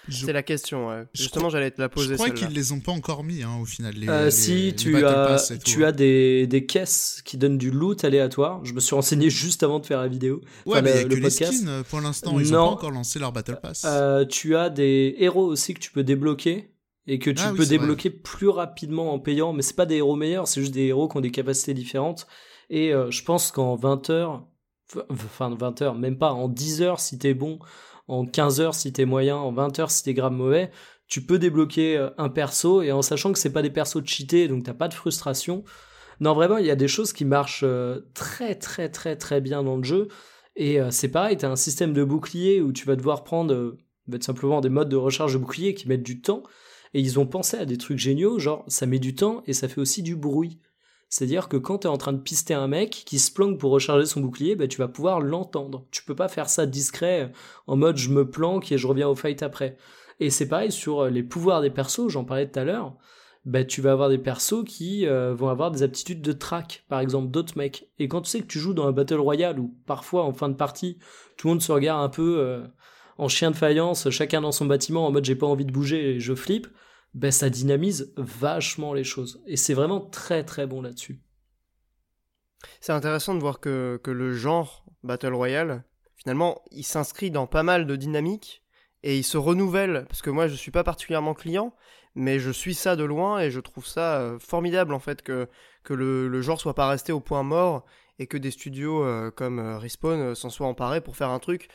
[0.09, 1.05] Je, C'est la question, ouais.
[1.15, 2.47] Je Justement, j'allais te la je poser crois celle-là.
[2.47, 3.95] qu'ils les ont pas encore mis hein, au final.
[3.95, 5.89] Les, Euh, les- si les tu as, tu hein.
[5.89, 8.65] as des, des caisses qui donnent du loot aléatoire.
[8.65, 10.41] Je me suis renseigné juste avant de faire la vidéo.
[10.67, 11.53] Ouais, enfin, mais il y le- a que le les podcast.
[11.53, 12.39] skins euh, pour l'instant.
[12.41, 12.59] Ils Non.
[12.63, 13.83] ont pas encore lancé leur Battle Pass.
[13.85, 16.71] Euh, tu as des héros aussi que tu peux débloquer
[17.07, 17.79] et que tu Ah oui, peux vrai.
[17.79, 19.53] débloquer plus rapidement en payant.
[19.53, 22.27] Mais c'est pas des héros meilleurs, c'est juste des héros qui ont des capacités différentes.
[22.71, 24.47] Et euh, je pense qu'en 20 heures,
[25.11, 27.59] enfin 20 heures, même pas, en 10 heures si t'es bon,
[28.09, 30.71] en 15 heures si t'es moyen, en 20 heures si t'es grave mauvais,
[31.07, 34.49] tu peux débloquer euh, un perso et en sachant que c'est pas des persos cheatés,
[34.49, 35.65] donc t'as pas de frustration.
[36.21, 39.63] Non, vraiment, il y a des choses qui marchent euh, très très très très bien
[39.63, 40.09] dans le jeu.
[40.57, 43.77] Et euh, c'est pareil, t'as un système de bouclier où tu vas devoir prendre
[44.07, 46.43] bah, simplement des modes de recharge de bouclier qui mettent du temps.
[46.95, 49.69] Et ils ont pensé à des trucs géniaux, genre ça met du temps et ça
[49.69, 50.59] fait aussi du bruit.
[51.09, 54.07] C'est-à-dire que quand t'es en train de pister un mec qui se planque pour recharger
[54.07, 55.87] son bouclier, bah, tu vas pouvoir l'entendre.
[55.91, 57.33] Tu peux pas faire ça discret
[57.67, 59.77] en mode je me planque et je reviens au fight après.
[60.21, 62.97] Et c'est pareil sur euh, les pouvoirs des persos, j'en parlais tout à l'heure.
[63.45, 67.01] Bah, tu vas avoir des persos qui euh, vont avoir des aptitudes de track, par
[67.01, 67.89] exemple d'autres mecs.
[67.99, 70.49] Et quand tu sais que tu joues dans un battle royale où parfois en fin
[70.49, 70.99] de partie
[71.37, 72.67] tout le monde se regarde un peu euh,
[73.17, 76.17] en chien de faïence, chacun dans son bâtiment en mode j'ai pas envie de bouger
[76.17, 76.67] et je flippe,
[77.19, 79.43] ben ça dynamise vachement les choses.
[79.47, 81.21] Et c'est vraiment très très bon là-dessus.
[82.81, 85.85] C'est intéressant de voir que, le genre Battle Royale,
[86.15, 88.63] finalement, il s'inscrit dans pas mal de dynamiques
[89.03, 90.07] et il se renouvelle.
[90.09, 91.75] Parce que moi, je suis pas particulièrement client,
[92.15, 95.49] mais je suis ça de loin et je trouve ça euh, formidable en fait que,
[95.91, 97.85] le, le genre soit pas resté au point mort
[98.19, 101.69] et que des studios euh, comme euh, Respawn s'en soient emparés pour faire un truc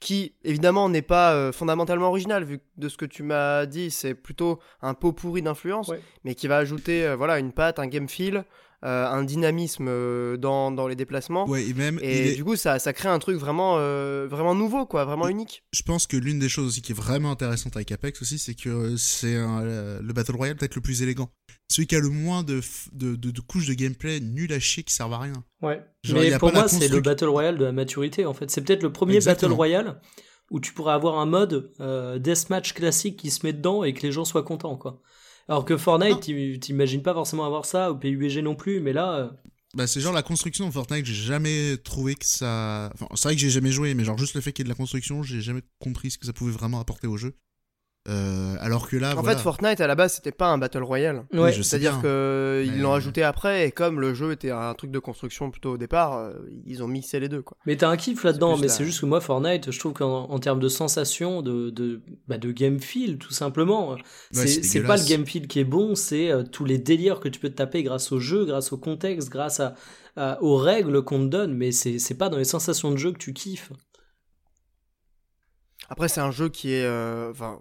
[0.00, 3.90] qui évidemment n'est pas euh, fondamentalement original vu que de ce que tu m'as dit
[3.90, 6.00] c'est plutôt un pot pourri d'influence Ouais.
[6.24, 8.44] mais qui va ajouter euh, voilà une patte un game feel
[8.84, 12.78] euh, un dynamisme euh, dans, dans les déplacements Ouais, et même, est- du coup ça,
[12.78, 16.38] ça crée un truc vraiment euh, vraiment nouveau quoi vraiment unique je pense que l'une
[16.38, 20.12] des choses aussi qui est vraiment intéressante avec Apex aussi, c'est que c'est un- le
[20.12, 21.30] Battle Royale peut-être le plus élégant.
[21.70, 22.60] Celui qui a le moins de,
[22.92, 25.44] de, de- de couches de gameplay nul à chier qui servent à rien.
[25.62, 25.80] Ouais.
[26.02, 28.50] Genre, y Mais pour moi, c'est le Battle Royale de la maturité, en fait.
[28.50, 29.50] C'est peut-être le premier Exactement.
[29.50, 30.00] Battle Royale
[30.50, 34.02] où tu pourrais avoir un mode euh, deathmatch classique qui se met dedans et que
[34.02, 35.00] les gens soient contents, quoi.
[35.50, 35.76] Alors que.
[35.76, 39.28] Fortnite, tu- t'imagines pas forcément avoir ça, ou PUBG non plus, mais là, euh,
[39.74, 42.90] Bah, c'est genre la construction en Fortnite, j'ai jamais trouvé que ça.
[42.94, 44.70] Enfin, c'est vrai que j'ai jamais joué, mais genre juste le fait qu'il y ait
[44.70, 47.34] de la construction, j'ai jamais compris ce que ça pouvait vraiment apporter au jeu.
[48.08, 49.36] Euh, alors que là, en voilà.
[49.36, 51.52] fait Fortnite à la base c'était pas un battle royale ouais.
[51.52, 54.98] c'est-à-dire que ils Mais- l'ont ajouté après et comme le jeu était un truc de
[54.98, 56.32] construction plutôt au départ euh,
[56.64, 59.06] ils ont mixé les deux quoi Mais t'as un kiff là-dedans, mais c'est juste que
[59.06, 63.18] moi, Fortnite, je trouve qu'en en termes de sensation, de, de, bah, de game feel,
[63.18, 63.96] tout simplement,
[64.32, 67.28] c'est c'est pas le game feel qui est bon, c'est euh, tous les délires que
[67.28, 69.74] tu peux te taper grâce au jeu, grâce au contexte, grâce à,
[70.16, 73.12] à- aux règles qu'on te donne, mais c'est c'est pas dans les sensations de jeu
[73.12, 73.72] que tu kiffes.
[75.90, 76.84] Après, c'est un jeu qui est.
[76.86, 77.60] euh, Enfin,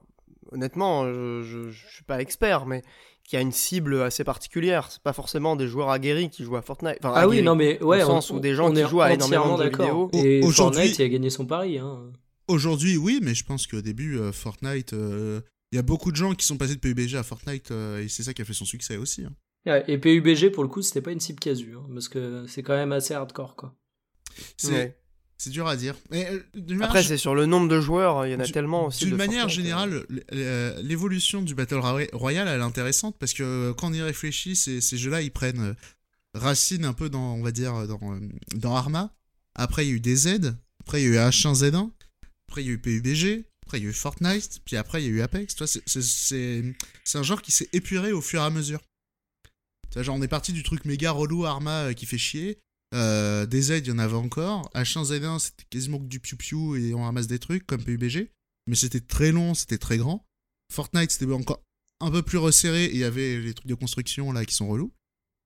[0.51, 2.81] honnêtement, je, je, je suis pas expert, mais
[3.23, 4.87] qui a une cible assez particulière.
[4.91, 6.97] C'est pas forcément des joueurs aguerris qui jouent à Fortnite.
[7.03, 9.01] Enfin, Ah oui, non mais ouais, on, sens où des gens on qui est jouent
[9.01, 10.09] à énormément entièrement de jeux d'accord.
[10.11, 10.25] vidéo.
[10.25, 11.77] Et Fortnite, il a gagné son pari.
[11.77, 12.11] Hein.
[12.47, 16.15] Aujourd'hui, oui, mais je pense qu'au début, euh, Fortnite, euh, il y a beaucoup de
[16.15, 18.53] gens qui sont passés de PUBG à Fortnite, euh, et c'est ça qui a fait
[18.53, 19.23] son succès aussi.
[19.23, 19.33] hein.
[19.67, 22.63] Ouais, et PUBG, pour le coup, c'était pas une cible casu, hein, parce que c'est
[22.63, 23.75] quand même assez hardcore, quoi.
[24.57, 24.97] C'est Ouais.
[25.39, 25.95] C'est dur à dire.
[26.11, 28.27] Mais, euh, Après, c'est sur le nombre de joueurs.
[28.27, 29.05] Il y en a Du- tellement aussi.
[29.05, 29.49] D'une manière euh.
[29.49, 33.89] générale, l- euh, l'évolution du Battle Roy- Royale, elle est intéressante parce que euh, quand
[33.89, 35.73] on y réfléchit, ces, ces jeux-là, ils prennent euh,
[36.35, 38.19] racine un peu dans, on va dire, dans, euh,
[38.55, 39.11] dans Arma.
[39.55, 40.55] Après, il y a eu des Z.
[40.81, 41.89] Après, il y a eu H1Z1.
[42.49, 43.45] Après, il y a eu PUBG.
[43.65, 44.61] Après, il y a eu Fortnite.
[44.65, 45.55] Puis après, il y a eu Apex.
[45.85, 46.63] C'est-
[47.15, 48.79] un genre qui s'est épuré au fur et à mesure.
[49.95, 52.59] Genre, on est parti du truc méga relou Arma euh, qui fait chier.
[52.95, 54.69] Euh, des Z, il y en avait encore.
[54.73, 58.31] H1Z1, c'était quasiment que du piou-piou et on ramasse des trucs comme PUBG.
[58.67, 60.25] Mais c'était très long, c'était très grand.
[60.71, 61.61] Fortnite, c'était encore
[62.01, 64.67] un peu plus resserré et il y avait les trucs de construction là qui sont
[64.67, 64.91] relous.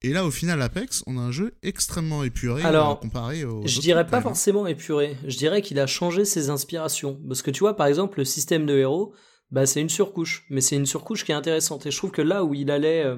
[0.05, 3.65] Et là, au final, Apex, on a un jeu extrêmement épuré Alors, euh, comparé au.
[3.65, 7.21] Je dirais pas forcément épuré, je dirais qu'il a changé ses inspirations.
[7.25, 9.13] Parce que tu vois, par exemple, le système de héros,
[9.49, 11.85] bah, c'est une surcouche, mais c'est une surcouche qui est intéressante.
[11.85, 13.17] Et je trouve que là où il allait euh,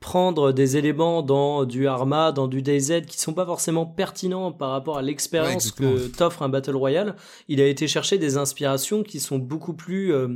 [0.00, 4.70] prendre des éléments dans du Arma, dans du DayZ, qui sont pas forcément pertinents par
[4.70, 7.16] rapport à l'expérience Ouais, que t'offre un Battle Royale,
[7.48, 10.12] il a été chercher des inspirations qui sont beaucoup plus...
[10.12, 10.28] euh,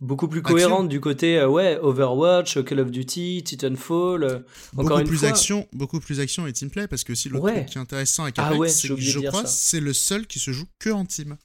[0.00, 0.54] beaucoup plus Action.
[0.54, 4.24] cohérentes du côté euh, ouais Overwatch, Call of Duty, Titanfall.
[4.24, 4.38] euh,
[4.72, 7.38] Beaucoup encore une plus fois, action, beaucoup plus action et teamplay parce que si le
[7.38, 7.52] Ouais.
[7.56, 10.38] truc qui est intéressant avec Ah Apex, ouais, c'est je crois c'est le seul qui
[10.38, 11.36] se joue que en team.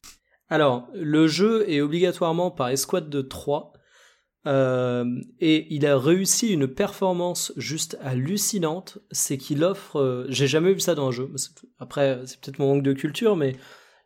[0.47, 3.73] Alors, le jeu est obligatoirement par escouade de 3.
[4.47, 5.05] Euh,
[5.39, 8.99] et il a réussi une performance juste hallucinante.
[9.11, 9.97] C'est qu'il offre.
[9.99, 11.29] euh, J'ai jamais vu ça dans un jeu.
[11.79, 13.55] Après, c'est peut-être mon manque de culture, mais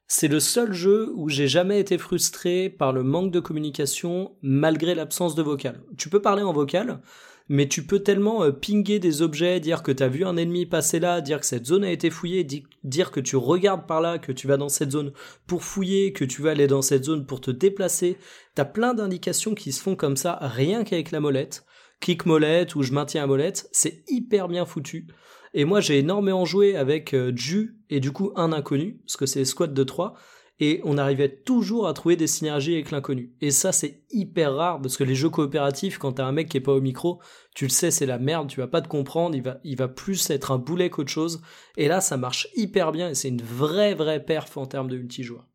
[0.07, 4.95] c'est le seul jeu où j'ai jamais été frustré par le manque de communication malgré
[4.95, 5.81] l'absence de vocal.
[5.97, 7.01] Tu peux parler en vocal,
[7.49, 10.99] mais tu peux tellement euh, pinguer des objets, dire que t'as vu un ennemi passer
[10.99, 14.19] là, dire que cette zone a été fouillée, di- dire que tu regardes par là,
[14.19, 15.11] que tu vas dans cette zone
[15.47, 18.17] pour fouiller, que tu vas aller dans cette zone pour te déplacer.
[18.55, 21.65] T'as plein d'indications qui se font comme ça, rien qu'avec la molette.
[21.99, 25.07] Clic molette ou je maintiens la molette, c'est hyper bien foutu.
[25.53, 29.25] Et moi j'ai énormément joué avec euh, Ju et du coup un inconnu, parce que
[29.25, 30.13] c'est squad de 3,
[30.59, 33.33] et on arrivait toujours à trouver des synergies avec l'inconnu.
[33.41, 36.57] Et ça c'est hyper rare, parce que les jeux coopératifs, quand t'as un mec qui
[36.57, 37.21] est pas au micro,
[37.55, 39.87] tu le sais c'est la merde, tu vas pas te comprendre, il va, il va
[39.87, 41.41] plus être un boulet qu'autre chose.
[41.77, 44.97] Et là ça marche hyper bien, et c'est une vraie vraie perf en termes de
[44.97, 45.45] multijoueur.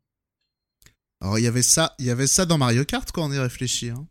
[1.21, 3.39] Alors il y avait ça, il y avait ça dans Mario Kart quand on y
[3.39, 3.89] réfléchit.
[3.89, 4.07] Hein.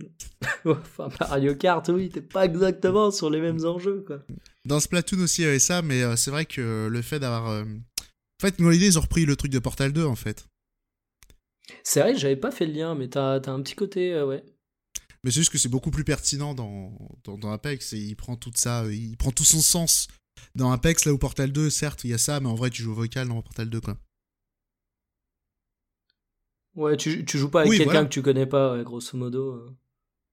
[0.64, 4.18] enfin, Mario Kart, oui, t'es pas exactement sur les mêmes enjeux, quoi.
[4.64, 7.64] Dans Splatoon aussi il y avait ça, mais euh, c'est vrai que le fait d'avoir.
[8.40, 10.46] En fait, Molly, ils ont repris le truc de Portal 2 en fait.
[11.82, 14.26] C'est vrai que j'avais pas fait le lien, mais t'as as un petit côté, euh,
[14.26, 14.44] ouais.
[15.24, 18.36] Mais c'est juste que c'est beaucoup plus pertinent dans, dans, dans Apex et il prend
[18.36, 20.06] tout ça, euh, il prend tout son sens.
[20.54, 22.82] Dans Apex, là où Portal 2, certes, il y a ça, mais en vrai, tu
[22.82, 23.98] joues au vocal dans Portal 2, quoi.
[26.76, 28.06] Ouais, tu, tu joues pas avec Oui, quelqu'un voilà.
[28.06, 29.54] que tu connais pas, ouais, grosso modo.
[29.54, 29.76] euh.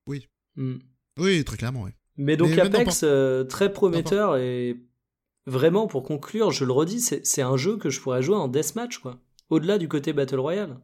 [0.06, 0.28] Oui.
[0.56, 0.78] Hmm.
[1.18, 1.96] Oui, très clairement, ouais.
[2.18, 4.80] Mais donc Mais Apex, euh, très prometteur et
[5.46, 9.00] vraiment pour conclure, je le redis, c'est un jeu que je pourrais jouer en deathmatch,
[9.00, 9.18] quoi.
[9.50, 10.78] Au-delà du côté Battle Royale.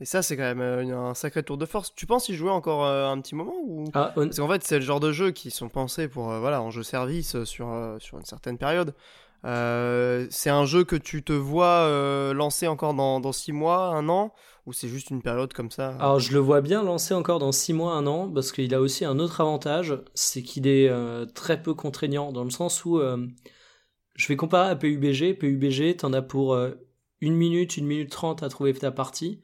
[0.00, 1.94] Et ça, c'est quand même euh, un sacré tour de force.
[1.94, 3.84] Tu penses y jouer encore euh, un petit moment ou?
[3.94, 6.40] Ah, hon- Parce qu'en fait, c'est le genre de jeux qui sont pensés pour euh,
[6.40, 8.94] voilà en jeu service sur euh, sur une certaine période.
[9.44, 11.88] Euh, c'est un jeu que tu te vois
[12.32, 14.32] lancer encore dans 6 mois, un an?
[14.66, 15.94] Ou c'est juste une période comme ça?
[16.00, 18.80] Alors je le vois bien lancer encore dans 6 mois, un an, parce qu'il a
[18.80, 20.90] aussi un autre avantage, c'est qu'il est,
[21.34, 22.98] très peu contraignant, dans le sens où
[24.14, 26.74] je vais comparer à PUBG, PUBG t'en as pour 1
[27.20, 29.42] minute, 1 minute 30 à trouver ta partie,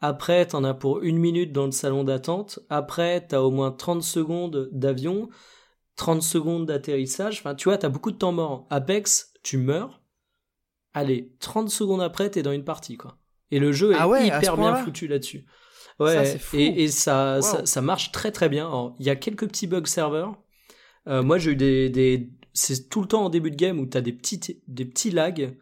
[0.00, 4.02] après t'en as pour 1 minute dans le salon d'attente, après t'as au moins 30
[4.02, 5.28] secondes d'avion,
[5.96, 8.66] 30 secondes d'atterrissage, enfin tu vois, t'as beaucoup de temps mort.
[8.70, 10.02] Apex, tu meurs,
[10.94, 13.18] allez, 30 secondes après, t'es dans une partie, quoi.
[13.50, 15.46] Et le jeu est ah hyper bien foutu là-dessus.
[15.98, 18.94] Ouais, et, ça, ça, marche très très bien.
[18.98, 20.36] Il y a quelques petits bugs serveurs.
[21.06, 22.28] Euh, moi, j'ai eu des, des...
[22.56, 25.54] c'est tout le temps en début de game où t'as des petits, des petits lags.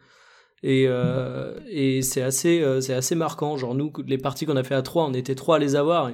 [0.63, 3.57] Et, euh, et c'est assez, euh, c'est assez marquant.
[3.57, 6.11] Genre, nous, les parties qu'on a fait à 3, on était trois à les avoir.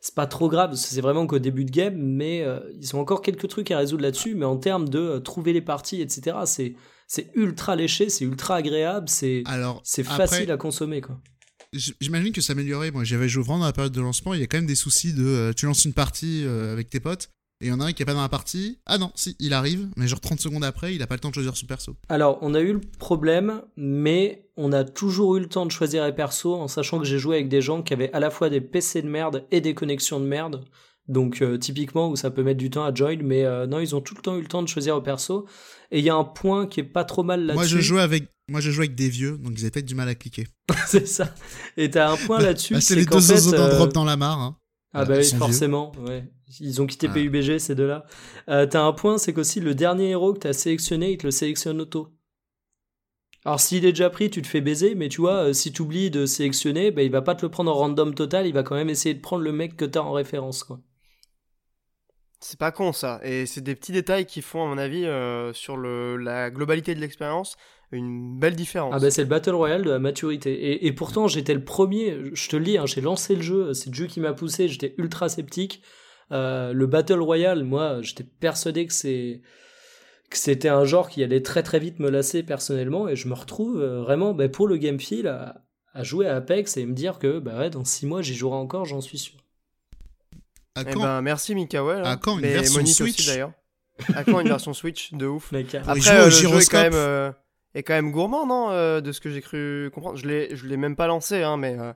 [0.00, 3.22] C'est pas trop grave, c'est vraiment qu'au début de game, mais euh, ils ont encore
[3.22, 4.34] quelques trucs à résoudre là-dessus.
[4.34, 6.74] Mais en termes de trouver les parties, etc., c'est
[7.06, 9.44] c'est ultra léché, c'est ultra agréable, c'est
[9.82, 11.18] c'est facile à consommer quoi.
[11.72, 12.90] J'imagine que ça améliorait.
[12.90, 14.32] Moi, j'avais joué vraiment dans la période de lancement.
[14.34, 17.30] Il y a quand même des soucis de tu lances une partie avec tes potes
[17.60, 18.78] et il y en a un qui est pas dans la partie.
[18.86, 21.28] Ah non, si, il arrive, mais genre 30 secondes après, il a pas le temps
[21.28, 21.96] de choisir son perso.
[22.08, 26.04] Alors, on a eu le problème, mais on a toujours eu le temps de choisir
[26.04, 28.50] les persos en sachant que j'ai joué avec des gens qui avaient à la fois
[28.50, 30.64] des PC de merde et des connexions de merde.
[31.06, 33.94] Donc euh, typiquement où ça peut mettre du temps à join, mais euh, non, ils
[33.94, 35.46] ont tout le temps eu le temps de choisir le perso.
[35.90, 37.56] Et il y a un point qui est pas trop mal là-dessus.
[37.56, 39.94] Moi je jouais avec moi je jouais avec des vieux, donc ils avaient peut-être du
[39.94, 40.46] mal à cliquer.
[40.86, 41.34] c'est ça.
[41.76, 42.74] Et t'as un point là-dessus.
[42.74, 43.76] Bah, c'est les deux fait, euh...
[43.76, 44.40] drop dans la mare.
[44.40, 44.56] Hein.
[44.94, 46.30] Ah bah oui, forcément, ouais.
[46.60, 48.06] Ils ont quitté PUBG, ces deux-là.
[48.48, 51.32] Euh, t'as un point, c'est qu'aussi le dernier héros que t'as sélectionné, il te le
[51.32, 52.14] sélectionne auto.
[53.44, 55.82] Alors s'il est déjà pris, tu te fais baiser, mais tu vois, euh, si tu
[55.82, 58.62] oublies de sélectionner, bah, il va pas te le prendre en random total, il va
[58.62, 60.80] quand même essayer de prendre le mec que t'as en référence, quoi.
[62.40, 65.52] C'est pas con ça, et c'est des petits détails qui font, à mon avis, euh,
[65.52, 67.56] sur le, la globalité de l'expérience,
[67.92, 68.92] une belle différence.
[68.94, 70.84] Ah bah c'est le Battle Royale de la maturité.
[70.84, 73.90] Et, pourtant j'étais le premier, je te le dis, hein, j'ai lancé le jeu, c'est
[73.90, 75.82] le jeu qui m'a poussé, j'étais ultra sceptique.
[76.32, 79.42] Euh, le Battle Royale, moi j'étais persuadé que c'est
[80.30, 83.34] que c'était un genre qui allait très très vite me lasser personnellement et je me
[83.34, 85.62] retrouve euh, vraiment bah, pour le game feel à,
[86.02, 88.84] jouer à Apex et me dire que bah ouais, dans 6 mois j'y jouerai encore,
[88.84, 89.36] j'en suis sûr.
[90.76, 92.04] À eh ben, merci Mikael.
[92.04, 93.52] À quand une version Switch d'ailleurs
[94.12, 97.34] À quand une version Switch de ouf Après, euh, le jeu est quand même
[97.74, 100.16] est quand même gourmand, non euh, De ce que j'ai cru comprendre.
[100.16, 101.92] Je l'ai, je l'ai même pas lancé, hein, mais euh,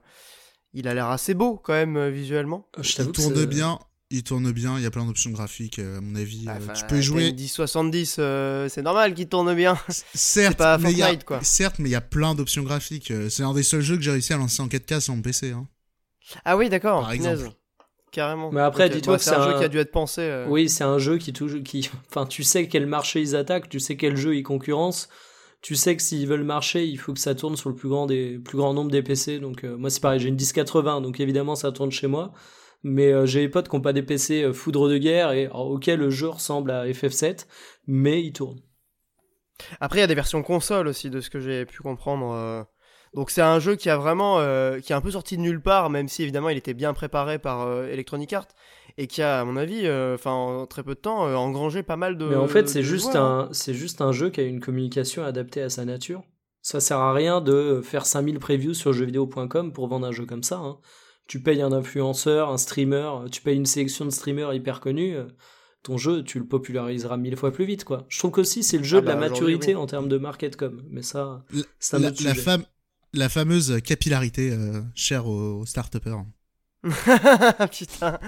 [0.73, 2.67] il a l'air assez beau quand même euh, visuellement.
[2.77, 3.79] Je il tourne bien.
[4.11, 6.47] Il tourne bien, il y a plein d'options graphiques, à mon avis.
[6.75, 7.31] tu peux jouer.
[7.31, 8.19] 1070,
[8.67, 9.77] c'est normal qu'il tourne bien.
[10.15, 11.43] certes, pas mais Fortnite, quoi.
[11.43, 13.13] certes, mais il y a plein d'options graphiques.
[13.29, 15.51] C'est un des seuls jeux que j'ai réussi à lancer en 4K sur mon PC.
[15.51, 15.67] Hein.
[16.43, 17.01] Ah oui, d'accord.
[17.01, 17.51] Par exemple.
[18.11, 18.51] Carrément.
[18.51, 20.43] Mais après, dis-toi que c'est un, jeu qui a dû être pensé.
[20.47, 23.95] Oui, c'est un jeu qui, qui, enfin, tu sais quel marché ils attaquent, tu sais
[23.95, 25.07] quel jeu ils concurrencent
[25.61, 28.05] tu sais que s'ils veulent marcher, il faut que ça tourne sur le plus grand
[28.05, 29.39] des plus nombre des PC.
[29.39, 32.31] Donc euh, moi c'est pareil, j'ai une 1080, donc évidemment ça tourne chez moi.
[32.83, 35.49] Mais euh, j'ai des potes qui n'ont pas des PC euh, foudre de guerre et
[35.49, 37.45] auquel le jeu ressemble à FF7,
[37.87, 38.59] mais il tourne.
[39.81, 42.65] Après il y a des versions console aussi de ce que j'ai pu comprendre.
[43.13, 44.37] Donc c'est un jeu qui a vraiment
[44.79, 47.39] qui est un peu sorti de nulle part, même si évidemment il était bien préparé
[47.39, 48.47] par Electronic Arts
[48.99, 51.83] et qui a, à mon avis, euh, enfin en très peu de temps, euh, engrangé
[51.83, 52.25] pas mal de.
[52.25, 55.61] Mais en fait, c'est juste un, c'est juste un jeu qui a une communication adaptée
[55.61, 56.21] à sa nature.
[56.61, 60.43] Ça sert à rien de faire 5000 previews sur jeuxvideo.com pour vendre un jeu comme
[60.43, 60.57] ça.
[60.57, 60.79] Hein.
[61.27, 65.15] Tu payes un influenceur, un streamer, tu payes une sélection de streamers hyper connus.
[65.15, 65.27] Euh,
[65.81, 68.05] ton jeu, tu le populariseras mille fois plus vite, quoi.
[68.09, 70.57] Je trouve qu'aussi c'est le jeu ah de la bah, maturité en termes de market
[70.57, 70.83] com.
[70.89, 71.45] Mais ça,
[71.79, 72.65] c'est un la, autre la, fame,
[73.13, 74.53] la fameuse capillarité
[74.93, 76.25] chère aux, aux start-upers.
[77.71, 78.19] Putain.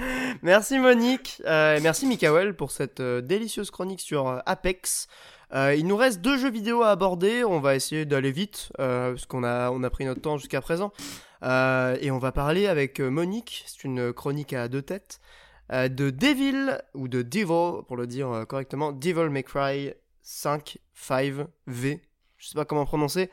[0.42, 1.42] Merci Monique.
[1.46, 5.08] Euh, merci Mikael pour cette euh, délicieuse chronique sur euh, Apex.
[5.54, 7.46] il nous reste deux jeux vidéo à aborder.
[7.46, 10.92] On va essayer d'aller vite parce qu'on a, a pris notre temps jusqu'à présent.
[11.44, 13.64] et on va parler avec Monique.
[13.68, 15.22] C'est une chronique à deux têtes.
[15.72, 18.92] de Devil ou de Devil pour le dire correctement.
[18.92, 22.02] Devil May Cry 5 5 V.
[22.38, 23.30] Je sais pas comment prononcer.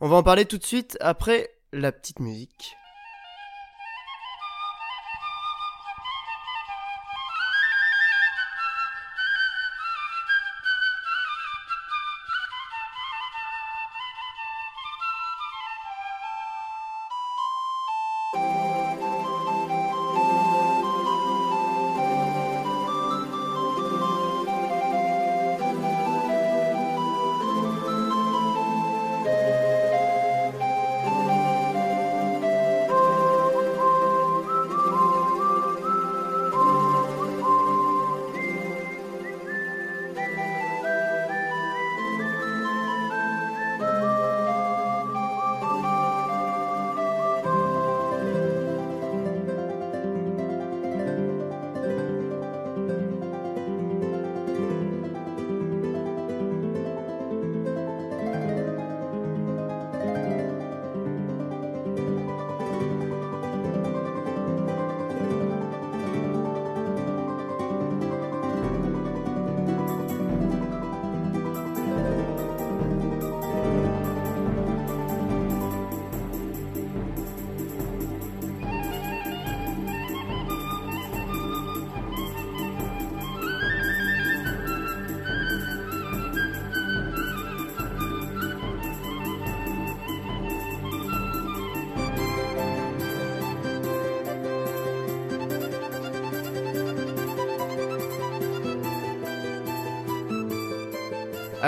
[0.00, 2.76] On va en parler tout de suite après la petite musique.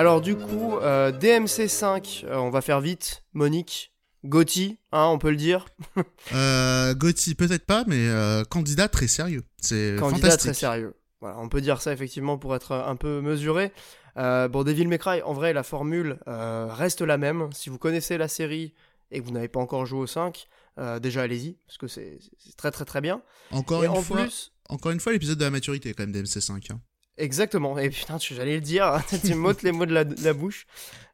[0.03, 3.23] Alors du coup, euh, DMC5, euh, on va faire vite.
[3.35, 3.93] Monique,
[4.25, 5.67] Gotti, hein, on peut le dire.
[6.35, 9.45] Euh, Gotti, peut-être pas, mais euh, candidat très sérieux.
[9.59, 10.51] C'est Candidat fantastique.
[10.51, 10.97] très sérieux.
[11.21, 13.73] Voilà, on peut dire ça effectivement pour être un peu mesuré.
[14.17, 17.51] Bon, Devil May Cry, en vrai, la formule reste la même.
[17.53, 18.75] Si vous connaissez la série
[19.13, 20.49] et que vous n'avez pas encore joué au 5,
[20.79, 23.23] euh, déjà allez-y, parce que c'est c'est très très très bien.
[23.53, 26.13] Encore et une en fois, plus, encore une fois, l'épisode de la maturité quand même
[26.13, 26.73] d'MC5.
[26.73, 26.81] hein.
[27.17, 27.79] Exactement.
[27.79, 30.67] Et putain, j'allais le dire, tu m'ôtes les mots de la, de la bouche.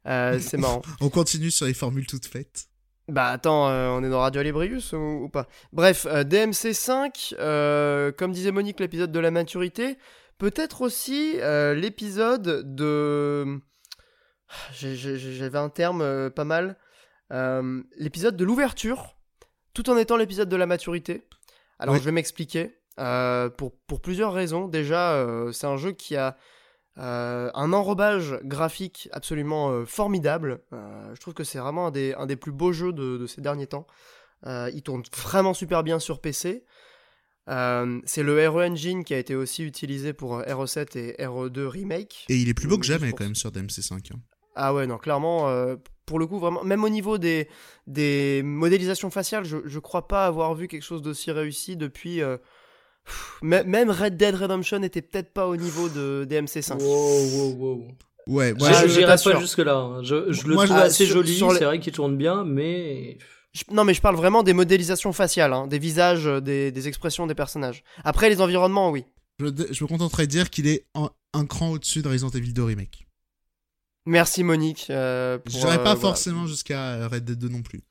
[0.06, 0.82] Euh, c'est marrant.
[1.00, 2.68] On continue sur les formules toutes faites.
[3.08, 5.48] Bah attends, euh, on est dans Radio Librius ou, ou pas?
[5.72, 9.96] Bref, euh, DMC5, euh, comme disait Monique, l'épisode de la maturité,
[10.36, 11.38] peut-être aussi
[11.74, 13.60] l'épisode de...
[14.72, 16.76] J'avais un terme pas mal.
[17.96, 19.16] L'épisode de l'ouverture,
[19.72, 21.26] tout en étant l'épisode de la maturité.
[21.78, 22.78] Alors je vais m'expliquer.
[22.98, 24.68] Euh, pour, pour plusieurs raisons.
[24.68, 26.36] Déjà, euh, c'est un jeu qui a
[26.98, 30.60] euh, un enrobage graphique absolument formidable.
[30.72, 33.40] Je trouve que c'est vraiment un des, un des plus beaux jeux de, de ces
[33.40, 33.86] derniers temps.
[34.46, 36.64] Il tourne vraiment super bien sur PC.
[37.46, 42.26] C'est le RE Engine qui a été aussi utilisé pour euh, RE7 et RE2 Remake.
[42.28, 44.12] Et il est plus beau que jamais quand même sur DMC5.
[44.12, 44.18] hein.
[44.56, 45.46] Ah ouais, non, clairement,
[46.04, 47.48] pour le coup, vraiment, même au niveau des,
[47.86, 52.20] des modélisations faciales, je, je crois pas avoir vu quelque chose d'aussi réussi depuis.
[53.44, 56.80] Euh, même Red Dead Redemption était peut-être pas au niveau de DMC5.
[56.82, 57.88] Wow, wow, wow.
[58.26, 60.00] Ouais, Moi, je pas jusque là.
[60.02, 61.32] Je, je le Moi, trouve je- assez sur- joli.
[61.32, 63.16] les- C'est vrai qu'il tourne bien, mais
[63.72, 67.26] non, mais je parle vraiment des modélisations faciales, hein, des visages, euh, des, des expressions
[67.26, 67.82] des personnages.
[68.04, 69.04] Après, les environnements, oui.
[69.40, 72.52] je, je me contenterai de dire qu'il est en- un cran au-dessus de Resident Evil
[72.52, 73.06] 2 Remake.
[74.06, 74.86] Merci Monique.
[74.90, 76.00] euh, pour, Je dirais euh, pas voilà.
[76.00, 77.82] forcément jusqu'à Red Dead 2 non plus.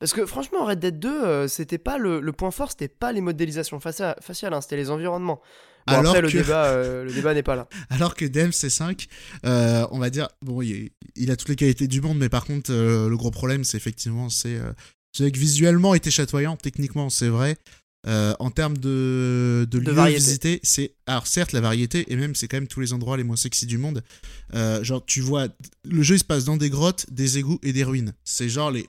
[0.00, 3.12] Parce que franchement, Red Dead 2, euh, c'était pas le, le point fort, c'était pas
[3.12, 5.40] les modélisations facia- faciales, hein, c'était les environnements.
[5.86, 7.68] Bon, Alors après, le que- débat, euh, le débat n'est pas là.
[7.90, 9.08] Alors que DMC5,
[9.44, 12.70] euh, on va dire, bon, il, a toutes les qualités du monde, mais par contre,
[12.72, 14.72] euh, le gros problème, c'est effectivement, c'est euh,
[15.30, 17.56] que visuellement, il était chatoyant, techniquement, c'est vrai.
[18.06, 20.18] En termes de, de, lieux variété.
[20.20, 20.94] visités, c'est.
[21.06, 23.66] Alors, certes, la variété, et même, c'est quand même tous les endroits les moins sexy
[23.66, 24.02] du monde.
[24.54, 25.48] Genre, tu vois,
[25.84, 28.14] le jeu, il se passe dans des grottes, des égouts et des ruines.
[28.24, 28.88] C'est genre les.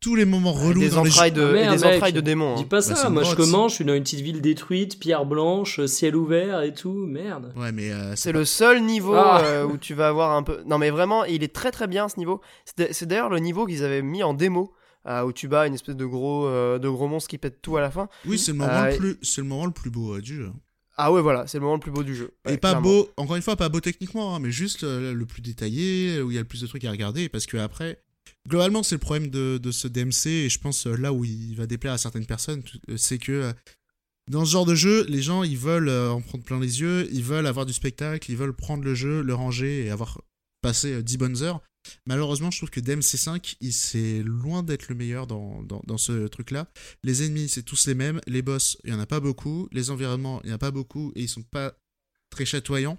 [0.00, 1.94] Tous les moments relous des dans les entrailles de, Ah, merde, et des mec.
[1.96, 2.54] entrailles de démons.
[2.56, 2.66] dis hein.
[2.70, 3.10] pas ça.
[3.10, 6.72] Moi, je commence, je suis dans une petite ville détruite, pierre blanche, ciel ouvert et
[6.72, 7.04] tout.
[7.06, 7.52] Merde.
[7.54, 9.42] Ouais, mais euh, C'est le seul niveau Ah.
[9.44, 10.62] euh, où tu vas avoir un peu.
[10.66, 12.40] Non, mais vraiment, il est très très bien ce niveau.
[12.64, 14.72] C'est d'ailleurs le niveau qu'ils avaient mis en démo.
[15.06, 17.74] euh, où tu bats une espèce de gros, euh, de gros monstre qui pète tout
[17.78, 18.10] à la fin.
[18.26, 20.34] Oui, c'est le moment Euh, le plus, c'est le moment le plus beau euh, du
[20.36, 20.50] jeu.
[20.98, 22.32] Ah ouais, voilà, c'est le moment le plus beau du jeu.
[22.46, 22.82] et pas clairement.
[22.82, 26.30] beau, encore une fois, pas beau techniquement, hein, mais juste euh, le plus détaillé, où
[26.30, 27.98] il y a le plus de trucs à regarder, parce que après,
[28.50, 31.66] globalement, c'est le problème de, ce DMC, et je pense euh, là où il va
[31.66, 33.52] déplaire à certaines personnes, euh, c'est que euh,
[34.28, 37.24] dans ce genre de jeu, les gens, ils veulent en prendre plein les yeux, ils
[37.24, 40.20] veulent avoir du spectacle, ils veulent prendre le jeu, le ranger et avoir
[40.60, 41.60] passé euh, 10 bonnes heures.
[42.06, 46.68] Malheureusement, je trouve que DMC5, il c'est loin d'être le meilleur dans, ce truc-là.
[47.02, 48.20] Les ennemis, c'est tous les mêmes.
[48.26, 49.66] Les boss, il y en a pas beaucoup.
[49.72, 51.72] Les environnements, il y en a pas beaucoup et ils sont pas
[52.28, 52.98] très chatoyants.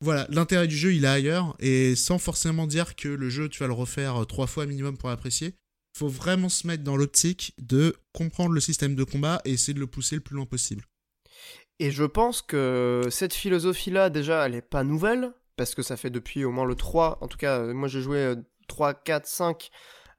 [0.00, 3.60] Voilà, l'intérêt du jeu, il est ailleurs et sans forcément dire que le jeu, tu
[3.60, 5.54] vas le refaire euh, trois fois minimum pour l'apprécier.
[5.96, 9.80] Faut vraiment se mettre dans l'optique de comprendre le système de combat et essayer de
[9.80, 10.84] le pousser le plus loin possible.
[11.78, 16.10] Et je pense que cette philosophie-là, déjà, elle est pas nouvelle, parce que ça fait
[16.10, 18.36] depuis au moins le 3, en tout cas, euh, moi j'ai joué euh,
[18.68, 19.70] 3, 4, 5,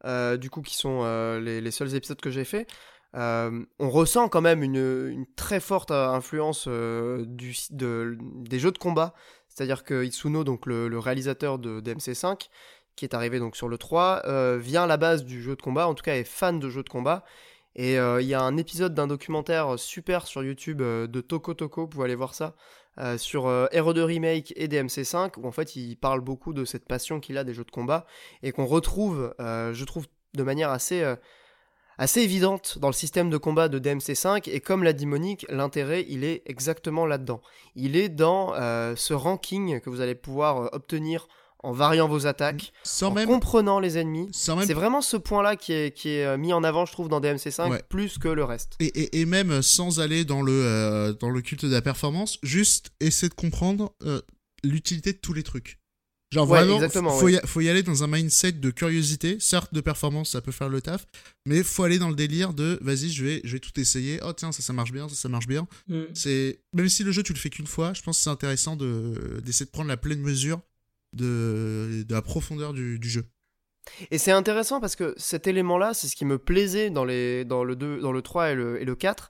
[0.06, 2.68] euh, du coup, qui sont euh, les, seuls épisodes que j'ai fait.
[3.16, 9.14] Euh, on ressent quand même une, très forte influence des jeux de combat.
[9.54, 12.50] C'est-à-dire que Itsuno, donc le, réalisateur de DMC5,
[12.96, 15.62] qui est arrivé donc sur le 3, euh, vient à la base du jeu de
[15.62, 17.24] combat, en tout cas est fan de jeux de combat.
[17.76, 21.54] Et euh, il y a un épisode d'un documentaire super sur YouTube euh, de Toko
[21.54, 22.56] Toko, vous pouvez aller voir ça,
[23.18, 27.20] sur euh, RE2 Remake et DMC5, où en fait il parle beaucoup de cette passion
[27.20, 28.06] qu'il a des jeux de combat,
[28.44, 30.06] et qu'on retrouve, je trouve,
[30.36, 31.04] de manière assez,
[32.04, 36.06] assez évidente dans le système de combat de DMC5, et comme l'a dit Monique, l'intérêt,
[36.10, 37.42] il est exactement là-dedans.
[37.76, 41.28] Il est dans euh, ce ranking que vous allez pouvoir euh, obtenir
[41.66, 44.30] en variant vos attaques, Sans en même, comprenant les ennemis.
[44.50, 47.08] même C'est vraiment ce point-là qui est, qui est euh, mis en avant, je trouve,
[47.08, 47.82] dans DMC5, Ouais.
[47.88, 48.74] plus que le reste.
[48.82, 52.38] Et, et, et même sans aller dans le, euh, dans le culte de la performance,
[52.44, 53.94] juste essayer de comprendre
[54.66, 55.80] l'utilité de tous les trucs.
[56.34, 57.34] Genre Ouais, vraiment, faut, ouais.
[57.34, 59.38] y, faut y aller dans un mindset de curiosité.
[59.40, 61.06] Certes, de performance, ça peut faire le taf,
[61.46, 64.20] mais faut aller dans le délire de vas-y, je vais, je vais tout essayer.
[64.26, 65.68] Oh tiens, ça, ça marche bien, ça, ça marche bien.
[66.14, 68.76] C'est même si le jeu tu le fais qu'une fois, je pense que c'est intéressant
[68.76, 70.60] de d'essayer de prendre la pleine mesure
[71.16, 73.26] de, de la profondeur du, du jeu.
[74.12, 77.64] Et c'est intéressant parce que cet élément-là, c'est ce qui me plaisait dans, les, dans,
[77.64, 79.30] le, 2, dans le 3 et le, et le 4.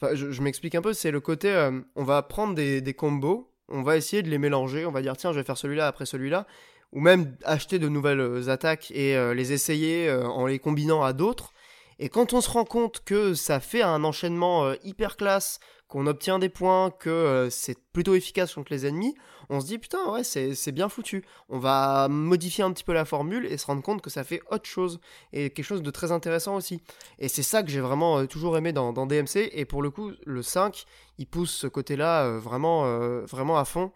[0.00, 2.92] Enfin, je, je m'explique un peu, c'est le côté, euh, on va prendre des, des
[2.94, 5.86] combos on va essayer de les mélanger, on va dire tiens je vais faire celui-là
[5.86, 6.46] après celui-là,
[6.92, 11.02] ou même acheter de nouvelles euh, attaques et euh, les essayer euh, en les combinant
[11.02, 11.52] à d'autres.
[11.98, 15.60] Et quand on se rend compte que ça fait un enchaînement hyper classe,
[15.94, 19.14] qu'on obtient des points, que c'est plutôt efficace contre les ennemis,
[19.48, 21.24] on se dit putain ouais c'est bien foutu.
[21.48, 24.40] On va modifier un petit peu la formule et se rendre compte que ça fait
[24.50, 24.98] autre chose
[25.32, 26.82] et quelque chose de très intéressant aussi.
[27.20, 30.10] Et c'est ça que j'ai vraiment toujours aimé dans, dans, DMC et pour le coup
[30.26, 30.84] le 5
[31.18, 32.82] il pousse ce côté-là vraiment,
[33.26, 33.92] vraiment à fond.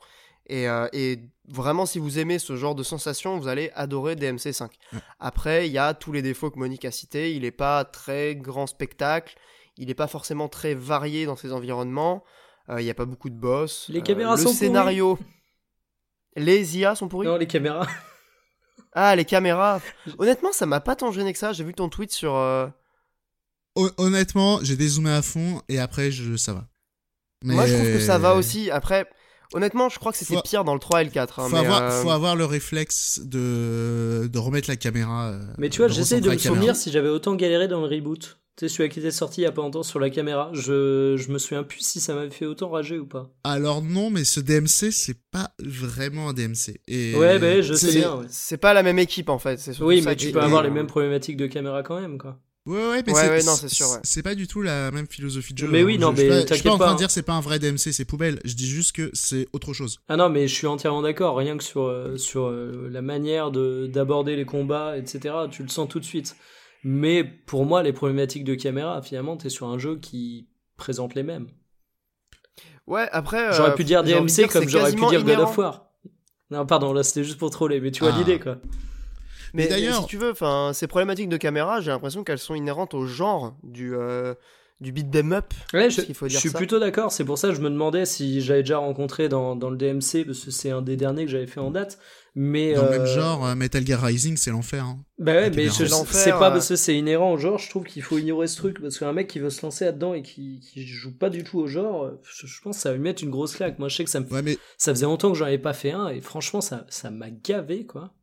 [0.51, 1.19] Euh, et,
[1.49, 4.71] vraiment, si vous aimez ce genre de sensation, vous allez adorer DMC5.
[5.21, 7.35] Après, il y a tous les défauts que Monique a cités.
[7.35, 9.37] Il n'est pas très grand spectacle.
[9.79, 12.25] Il n'est pas forcément très varié dans ses environnements.
[12.69, 13.87] Euh, il n'y a pas beaucoup de boss.
[13.89, 15.19] Les caméras euh, sont Le scénario.
[16.37, 17.87] Les IA sont pourris Non, les caméras.
[18.93, 19.81] ah, les caméras.
[20.19, 21.53] Honnêtement, ça m'a pas tant gêné que ça.
[21.53, 22.35] J'ai vu ton tweet sur.
[23.97, 26.37] Honnêtement, j'ai dézoomé à fond et après, je...
[26.37, 26.67] ça va.
[27.45, 28.71] Moi, je trouve que ça va aussi.
[28.71, 29.09] Après,
[29.55, 31.41] Honnêtement, je crois que c'était pire dans le 3 et le 4.
[31.41, 35.31] Hein, faut, avoir, euh, faut, avoir, le réflexe de, de remettre la caméra.
[35.31, 38.39] Euh, mais tu vois, j'essaie de me souvenir si j'avais autant galéré dans le reboot.
[38.59, 40.51] Tu sais, celui qui était sorti il y a pas longtemps sur la caméra.
[40.53, 43.31] Je, je me souviens plus si ça m'avait fait autant rager ou pas.
[43.45, 46.81] Alors non, mais ce DMC, c'est pas vraiment un DMC.
[46.89, 48.23] Et ouais, bah, je sais bien.
[48.29, 49.71] C'est pas la même équipe en fait.
[49.81, 52.41] Oui, mais tu peux avoir les mêmes problématiques de caméra quand même, quoi.
[52.67, 53.87] Ouais, ouais, mais ouais, c'est sûr.
[54.03, 55.69] C'est pas du tout la même philosophie de jeu.
[55.69, 56.01] Mais oui, hein.
[56.01, 57.93] non, mais je, je suis pas en train de dire c'est pas un vrai DMC,
[57.93, 58.41] c'est poubelle.
[58.45, 60.01] Je dis juste que c'est autre chose.
[60.09, 61.37] Ah non, mais je suis entièrement d'accord.
[61.37, 65.35] Rien que sur euh, sur euh, la manière de d'aborder les combats, etc.
[65.49, 66.35] Tu le sens tout de suite.
[66.85, 71.23] Mais pour moi, les problématiques de caméra, finalement, t'es sur un jeu qui présente les
[71.23, 71.49] mêmes.
[72.87, 73.53] Ouais, après.
[73.53, 75.91] J'aurais pu dire DMC comme j'aurais pu dire God of War.
[76.51, 78.19] Non, pardon, là c'était juste pour troller, mais tu vois ah.
[78.19, 78.57] l'idée quoi.
[79.55, 82.93] Mais, d'ailleurs, si tu veux, enfin, ces problématiques de caméra, j'ai l'impression qu'elles sont inhérentes
[82.93, 84.35] au genre du euh,
[84.81, 85.53] du beat them up.
[85.73, 87.13] Ouais, je, faut dire je suis plutôt d'accord.
[87.13, 90.25] C'est pour ça que je me demandais si j'avais déjà rencontré dans, dans le DMC,
[90.27, 91.99] parce que c'est un des derniers que j'avais fait en date.
[92.41, 94.85] Mais dans le même euh, genre, euh, Metal Gear Rising, c'est l'enfer.
[94.85, 95.05] Hein.
[95.19, 97.59] Bah ouais, mais c'est pas parce que c'est inhérent au genre.
[97.59, 100.15] Je trouve qu'il faut ignorer ce truc parce qu'un mec qui veut se lancer là-dedans
[100.15, 103.03] et qui, qui joue pas du tout au genre, je, pense que ça va lui
[103.03, 103.81] mettre une grosse claque.
[103.81, 104.27] Moi, je sais que ça me,
[104.77, 107.87] ça faisait longtemps que j'en avais pas fait un et franchement, ça, ça m'a gavé
[107.87, 108.15] quoi.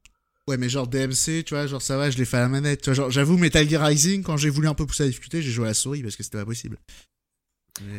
[0.47, 2.83] Ouais, mais genre DMC, tu vois, genre ça va, je l'ai fait à la manette.
[2.83, 5.41] Tu vois, genre, j'avoue, Metal Gear Rising, quand j'ai voulu un peu pousser à discuter,
[5.41, 6.77] j'ai joué à la souris parce que c'était pas possible.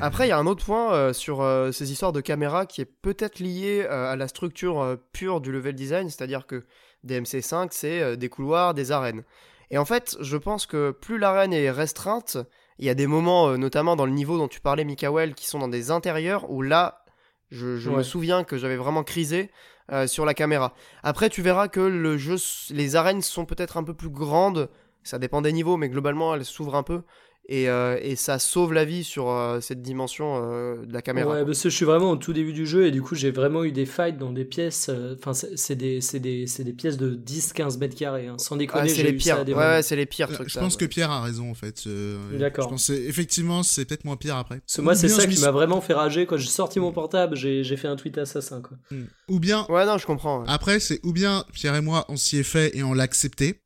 [0.01, 2.81] Après, il y a un autre point euh, sur euh, ces histoires de caméra qui
[2.81, 6.65] est peut-être lié euh, à la structure pure du level design, c'est-à-dire que
[7.07, 9.23] DMC5, c'est des couloirs, des arènes.
[9.71, 12.39] Et en fait, je pense que plus l'arène est restreinte,
[12.79, 15.59] il y a des moments, notamment dans le niveau dont tu parlais, Mikael, qui sont
[15.59, 17.05] dans des intérieurs où là,
[17.51, 19.51] je, me souviens que j'avais vraiment crisé
[19.93, 20.75] euh, sur la caméra.
[21.05, 22.37] Après, tu verras que le jeu,
[22.71, 24.69] les arènes sont peut-être un peu plus grandes.
[25.05, 27.03] Ça dépend des niveaux, mais globalement, elles s'ouvrent un peu.
[27.51, 31.33] Euh, et, ça sauve la vie sur euh, cette dimension euh, de la caméra.
[31.33, 33.31] Ouais, parce que je suis vraiment au tout début du jeu et du coup j'ai
[33.31, 34.91] vraiment eu des fights dans des pièces.
[35.17, 38.37] Enfin, c'est des, des, des, pièces de 10-15 mètres carrés, hein.
[38.39, 38.91] sans déconner.
[38.91, 39.45] Ah, c'est les pires.
[39.47, 40.29] Ouais, c'est les pires.
[40.47, 41.89] je pense que Pierre a raison en fait.
[42.33, 42.65] D'accord.
[42.65, 44.61] Je pense effectivement c'est peut-être moins pire après.
[44.61, 47.37] Parce que moi c'est ça qui m'a vraiment fait rager quand j'ai sorti mon portable,
[47.37, 48.77] j'ai fait un tweet assassin quoi.
[48.91, 49.05] Hmm.
[49.29, 49.67] Ou bien.
[49.69, 50.45] Ouais non je comprends.
[50.47, 53.61] Après c'est ou bien Pierre et moi on s'y est fait et on l'a accepté.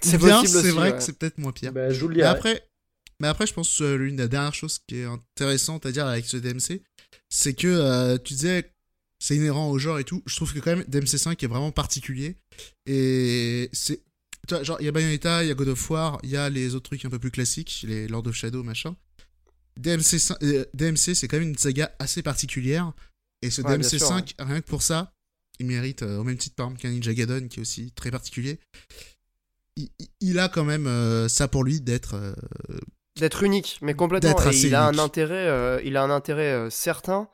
[0.00, 1.72] C'est possible C'est vrai que c'est peut-être moins pire.
[1.72, 2.62] Bah, le après
[3.22, 6.08] mais après, je pense que euh, l'une des dernières choses qui est intéressante à dire
[6.08, 6.82] avec ce DMC,
[7.28, 8.72] c'est que euh, tu disais
[9.20, 10.24] c'est inhérent au genre et tout.
[10.26, 12.36] Je trouve que quand même DMC5 est vraiment particulier.
[12.86, 14.02] Et c'est.
[14.48, 16.36] Tu vois, genre, il y a Bayonetta, il y a God of War, il y
[16.36, 18.96] a les autres trucs un peu plus classiques, les Lord of Shadow, machin.
[19.76, 22.92] DMC, euh, DMC c'est quand même une saga assez particulière.
[23.40, 25.12] Et ce DMC5, rien que pour ça,
[25.58, 28.58] il mérite, au même titre par exemple qu'un Ninja Gaiden, qui est aussi très particulier.
[30.20, 30.88] Il, a quand même
[31.28, 32.34] ça pour lui d'être
[33.16, 34.30] D'être unique, mais complètement.
[34.50, 37.28] Et il a, un intérêt, euh, il a un intérêt euh, certain.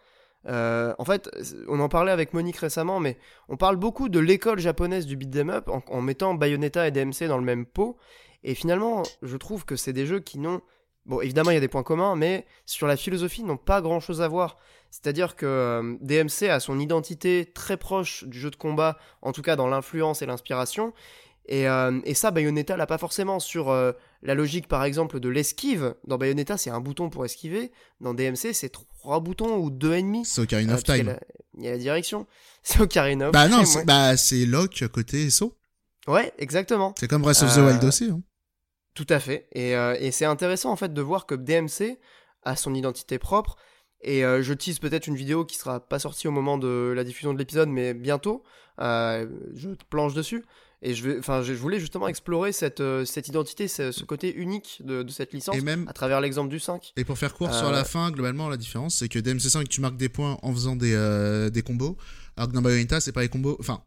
[0.48, 1.30] Euh, en fait,
[1.68, 3.16] on en parlait avec Monique récemment, mais
[3.48, 7.38] on parle beaucoup de l'école japonaise du beat'em up en, mettant Bayonetta et DMC dans
[7.38, 7.96] le même pot.
[8.42, 10.62] Et finalement, je trouve que c'est des jeux qui n'ont.
[11.06, 14.00] Bon, évidemment, il y a des points communs, mais sur la philosophie, n'ont pas grand
[14.00, 14.58] chose à voir.
[14.90, 19.54] C'est-à-dire que DMC a son identité très proche du jeu de combat, en tout cas
[19.54, 20.92] dans l'influence et l'inspiration,
[21.50, 23.92] euh, et, ça, Bayonetta l'a pas forcément sur euh,
[24.22, 25.94] la logique, par exemple, de l'esquive.
[26.06, 27.72] Dans Bayonetta, c'est un bouton pour esquiver.
[28.00, 30.24] Dans DMC, c'est trois boutons ou deux ennemis.
[30.24, 31.18] C'est Ocarina of euh, Time.
[31.56, 32.26] Il y, a la direction.
[32.62, 35.56] C'est Ocarina of bah non, Bah c'est lock côté saut.
[36.06, 36.94] Ouais, exactement.
[36.98, 38.10] C'est comme Breath of the Wild aussi.
[38.12, 38.20] Hein.
[38.94, 39.48] Tout à fait.
[39.52, 41.98] Et, et c'est intéressant en fait de voir que DMC
[42.42, 43.56] a son identité propre.
[44.02, 47.32] Et je tease peut-être une vidéo qui sera pas sortie au moment de la diffusion
[47.32, 48.42] de l'épisode, mais bientôt.
[48.78, 50.44] je te planche dessus
[50.82, 54.32] Et je, vais, enfin, je voulais justement explorer cette, euh, cette identité, ce, ce côté
[54.32, 56.92] unique de, de cette licence Et même, à travers l'exemple du 5.
[56.96, 59.80] et pour faire court sur Euh, la fin, globalement, la différence, c'est que DMC5, tu
[59.80, 61.96] marques des points en faisant des, euh, des combos,
[62.36, 63.56] alors que dans Bayonetta, c'est pas les combos.
[63.58, 63.82] Enfin,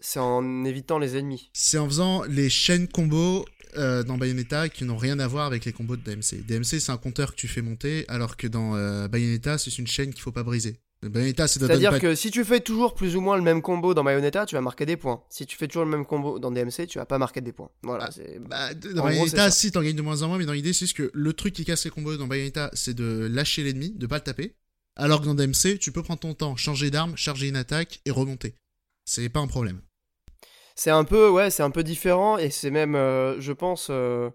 [0.00, 1.50] C'est en évitant les ennemis.
[1.52, 3.44] c'est en faisant les chaînes combos
[3.76, 6.44] euh, dans Bayonetta qui n'ont rien à voir avec les combos de DMC.
[6.46, 9.86] DMC, c'est un compteur que tu fais monter, alors que dans euh, Bayonetta, c'est une
[9.86, 10.76] chaîne qu'il faut pas briser.
[11.02, 14.02] Bayonetta, c'est C'est-à-dire que si tu fais toujours plus ou moins le même combo dans
[14.02, 15.22] Bayonetta, tu vas marquer des points.
[15.30, 17.70] Si tu fais toujours le même combo dans DMC, tu vas pas marquer des points.
[17.82, 19.50] Voilà, Ah, Bah, En dans gros, Bayonetta, c'est ça.
[19.50, 21.54] si t'en gagnes de moins en moins, mais dans l'idée, c'est juste que le truc
[21.54, 24.54] qui casse les combos dans Bayonetta, c'est de lâcher l'ennemi, de pas le taper.
[24.96, 28.10] Alors que dans DMC, tu peux prendre ton temps, changer d'arme, charger une attaque et
[28.10, 28.54] remonter.
[29.04, 29.80] C'est pas un problème.
[30.80, 34.30] C'est un peu ouais, c'est un peu différent et c'est même euh, je pense euh,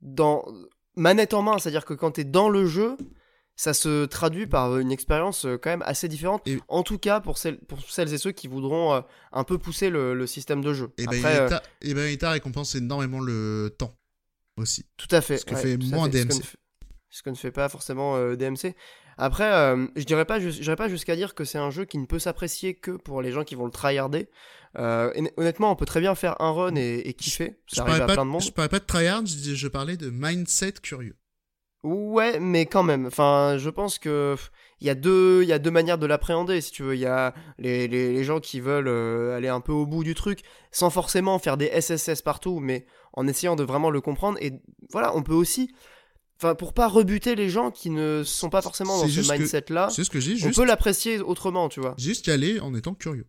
[0.00, 0.44] dans
[0.94, 2.96] manette en main, c'est-à-dire que quand tu es dans le jeu,
[3.56, 6.46] ça se traduit par euh, une expérience quand même assez différente.
[6.46, 9.00] Et- En tout cas pour celles, pour celles et ceux qui voudront euh,
[9.32, 10.90] un peu pousser le, le système de jeu.
[10.98, 13.96] Et Après, euh, Bayonetta, et Bayonetta récompense énormément le temps
[14.56, 14.86] aussi.
[14.96, 15.38] Tout à fait.
[15.38, 16.18] Ce que ouais, fait à moins fait.
[16.18, 16.42] Ce que DMC.
[16.44, 16.58] fait-
[17.10, 18.76] Ce que ne fait pas forcément DMC.
[19.16, 19.50] Après,
[19.96, 22.74] je dirais pas, j'irais pas jusqu'à dire que c'est un jeu qui ne peut s'apprécier
[22.74, 24.28] que pour les gens qui vont le tryharder.
[24.78, 27.58] Euh, hon- honnêtement, on peut très bien faire un run et, et kiffer.
[27.72, 28.42] Je arrive à pas, plein de monde.
[28.42, 31.16] je parlais pas de tryhard, je, je parlais de mindset curieux.
[31.84, 33.06] Ouais, mais quand même.
[33.06, 34.36] Enfin, je pense que
[34.80, 36.94] il y a deux, il y a deux manières de l'appréhender, si tu veux.
[36.94, 40.02] Il y a les, les, les gens qui veulent euh, aller un peu au bout
[40.04, 40.40] du truc,
[40.72, 44.38] sans forcément faire des SSS partout, mais en essayant de vraiment le comprendre.
[44.40, 44.52] Et
[44.90, 45.72] voilà, on peut aussi,
[46.40, 49.38] enfin, pour pas rebuter les gens qui ne sont pas forcément dans ce juste que-
[49.38, 51.94] mindset-là, C'est ce que j'ai, on peut l'apprécier autrement, tu vois.
[51.96, 53.26] juste y aller en étant curieux.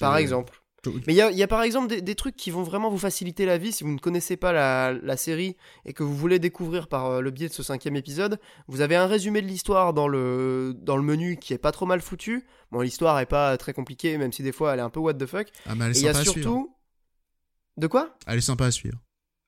[0.00, 0.62] Par exemple.
[1.08, 2.88] Mais il y a, il y a par exemple des, des trucs qui vont vraiment
[2.90, 6.14] vous faciliter la vie si vous ne connaissez pas la, la série et que vous
[6.14, 8.38] voulez découvrir par euh, le biais de ce cinquième épisode.
[8.68, 11.86] Vous avez un résumé de l'histoire dans le, dans le menu qui est pas trop
[11.86, 12.46] mal foutu.
[12.70, 15.14] Bon, l'histoire est pas très compliquée, même si des fois elle est un peu what
[15.14, 15.48] the fuck.
[15.66, 16.42] Ah, mais elle Et est il y a sympa à suivre.
[16.50, 16.76] surtout.
[17.76, 18.16] De quoi?
[18.28, 18.98] Elle est sympa à suivre.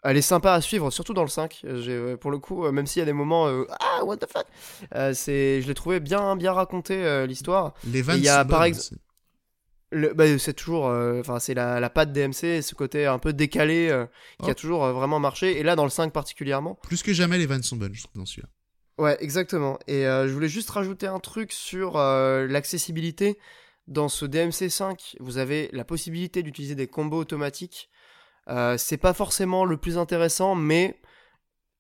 [0.03, 1.61] Elle est sympa à suivre, surtout dans le 5.
[1.65, 3.47] Euh, euh, pour le coup, même s'il y a des moments.
[3.47, 4.47] euh, ah, what the fuck?
[4.95, 7.75] Euh, c'est, Je l'ai trouvé bien, bien raconté euh, l'histoire.
[7.85, 8.65] Les vannes il y a, sont par
[9.93, 13.89] bah, c'est toujours, euh, enfin c'est la, la patte DMC, ce côté un peu décalé
[13.91, 14.05] euh,
[14.41, 14.51] qui Oh.
[14.51, 15.59] a toujours euh, vraiment marché.
[15.59, 16.75] Et là dans le 5 particulièrement.
[16.83, 18.49] Plus que jamais, les vannes sont bonnes, je trouve, dans celui-là.
[18.99, 19.79] Ouais, exactement.
[19.87, 23.39] Et je voulais juste rajouter un truc sur l'accessibilité.
[23.87, 27.89] Dans ce DMC 5, vous avez la possibilité d'utiliser des combos automatiques.
[28.77, 30.99] C'est pas forcément le plus intéressant, mais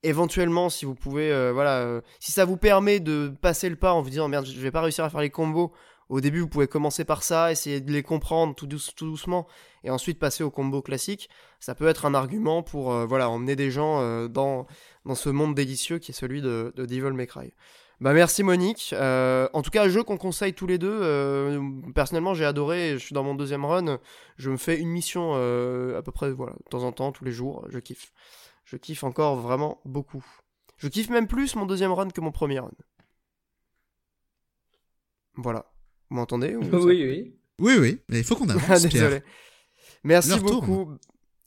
[0.05, 4.11] éventuellement, si vous pouvez, voilà, si ça vous permet de passer le pas en vous
[4.11, 5.73] disant merde, je vais pas réussir à faire les combos.
[6.09, 9.47] Au début, vous pouvez commencer par ça, essayer de les comprendre tout, douce- tout doucement,
[9.85, 11.29] et ensuite passer au combo classique.
[11.61, 14.67] Ça peut être un argument pour, euh, voilà, emmener des gens euh, dans
[15.05, 17.53] dans ce monde délicieux qui est celui de, de Devil May Cry.
[18.01, 18.95] Bah merci Monique.
[18.95, 21.61] Euh, en tout cas, jeu qu'on conseille tous les deux.
[21.95, 22.93] personnellement, j'ai adoré.
[22.93, 23.99] Je suis dans mon deuxième run.
[24.37, 27.33] Je me fais une mission à peu près, voilà, de temps en temps, tous les
[27.33, 27.67] jours.
[27.69, 28.13] Je kiffe.
[28.65, 30.25] Je kiffe encore vraiment beaucoup.
[30.77, 32.71] Je kiffe même plus mon deuxième run que mon premier run.
[35.37, 35.67] Voilà.
[36.11, 37.35] Vous m'entendez Oui, oui.
[37.61, 39.09] Oui, oui, mais il faut qu'on avance, Ah, Pierre.
[39.09, 39.23] Désolé.
[40.05, 40.43] Merci tourne.
[40.43, 40.91] beaucoup.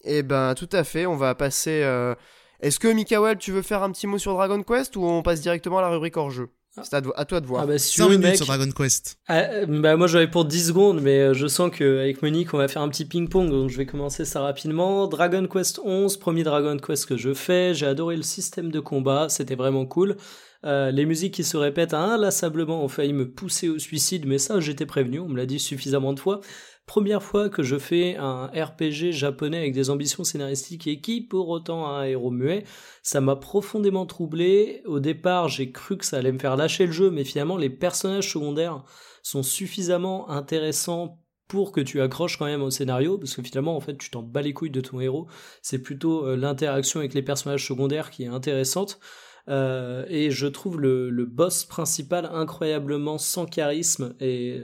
[0.04, 1.82] Et ben tout à fait, on va passer.
[1.84, 2.16] euh,
[2.60, 5.42] Est-ce que Mikael, tu veux faire un petit mot sur Dragon Quest ou on passe
[5.42, 6.50] directement à la rubrique hors jeu
[6.84, 7.64] C'est à, à toi de voir.
[7.64, 8.36] Ah bah si tu 100 veux, minutes mec.
[8.38, 9.20] sur Dragon Quest.
[9.28, 12.58] Ah, euh, bah moi j'avais pour 10 secondes, mais euh, je sens qu'avec Monique on
[12.58, 15.08] va faire un petit ping-pong, donc je vais commencer ça rapidement.
[15.08, 19.30] Dragon Quest 11, premier Dragon Quest que je fais, j'ai adoré le système de combat,
[19.30, 20.18] c'était vraiment cool.
[20.64, 24.60] Euh, les musiques qui se répètent inlassablement ont failli me pousser au suicide, mais ça
[24.60, 26.42] j'étais prévenu, on me l'a dit suffisamment de fois.
[26.86, 31.50] Première fois que je fais un RPG japonais avec des ambitions scénaristiques et qui pour
[31.50, 32.66] autant a un héros muet,
[33.02, 34.82] ça m'a profondément troublé.
[34.86, 37.70] Au départ, j'ai cru que ça allait me faire lâcher le jeu, mais finalement, les
[37.70, 38.84] personnages secondaires
[39.24, 43.82] sont suffisamment intéressants pour que tu accroches quand même au scénario, parce que finalement, en
[43.82, 45.28] fait, tu t'en bats les couilles de ton héros.
[45.62, 49.00] C'est plutôt euh, l'interaction avec les personnages secondaires qui est intéressante.
[49.50, 54.62] Euh, et je trouve le, boss principal incroyablement sans charisme et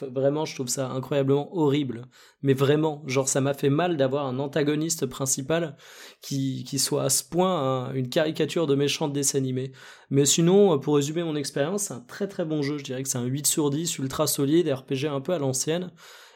[0.00, 2.06] vraiment je trouve ça incroyablement horrible.
[2.42, 5.76] Mais vraiment genre ça m'a fait mal d'avoir un antagoniste principal
[6.20, 9.72] qui, soit à ce point un- une caricature de méchant de dessin animé
[10.10, 12.78] mais sinon pour résumer mon expérience c'est un très très bon jeu.
[12.78, 15.92] Je dirais que c'est un 8 sur 10 ultra solide RPG un peu à l'ancienne.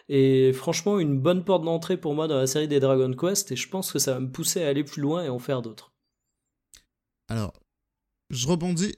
[0.09, 3.57] Et franchement une bonne porte d'entrée pour moi dans la série des Dragon Quest et
[3.57, 5.93] je pense que ça va me pousser à aller plus loin et en faire d'autres.
[7.29, 7.53] Alors,
[8.31, 8.97] je rebondis.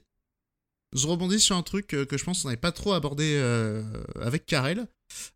[0.95, 3.83] Je rebondis sur un truc euh, que je pense qu'on n'avait pas trop abordé euh,
[4.21, 4.87] avec Karel.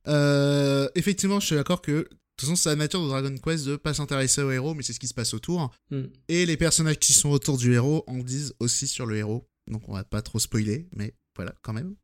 [0.07, 2.03] Euh, effectivement, je suis d'accord que, de
[2.38, 4.94] toute façon, c'est la nature de Dragon Quest de pas s'intéresser au héros, mais c'est
[4.94, 5.72] ce qui se passe autour.
[5.91, 6.06] Hmm.
[6.28, 9.48] Et les personnages qui sont autour du héros en disent aussi sur le héros.
[9.70, 11.95] Donc on va pas trop spoiler, mais voilà, quand même.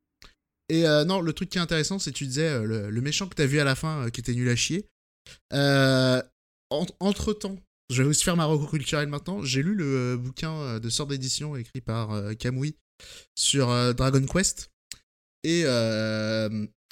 [0.69, 3.01] Et euh, non, le truc qui est intéressant, c'est que tu disais euh, le, le
[3.01, 4.87] méchant que t'as vu à la fin, euh, qui était nul à chier.
[5.51, 7.57] Entre temps,
[7.89, 9.43] je vais aussi faire ma reco culturelle maintenant.
[9.43, 12.77] J'ai lu le bouquin de sort d'édition écrit par Kamui
[13.35, 14.71] sur Dragon Quest.
[15.43, 15.63] Et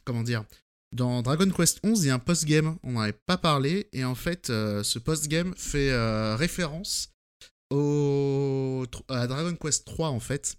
[0.05, 0.45] comment dire?
[0.95, 4.05] Dans Dragon Quest 11, il y a un post-game, on n'en avait pas parlé, et
[4.05, 5.91] en fait, ce post-game fait
[6.35, 7.11] référence
[7.71, 10.55] au, à Dragon Quest 3 en fait.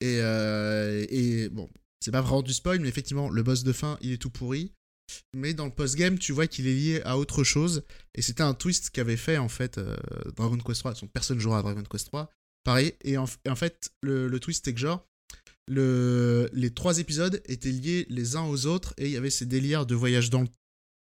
[0.00, 1.68] Et, et bon,
[2.00, 4.72] c'est pas vraiment du spoil, mais effectivement, le boss de fin, il est tout pourri.
[5.34, 7.84] Mais dans le post-game, tu vois qu'il est lié à autre chose.
[8.14, 9.96] Et c'était un twist qu'avait fait, en fait, euh,
[10.36, 10.94] Dragon Quest 3.
[10.94, 12.30] Son personne jouera à Dragon Quest 3.
[12.64, 12.94] Pareil.
[13.04, 15.06] Et en, fait, le, twist, c'est que genre,
[15.66, 18.94] le, les trois épisodes étaient liés les uns aux autres.
[18.98, 20.48] Et il y avait ces délires de voyage dans le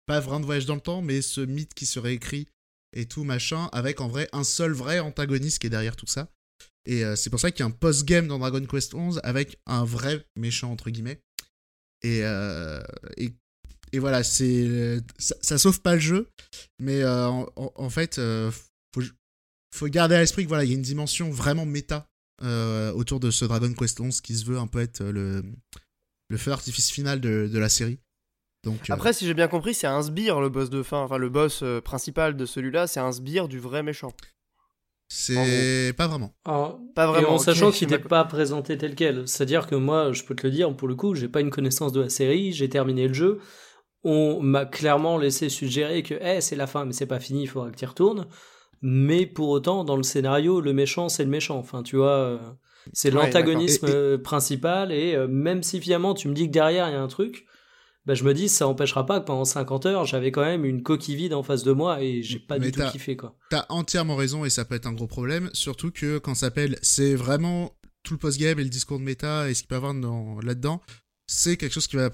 [0.06, 2.48] Pas vraiment de voyage dans le temps, mais ce mythe qui serait écrit
[2.94, 3.70] et tout, machin.
[3.72, 6.30] Avec en vrai un seul vrai antagoniste qui est derrière tout ça.
[6.88, 9.60] Et euh, c'est pour ça qu'il y a un post-game dans Dragon Quest 11 avec
[9.66, 11.22] un vrai méchant, entre guillemets.
[12.02, 12.82] Et, euh,
[13.18, 13.34] et,
[13.92, 16.30] et, voilà, c'est ça, sauve pas le jeu,
[16.80, 18.20] mais euh, en, fait,
[18.94, 19.02] faut,
[19.74, 22.08] faut garder à l'esprit que voilà, il y a une dimension vraiment méta
[22.96, 25.44] autour de ce Dragon Quest 11 qui se veut un peu être le,
[26.30, 28.00] le feu artifice final de, de la série.
[28.64, 31.30] Donc, Après, si j'ai bien compris, c'est un sbire le boss de fin, enfin le
[31.30, 34.14] boss principal de celui-là, c'est un sbire du vrai méchant.
[35.10, 36.34] C'est pas vraiment.
[36.46, 37.30] Ah, pas vraiment.
[37.30, 39.28] Et en sachant qu'il n'est pas présenté tel quel.
[39.28, 41.94] C'est-à-dire que moi, je peux te le dire, pour le coup, j'ai pas une connaissance
[41.94, 43.40] de la série, j'ai terminé le jeu.
[44.10, 47.48] On m'a clairement laissé suggérer que hey, c'est la fin, mais c'est pas fini, il
[47.48, 48.26] faudra que tu y retournes.
[48.82, 51.58] Mais pour autant, dans le scénario, le méchant, c'est le méchant.
[51.58, 52.38] Enfin, tu vois, euh,
[52.94, 54.94] c'est l'antagonisme principal.
[54.94, 57.46] Et euh, même si finalement, tu me dis que derrière, il y a un truc,
[58.08, 60.82] bah, je me dis ça empêchera pas que pendant 50 heures j'avais quand même une
[60.82, 63.36] coquille vide en face de moi et j'ai pas du tout kiffé quoi.
[63.50, 66.80] T'as entièrement raison et ça peut être un gros problème, surtout que quand ça s'appelle,
[66.82, 69.78] c'est vraiment tout le post-game et le discours de méta et ce qu'il peut y
[69.78, 69.94] avoir
[70.42, 70.82] là-dedans,
[71.28, 72.10] c'est quelque chose qui va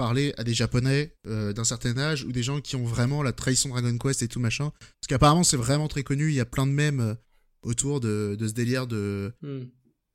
[0.00, 3.32] parler à des japonais euh, d'un certain âge ou des gens qui ont vraiment la
[3.32, 4.72] trahison Dragon Quest et tout machin.
[4.78, 7.14] Parce qu'apparemment c'est vraiment très connu, il y a plein de mèmes euh,
[7.62, 9.32] autour de, ce délire de...
[9.42, 9.64] Hmm.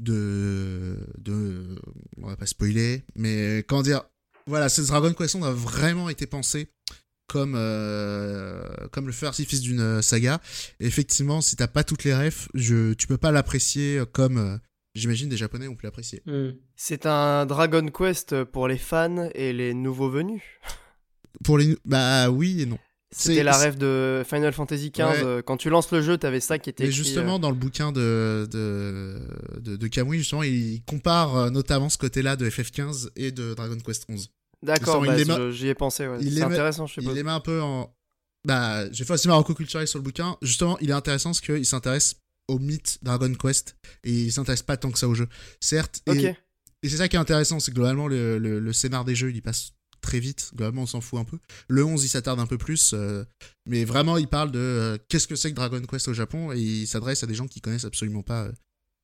[0.04, 1.80] De, de,
[2.22, 4.04] on va pas spoiler, mais comment dire,
[4.46, 6.68] voilà, ce Dragon Quest a vraiment été pensé
[7.28, 10.42] comme, euh, comme le feu artifice d'une saga.
[10.82, 14.60] effectivement, si t'as pas toutes les refs, je, tu peux pas l'apprécier comme
[14.96, 16.24] j'imagine des Japonais ont pu l'apprécier.
[16.26, 16.52] Hmm.
[16.76, 20.42] C'est un Dragon Quest pour les fans et les nouveaux venus.
[21.44, 22.80] Pour les bah oui et non.
[23.12, 25.42] C'était la rêve de Final Fantasy XV.
[25.46, 26.88] Quand tu lances le jeu, t'avais ça qui était.
[26.88, 29.22] Et justement, dans le bouquin de, de,
[29.60, 34.06] de, de Kamui, justement, il compare notamment ce côté-là de FF15 et de Dragon Quest
[34.10, 34.30] 11.
[34.64, 36.08] D'accord, bah, j'y ai pensé.
[36.22, 37.12] C'est intéressant, je sais pas.
[37.12, 37.96] Il les met un peu en.
[38.46, 40.38] Bah, j'ai fait aussi ma culturelle sur le bouquin.
[40.42, 42.16] Justement, il est intéressant parce qu'il s'intéresse
[42.48, 45.28] au mythe Dragon Quest et il s'intéresse pas tant que ça au jeu.
[45.60, 46.34] Certes, et,
[46.84, 49.42] et c'est ça qui est intéressant, c'est que globalement, le, le, scénar des jeux, il
[49.42, 50.52] passe très vite.
[50.56, 51.40] Globalement, on s'en fout un peu.
[51.68, 52.94] Le 11, il s'attarde un peu plus.
[52.94, 53.24] Euh,
[53.66, 56.60] mais vraiment, il parle de euh, qu'est-ce que c'est que Dragon Quest au Japon et
[56.60, 58.52] il s'adresse à des gens qui connaissent absolument pas euh,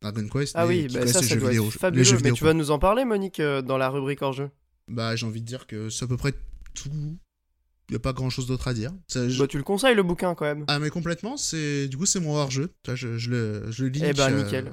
[0.01, 0.53] Dragon Quest.
[0.55, 2.19] Ah oui, bah ça, ça doit être fabuleux.
[2.23, 4.51] mais tu vas nous en parler, Monique, dans la rubrique hors jeu
[4.87, 6.33] bah, j'ai envie de dire que c'est à peu près
[6.73, 7.17] tout.
[7.91, 8.93] Il n'y a pas grand chose d'autre à dire.
[9.13, 10.63] Bah, tu le conseilles le bouquin quand même.
[10.69, 11.35] Ah, mais complètement.
[11.35, 12.73] C'est Du coup, c'est mon hors-jeu.
[12.87, 14.01] Je, je, le, je le lis.
[14.01, 14.71] Eh bah, euh, nickel.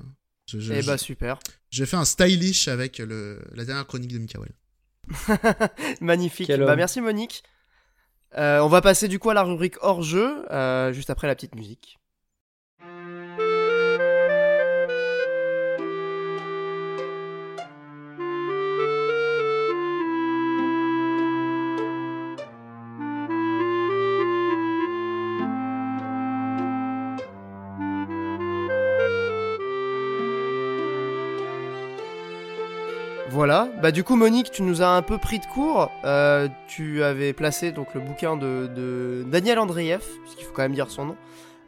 [0.55, 1.41] eh bah, super.
[1.71, 4.53] J'ai fait un stylish avec le, la dernière chronique de Mikael.
[6.01, 6.49] Magnifique.
[6.49, 7.43] bah, merci Monique.
[8.37, 11.57] Euh, on va passer du coup à la rubrique hors-jeu, euh, juste après la petite
[11.57, 11.99] musique.
[33.39, 35.93] Voilà, bah du coup Monique, tu nous as un peu pris de court.
[36.05, 40.91] Euh, tu avais placé donc le bouquin de, Daniel Andreev, puisqu'il faut quand même dire
[40.91, 41.17] son nom,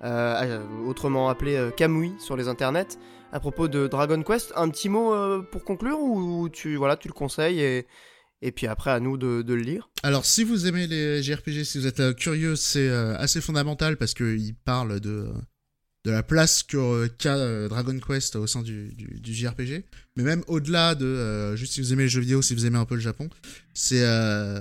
[0.03, 2.99] euh, autrement appelé euh, Kamui sur les internets,
[3.31, 4.53] à propos de Dragon Quest.
[4.57, 5.15] Un petit mot
[5.45, 7.61] pour conclure ou tu voilà, tu le conseilles
[8.43, 9.91] et, puis après à nous de, de, le lire.
[10.03, 14.57] Alors si vous aimez les JRPG, si vous êtes curieux, c'est assez fondamental parce qu'il
[14.65, 15.29] parle de
[16.05, 19.85] de la place qu'a euh, Dragon Quest au sein du, du, JRPG.
[20.17, 22.79] Mais même au-delà de euh, juste si vous aimez les jeux vidéo, si vous aimez
[22.79, 23.29] un peu le Japon,
[23.75, 24.61] c'est euh,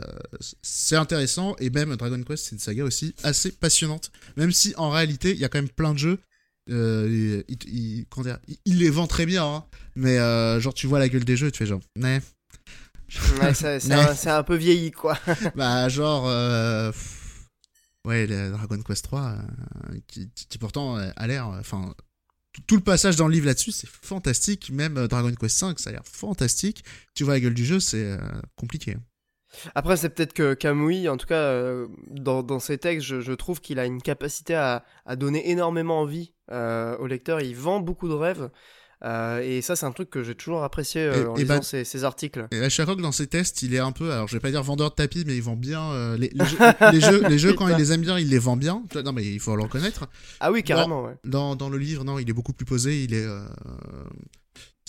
[0.61, 1.56] c'est intéressant.
[1.60, 4.11] Et même Dragon Quest, c'est une saga aussi assez passionnante.
[4.36, 6.20] Même si en réalité, il y a quand même plein de jeux.
[6.68, 9.66] il, il, les vend très bien, hein.
[9.95, 10.18] mais
[10.60, 12.22] genre tu vois la gueule des jeux et tu fais genre, ouais,
[13.53, 15.18] c'est un, un, peu vieilli quoi.
[15.56, 16.28] bah genre
[18.10, 21.94] ouais, Dragon Quest 3, euh, qui, pourtant euh, a l'air, enfin,
[22.68, 24.72] tout le passage dans le livre là-dessus, c'est fantastique.
[24.72, 26.84] Même euh, Dragon Quest 5, ça a l'air fantastique.
[27.15, 28.18] Tu vois la gueule du jeu, c'est
[28.56, 28.98] compliqué.
[29.76, 33.80] Après, c'est peut-être que Kamui, en tout cas, euh, dans, ses textes, je, trouve qu'il
[33.80, 34.84] a une capacité à,
[35.15, 37.41] donner énormément envie euh, au lecteur.
[37.41, 38.49] Il vend beaucoup de rêves.
[39.06, 41.56] Euh, et ça, c'est un truc que j'ai toujours apprécié euh, Et- en et lisant
[41.56, 42.48] bah- ces, ces articles.
[42.52, 44.40] Et à chaque fois que dans ses tests, il est un peu, alors je vais
[44.42, 46.58] pas dire vendeur de tapis, mais il vend bien euh, les, les jeux,
[46.92, 48.84] les jeux, les jeux, quand il les aime bien, il les vend bien.
[49.06, 50.08] Non, mais il faut le reconnaître.
[50.42, 51.16] Ah oui, carrément, ouais.
[51.24, 53.04] Dans, dans le livre, non, il est beaucoup plus posé.
[53.04, 53.26] Il est.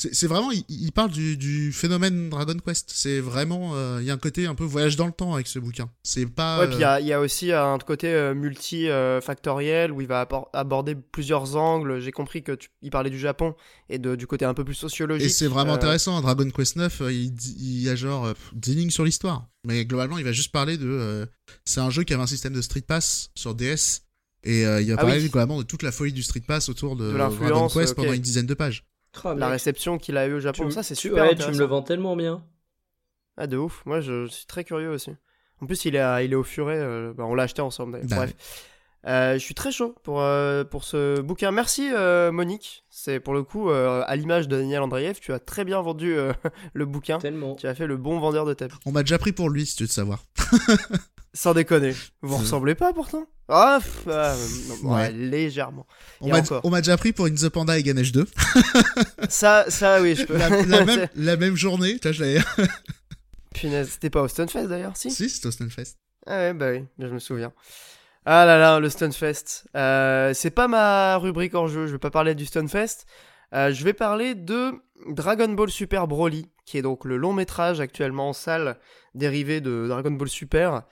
[0.04, 2.90] euh, C'est vraiment, il, il parle du, du phénomène Dragon Quest.
[2.94, 5.46] C'est vraiment, euh, il y a un côté un peu voyage dans le temps avec
[5.46, 5.90] ce bouquin.
[6.02, 6.60] C'est pas.
[6.60, 10.06] Ouais, puis il y euh, a, y a aussi un côté euh, multi-factoriel où il
[10.06, 12.00] va aborder plusieurs angles.
[12.00, 13.54] J'ai compris que tu, il parlait du Japon
[13.88, 15.26] et de, du côté un peu plus sociologique.
[15.26, 16.20] Et c'est vraiment Euh, intéressant.
[16.20, 19.46] Dragon Quest 9, il, y a genre euh, 10 lignes sur l'histoire.
[19.66, 20.86] Mais globalement, il va juste parler de.
[20.88, 21.26] euh,
[21.64, 24.02] c'est un jeu qui avait un système de Street Pass sur DS.
[24.42, 25.28] Et euh, il va Ah parler oui.
[25.28, 28.22] globalement de toute la folie du Street Pass autour de, De Dragon Quest pendant une
[28.22, 28.84] dizaine de pages.
[29.24, 31.64] Oh, La réception qu'il a eu au Japon, ça c'est super ouais, tu me le
[31.64, 32.44] vends tellement bien.
[33.36, 35.10] Ah de ouf, moi je suis très curieux aussi.
[35.60, 37.92] En plus il est, à- il est au furet, euh, bah, on l'a acheté ensemble
[37.94, 38.08] d'ailleurs.
[38.08, 38.34] Bah Bref.
[39.06, 41.50] Euh, je suis très chaud pour, euh, pour ce bouquin.
[41.52, 42.84] Merci euh, Monique.
[42.90, 46.14] C'est pour le coup, euh, à l'image de Daniel Andreev, tu as très bien vendu
[46.14, 46.34] euh,
[46.74, 47.18] le bouquin.
[47.18, 47.54] Tellement.
[47.54, 48.76] Tu as fait le bon vendeur de tapis.
[48.84, 50.22] On m'a déjà pris pour lui, si tu veux te savoir.
[51.32, 51.94] Sans déconner.
[52.22, 54.34] Vous ressemblez pas pourtant Ah, pff, ah,
[54.82, 55.12] non, ouais, Ouais.
[55.12, 55.86] légèrement.
[56.20, 58.26] On m'a déjà pris pour In the Panda et Ganesh 2.
[59.28, 60.36] Ça, ça oui, je peux.
[60.36, 61.98] La, la même, la même journée.
[62.00, 62.40] Tu vois, je l'avais.
[63.54, 65.10] Punaise, c'était pas au Stunfest d'ailleurs, si?
[65.10, 65.96] Si, c'était au Stunfest.
[66.26, 67.52] Ah ouais, bah oui, je me souviens.
[68.26, 69.64] Ah là là, le Stunfest.
[69.76, 73.06] Euh, c'est pas ma rubrique hors jeu, je vais pas parler du Stunfest.
[73.54, 74.72] Euh, je vais parler de
[75.08, 78.78] Dragon Ball Super Broly, qui est donc le long métrage actuellement en salle
[79.14, 80.82] dérivé de Dragon Ball Super.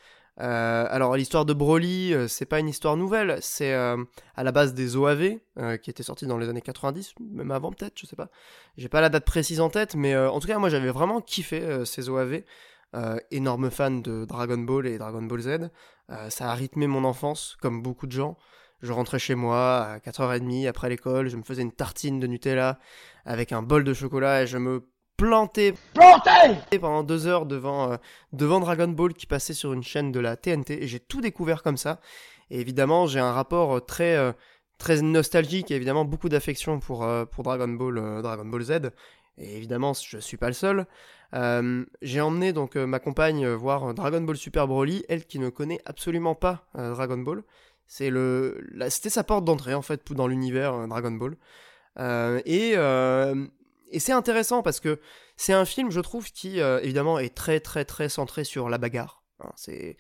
[0.40, 3.97] Euh, alors l'histoire de Broly, euh, c'est pas une histoire nouvelle, c'est euh,
[4.36, 5.39] à la base des OAV
[5.82, 8.31] qui étaient sortis dans les années 90, même avant peut-être, je sais pas.
[8.77, 11.85] J'ai pas la date précise en tête, mais en tout cas moi j'avais vraiment kiffé
[11.85, 12.43] ces OAV.
[13.32, 15.70] Énorme fan de Dragon Ball et Dragon Ball Z.
[16.28, 18.39] Ça a rythmé mon enfance, comme beaucoup de gens.
[18.81, 22.78] Je rentrais chez moi à 4h30 après l'école, je me faisais une tartine de Nutella
[23.24, 24.89] avec un bol de chocolat et je me
[25.19, 25.74] plantais
[26.81, 27.97] pendant deux heures devant, euh,
[28.32, 31.62] devant Dragon Ball qui passait sur une chaîne de la TNT et j'ai tout découvert
[31.62, 32.01] comme ça.
[32.51, 34.32] Et évidemment, j'ai un rapport euh, très, euh,
[34.78, 38.73] très nostalgique et évidemment beaucoup d'affection pour, euh, pour Dragon Ball, Dragon Ball Z.
[39.36, 40.86] Et évidemment, je suis pas le seul.
[42.03, 46.35] J'ai emmené donc ma compagne voir Dragon Ball Super Broly, elle qui ne connaît absolument
[46.35, 47.45] pas Dragon Ball.
[47.86, 51.36] C'est le, c'était sa porte d'entrée en fait dans l'univers Dragon Ball.
[51.99, 53.47] Euh, et euh,
[53.90, 55.01] et c'est intéressant parce que
[55.36, 58.78] c'est un film, je trouve, qui euh, évidemment est très très très centré sur la
[58.78, 59.23] bagarre.
[59.40, 59.97] Hein, c'est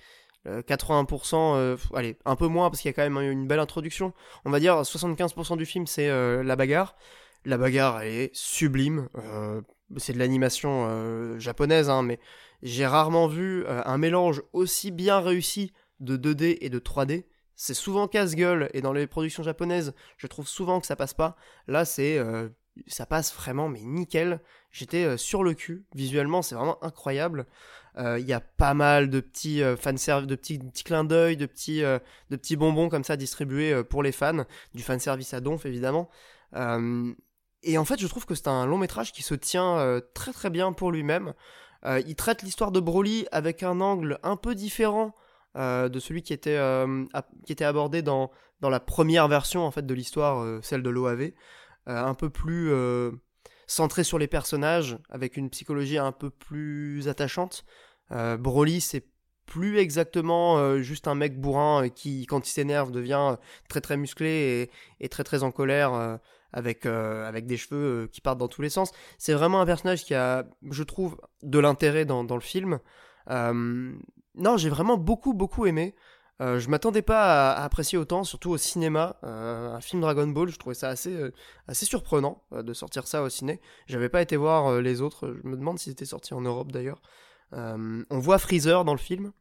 [0.46, 3.58] euh, 80%, euh, allez, un peu moins parce qu'il y a quand même une belle
[3.58, 4.12] introduction.
[4.44, 6.96] On va dire 75% du film c'est euh, la bagarre.
[7.44, 9.08] La bagarre elle est sublime.
[9.96, 12.18] c'est de l'animation japonaise, hein, mais
[12.62, 17.26] j'ai rarement vu un mélange aussi bien réussi de 2D et de 3D.
[17.54, 21.36] C'est souvent casse-gueule et dans les productions japonaises, je trouve souvent que ça passe pas.
[21.68, 22.18] Là, c'est
[22.86, 24.40] ça passe vraiment, mais nickel.
[24.70, 25.84] J'étais euh, sur le cul.
[25.94, 27.46] Visuellement, c'est vraiment incroyable.
[27.96, 31.36] Euh, Il y a pas mal de petits euh, fanserv- de petits, petits clins d'œil,
[31.36, 32.00] de petits, de
[32.36, 34.44] petits bonbons comme ça distribués pour les fans.
[34.74, 36.08] Du fanservice à donf, évidemment.
[37.64, 40.50] Et en fait, je trouve que c'est un long métrage qui se tient très très
[40.50, 41.34] bien pour lui-même.
[41.84, 45.14] Il traite l'histoire de Broly avec un angle un peu différent
[45.56, 46.58] de celui qui était,
[47.46, 48.30] qui était abordé dans,
[48.60, 51.32] dans la première version en fait de l'histoire, celle de l'OAV.
[51.88, 53.12] Euh, un peu plus euh,
[53.66, 57.64] centré sur les personnages, avec une psychologie un peu plus attachante.
[58.12, 59.06] Euh, Broly, c'est
[59.46, 63.36] plus exactement juste un mec bourrin qui, quand il s'énerve, devient
[63.70, 64.70] très très musclé
[65.00, 66.18] et, très très en colère.
[66.52, 68.90] avec, avec des cheveux qui partent dans tous les sens.
[69.16, 72.78] C'est vraiment un personnage qui a, je trouve, de l'intérêt dans, dans le film.
[73.30, 75.94] Non, j'ai vraiment beaucoup, beaucoup aimé.
[76.40, 79.16] Euh, je m'attendais pas à, apprécier autant, surtout au cinéma.
[79.24, 81.32] Euh, un film Dragon Ball, je trouvais ça assez, euh,
[81.66, 83.60] assez surprenant euh, de sortir ça au ciné.
[83.86, 85.36] J'avais pas été voir les autres.
[85.42, 87.02] Je me demande si c'était sorti en Europe d'ailleurs.
[87.52, 89.32] On voit Freezer dans le film.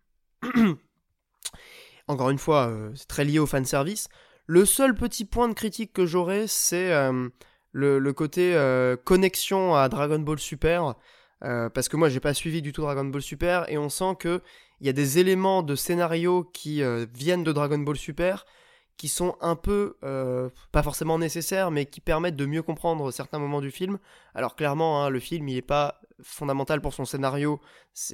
[2.07, 4.07] Encore une fois, c'est très lié au fanservice.
[4.45, 6.89] Le seul petit point de critique que j'aurais, c'est
[7.73, 8.55] le, côté
[9.03, 10.95] connexion à Dragon Ball Super.
[11.43, 14.15] Euh, parce que moi, j'ai pas suivi du tout Dragon Ball Super et on sent
[14.19, 14.41] que
[14.79, 18.45] il y a des éléments de scénario qui euh, viennent de Dragon Ball Super
[18.97, 23.37] qui sont un peu, euh, pas forcément nécessaires, mais qui permettent de mieux comprendre certains
[23.37, 23.99] moments du film.
[24.33, 27.61] Alors clairement, hein, le film, il est pas fondamental pour son scénario.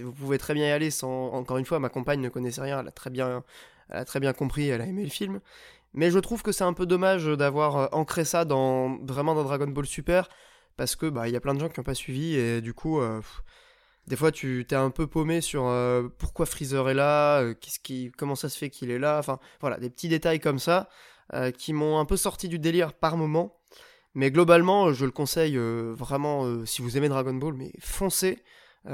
[0.01, 1.31] Vous pouvez très bien y aller sans.
[1.31, 3.43] Encore une fois, ma compagne ne connaissait rien, elle a très bien,
[3.89, 5.39] elle a très bien compris, elle a aimé le film.
[5.93, 9.67] Mais je trouve que c'est un peu dommage d'avoir ancré ça dans vraiment dans Dragon
[9.67, 10.27] Ball Super
[10.77, 12.73] parce que bah il y a plein de gens qui n'ont pas suivi et du
[12.73, 13.21] coup euh,
[14.07, 17.79] des fois, tu t'es un peu paumé sur euh, pourquoi Freezer est là, euh, qu'est-ce
[17.79, 19.17] qui, comment ça se fait qu'il est là.
[19.17, 20.89] Enfin, voilà, des petits détails comme ça
[21.57, 23.57] qui m'ont un peu sorti du délire par moment.
[24.13, 28.43] Mais globalement, je le conseille vraiment si vous aimez Dragon Ball, mais foncez.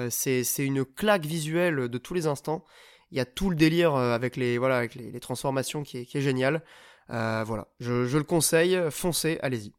[0.09, 2.63] c'est une claque visuelle de tous les instants.
[3.11, 6.19] Il y a tout le délire avec les voilà avec les, transformations qui est, qui
[6.19, 6.63] est génial.
[7.09, 8.79] voilà, je, je le conseille.
[8.89, 9.73] Foncez, allez-y.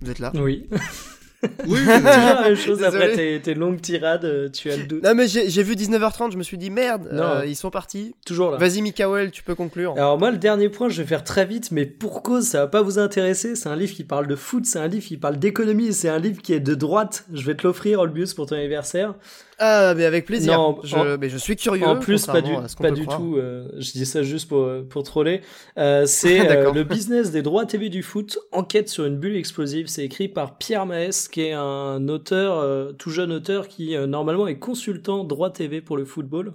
[0.00, 0.68] Vous êtes là Oui.
[1.66, 5.04] Oui, la même chose après tes, longues tirades, euh, tu as le doute.
[5.04, 8.14] Non, mais j'ai vu 19h30, je me suis dit merde, euh, ils sont partis.
[8.26, 8.58] Toujours là.
[8.58, 9.92] Vas-y, Mikael, tu peux conclure.
[9.92, 12.66] Alors, moi, le dernier point, je vais faire très vite, mais pour cause, ça va
[12.66, 13.54] pas vous intéresser.
[13.54, 16.18] C'est un livre qui parle de foot, c'est un livre qui parle d'économie, c'est un
[16.18, 17.24] livre qui est de droite.
[17.32, 19.14] Je vais te l'offrir, Olbius, pour ton anniversaire.
[19.58, 20.52] Ah, mais avec plaisir.
[20.52, 21.84] Non, je, mais je suis curieux.
[21.84, 23.36] En plus, pas du, pas du tout.
[23.36, 25.40] Euh, je dis ça juste pour, pour troller.
[25.76, 28.38] Euh, c'est euh, le business des droits TV du foot.
[28.52, 29.88] Enquête sur une bulle explosive.
[29.88, 34.46] C'est écrit par Pierre Maes, qui est un auteur, euh, tout jeune auteur, qui normalement
[34.46, 36.54] est consultant droit TV pour le football.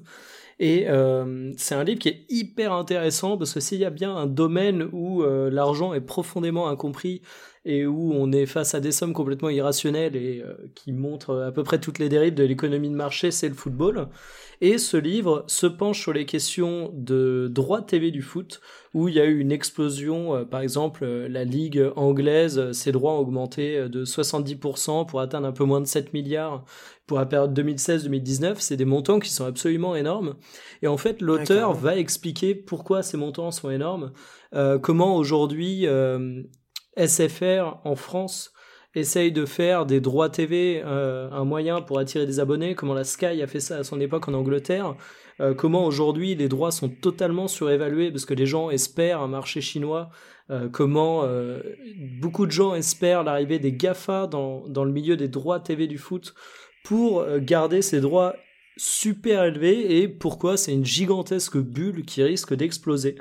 [0.60, 0.86] Et
[1.58, 4.88] c'est un livre qui est hyper intéressant parce que s'il y a bien un domaine
[4.92, 7.22] où l'argent est profondément incompris
[7.66, 11.52] et où on est face à des sommes complètement irrationnelles et euh, qui montrent à
[11.52, 14.10] peu près toutes les dérives de l'économie de marché, c'est le football.
[14.60, 18.60] Et ce livre se penche sur les questions de droit TV du foot,
[18.94, 22.92] où il y a eu une explosion, euh, par exemple euh, la ligue anglaise, ses
[22.92, 26.66] droits ont augmenté de 70% pour atteindre un peu moins de 7 milliards
[27.06, 30.36] pour la période 2016-2019, c'est des montants qui sont absolument énormes.
[30.82, 34.14] Et en fait, l'auteur va expliquer pourquoi ces montants sont énormes,
[34.82, 35.86] comment aujourd'hui
[36.98, 38.54] SFR en France
[38.96, 43.04] essaye de faire des droits TV euh, un moyen pour attirer des abonnés, comment la
[43.04, 44.96] Sky a fait ça à son époque en Angleterre,
[45.40, 49.62] euh, comment aujourd'hui les droits sont totalement surévalués parce que les gens espèrent un marché
[49.62, 50.10] chinois,
[50.52, 51.24] euh, comment
[52.22, 55.98] beaucoup de gens espèrent l'arrivée des GAFA dans, dans le milieu des droits TV du
[55.98, 56.36] foot
[56.84, 58.36] pour garder ces droits
[58.78, 63.16] super élevés et pourquoi c'est une gigantesque bulle qui risque d'exploser.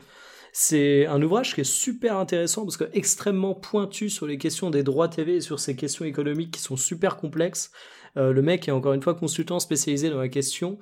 [0.53, 4.83] C'est un ouvrage qui est super intéressant parce que extrêmement pointu sur les questions des
[4.83, 7.71] droits TV et sur ces questions économiques qui sont super complexes.
[8.19, 10.79] Euh, le mec est encore une fois consultant spécialisé dans la question.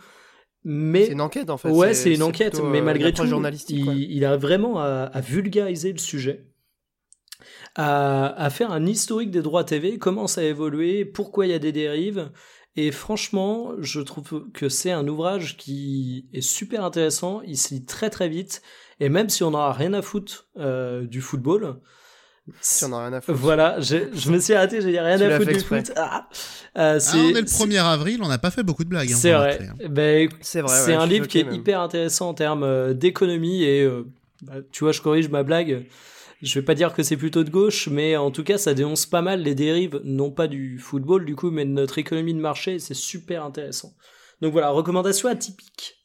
[0.64, 1.70] Mais c'est une enquête en fait.
[1.70, 3.24] Ouais, c'est une enquête, mais euh, malgré tout,
[3.68, 6.44] il, il, a vraiment à, à, vulgariser le sujet,
[7.76, 11.54] à, à, faire un historique des droits TV, comment ça a évolué, pourquoi il y
[11.54, 12.30] a des dérives.
[12.86, 17.42] Et franchement, je trouve que c'est un ouvrage qui est super intéressant.
[17.46, 18.62] Il se lit très très vite.
[19.00, 21.80] Et même si on n'en a rien à foutre euh, du football,
[22.60, 23.38] si on a rien à foutre.
[23.38, 25.92] Voilà, je me suis arrêté, j'ai rien à foutre du foot.
[25.96, 26.28] Ah,
[26.78, 29.12] euh, ah, on est le 1er avril, on n'a pas fait beaucoup de blagues.
[29.12, 29.68] Hein, c'est vrai.
[29.88, 30.76] Ben, c'est vrai.
[30.76, 34.06] C'est un livre qui est hyper intéressant en termes euh, d'économie et euh,
[34.42, 35.86] bah, tu vois, je corrige ma blague.
[36.42, 39.04] Je vais pas dire que c'est plutôt de gauche, mais en tout cas, ça dénonce
[39.04, 42.40] pas mal les dérives, non pas du football du coup, mais de notre économie de
[42.40, 42.78] marché.
[42.78, 43.94] C'est super intéressant.
[44.40, 45.99] Donc voilà, recommandation atypique.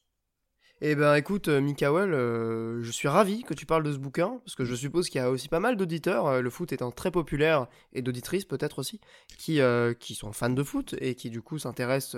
[0.82, 4.40] Eh ben écoute, euh, Mikael, euh, je suis ravi que tu parles de ce bouquin,
[4.44, 6.92] parce que je suppose qu'il y a aussi pas mal d'auditeurs, euh, le foot étant
[6.92, 9.00] très populaire, et d'auditrices peut-être aussi,
[9.38, 9.62] qui,
[10.00, 12.18] qui sont fans de foot et qui du coup s'intéressent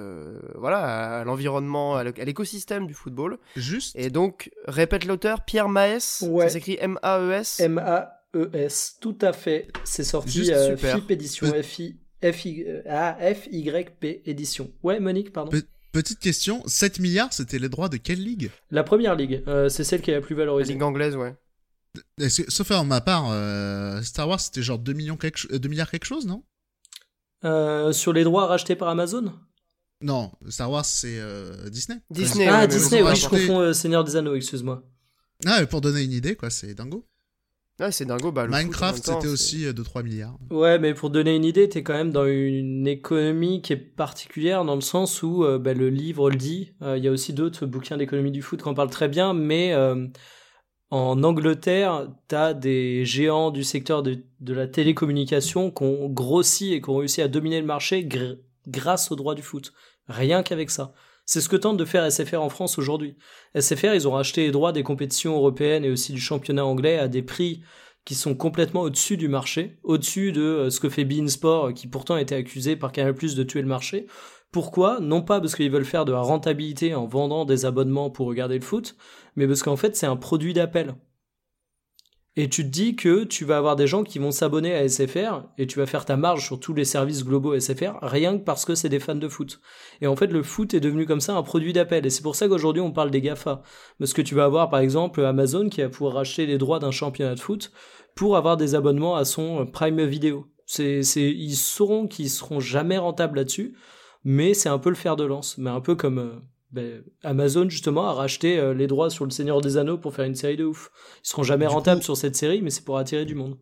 [0.55, 3.37] voilà, à, l'environnement, à l'écosystème du football.
[3.55, 3.95] Juste.
[3.95, 9.67] Et donc, répète l'auteur, Pierre Maes, ça s'écrit M-A-E-S M-A-E-S, tout à fait.
[9.83, 14.71] C'est sorti à FIP édition, F-I, F-Y-P édition.
[14.81, 15.51] Ouais, Monique, pardon.
[15.97, 18.51] Petite question, 7 milliards, c'était les droits de quelle ligue?
[18.69, 20.67] La première ligue, euh, c'est celle qui est la plus valorisée.
[20.69, 21.35] La ligue anglaise, ouais.
[22.29, 25.89] sauf en ma part, euh, Star Wars, c'était genre 2, millions quelque, 2 euh, milliards
[25.89, 26.43] quelque chose, non?
[27.93, 29.33] Sur les droits rachetés par Amazon?
[30.01, 31.19] Non, Star Wars, c'est
[31.71, 31.99] Disney.
[32.11, 34.83] Disney, Ah, Disney, oui, je confonds Seigneur des Anneaux, excuse-moi.
[35.47, 37.07] Ah, pour donner une idée, quoi, c'est dingo.
[37.91, 38.31] C'est dingo.
[38.31, 40.37] Bah, Minecraft, c'était aussi de 3 milliards.
[40.49, 44.65] Ouais, mais pour donner une idée, t'es quand même dans une économie qui est particulière
[44.65, 46.73] dans le sens où euh, bah, le livre le dit.
[46.81, 49.33] Euh, il y a aussi d'autres bouquins d'économie du foot qui en parlent très bien,
[49.33, 50.07] mais euh,
[50.89, 56.81] en Angleterre, t'as des géants du secteur de, de, la télécommunication qui ont grossi et
[56.81, 58.07] qui ont réussi à dominer le marché
[58.67, 59.71] grâce au droit du foot.
[60.07, 60.93] Rien qu'avec ça.
[61.29, 63.17] C'est ce que tente de faire SFR en France aujourd'hui.
[63.53, 67.09] SFR, ils ont racheté les droits des compétitions européennes et aussi du championnat anglais à
[67.09, 67.63] des prix
[68.05, 72.15] qui sont complètement au-dessus du marché, au-dessus de euh, ce que fait Beansport, qui pourtant
[72.15, 74.07] était accusé par Canal+ de tuer le marché.
[74.53, 75.01] Pourquoi?
[75.01, 78.57] Non pas parce qu'ils veulent faire de la rentabilité en vendant des abonnements pour regarder
[78.57, 78.95] le foot,
[79.35, 80.95] mais parce qu'en fait c'est un produit d'appel.
[82.39, 85.41] Et tu te dis que tu vas avoir des gens qui vont s'abonner à SFR
[85.57, 88.63] et tu vas faire ta marge sur tous les services globaux SFR rien que parce
[88.63, 89.59] que c'est des fans de foot.
[90.01, 92.05] Et en fait, le foot est devenu comme ça un produit d'appel.
[92.05, 93.63] Et c'est pour ça qu'aujourd'hui, on parle des GAFA.
[93.97, 96.91] Parce que tu vas avoir, par exemple, Amazon qui va pouvoir acheter les droits d'un
[96.91, 97.71] championnat de foot
[98.13, 100.45] pour avoir des abonnements à son Prime Vidéo.
[100.67, 103.75] C'est, c'est, ils sauront qu'ils seront jamais rentables là-dessus,
[104.23, 105.57] mais c'est un peu le fer de lance.
[105.57, 106.35] Mais un peu comme euh,
[106.71, 110.25] ben, Amazon, justement, a racheté euh, les droits sur Le Seigneur des Anneaux pour faire
[110.25, 110.89] une série de ouf.
[111.23, 113.57] Ils seront jamais Du rentables coup- sur cette série, mais c'est pour attirer du monde.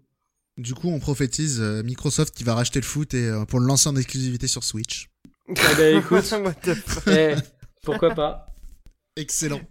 [0.57, 3.65] Du coup, on prophétise euh, Microsoft qui va racheter le foot et euh, pour le
[3.67, 5.09] lancer en exclusivité sur Switch.
[5.49, 6.33] Ah ben, écoute.
[7.07, 7.35] Eh,
[7.83, 8.47] pourquoi pas
[9.17, 9.61] Excellent,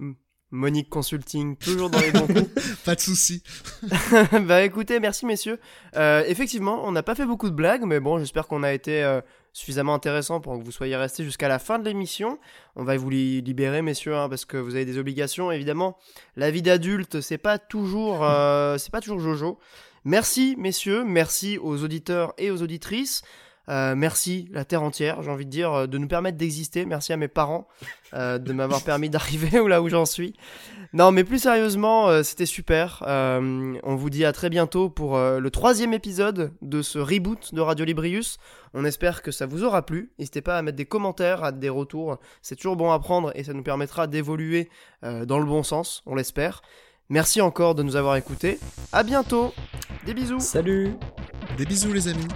[0.51, 2.77] Monique Consulting, toujours dans les bons coups.
[2.85, 3.43] pas de souci.
[4.47, 5.59] bah écoutez, merci messieurs.
[5.97, 9.02] Euh, effectivement, on n'a pas fait beaucoup de blagues, mais bon, j'espère qu'on a été
[9.02, 9.20] euh,
[9.55, 12.39] suffisamment intéressant pour que vous soyez restés jusqu'à la fin de l'émission.
[12.77, 15.97] On va vous li- libérer, messieurs, hein, parce que vous avez des obligations, évidemment.
[16.37, 19.59] La vie d'adulte, c'est pas toujours, euh, c'est pas toujours Jojo.
[20.05, 23.23] Merci messieurs, merci aux auditeurs et aux auditrices.
[23.69, 26.85] Euh, merci la terre entière, j'ai envie de dire, euh, de nous permettre d'exister.
[26.85, 27.66] Merci à mes parents
[28.12, 30.35] euh, de m'avoir permis d'arriver où là où j'en suis.
[30.95, 33.03] Non, mais plus sérieusement, euh, c'était super.
[33.09, 37.53] Euh, on vous dit à très bientôt pour euh, le troisième épisode de ce reboot
[37.53, 38.39] de Radio Librius.
[38.74, 40.12] On espère que ça vous aura plu.
[40.20, 42.19] N'hésitez pas à mettre des commentaires, à des retours.
[42.43, 44.69] C'est toujours bon à prendre et ça nous permettra d'évoluer
[45.03, 46.62] euh, dans le bon sens, on l'espère.
[47.09, 48.61] Merci encore de nous avoir écoutés.
[48.93, 49.53] À bientôt.
[50.07, 50.39] Des bisous.
[50.39, 50.95] Salut
[51.59, 52.28] Des bisous les amis.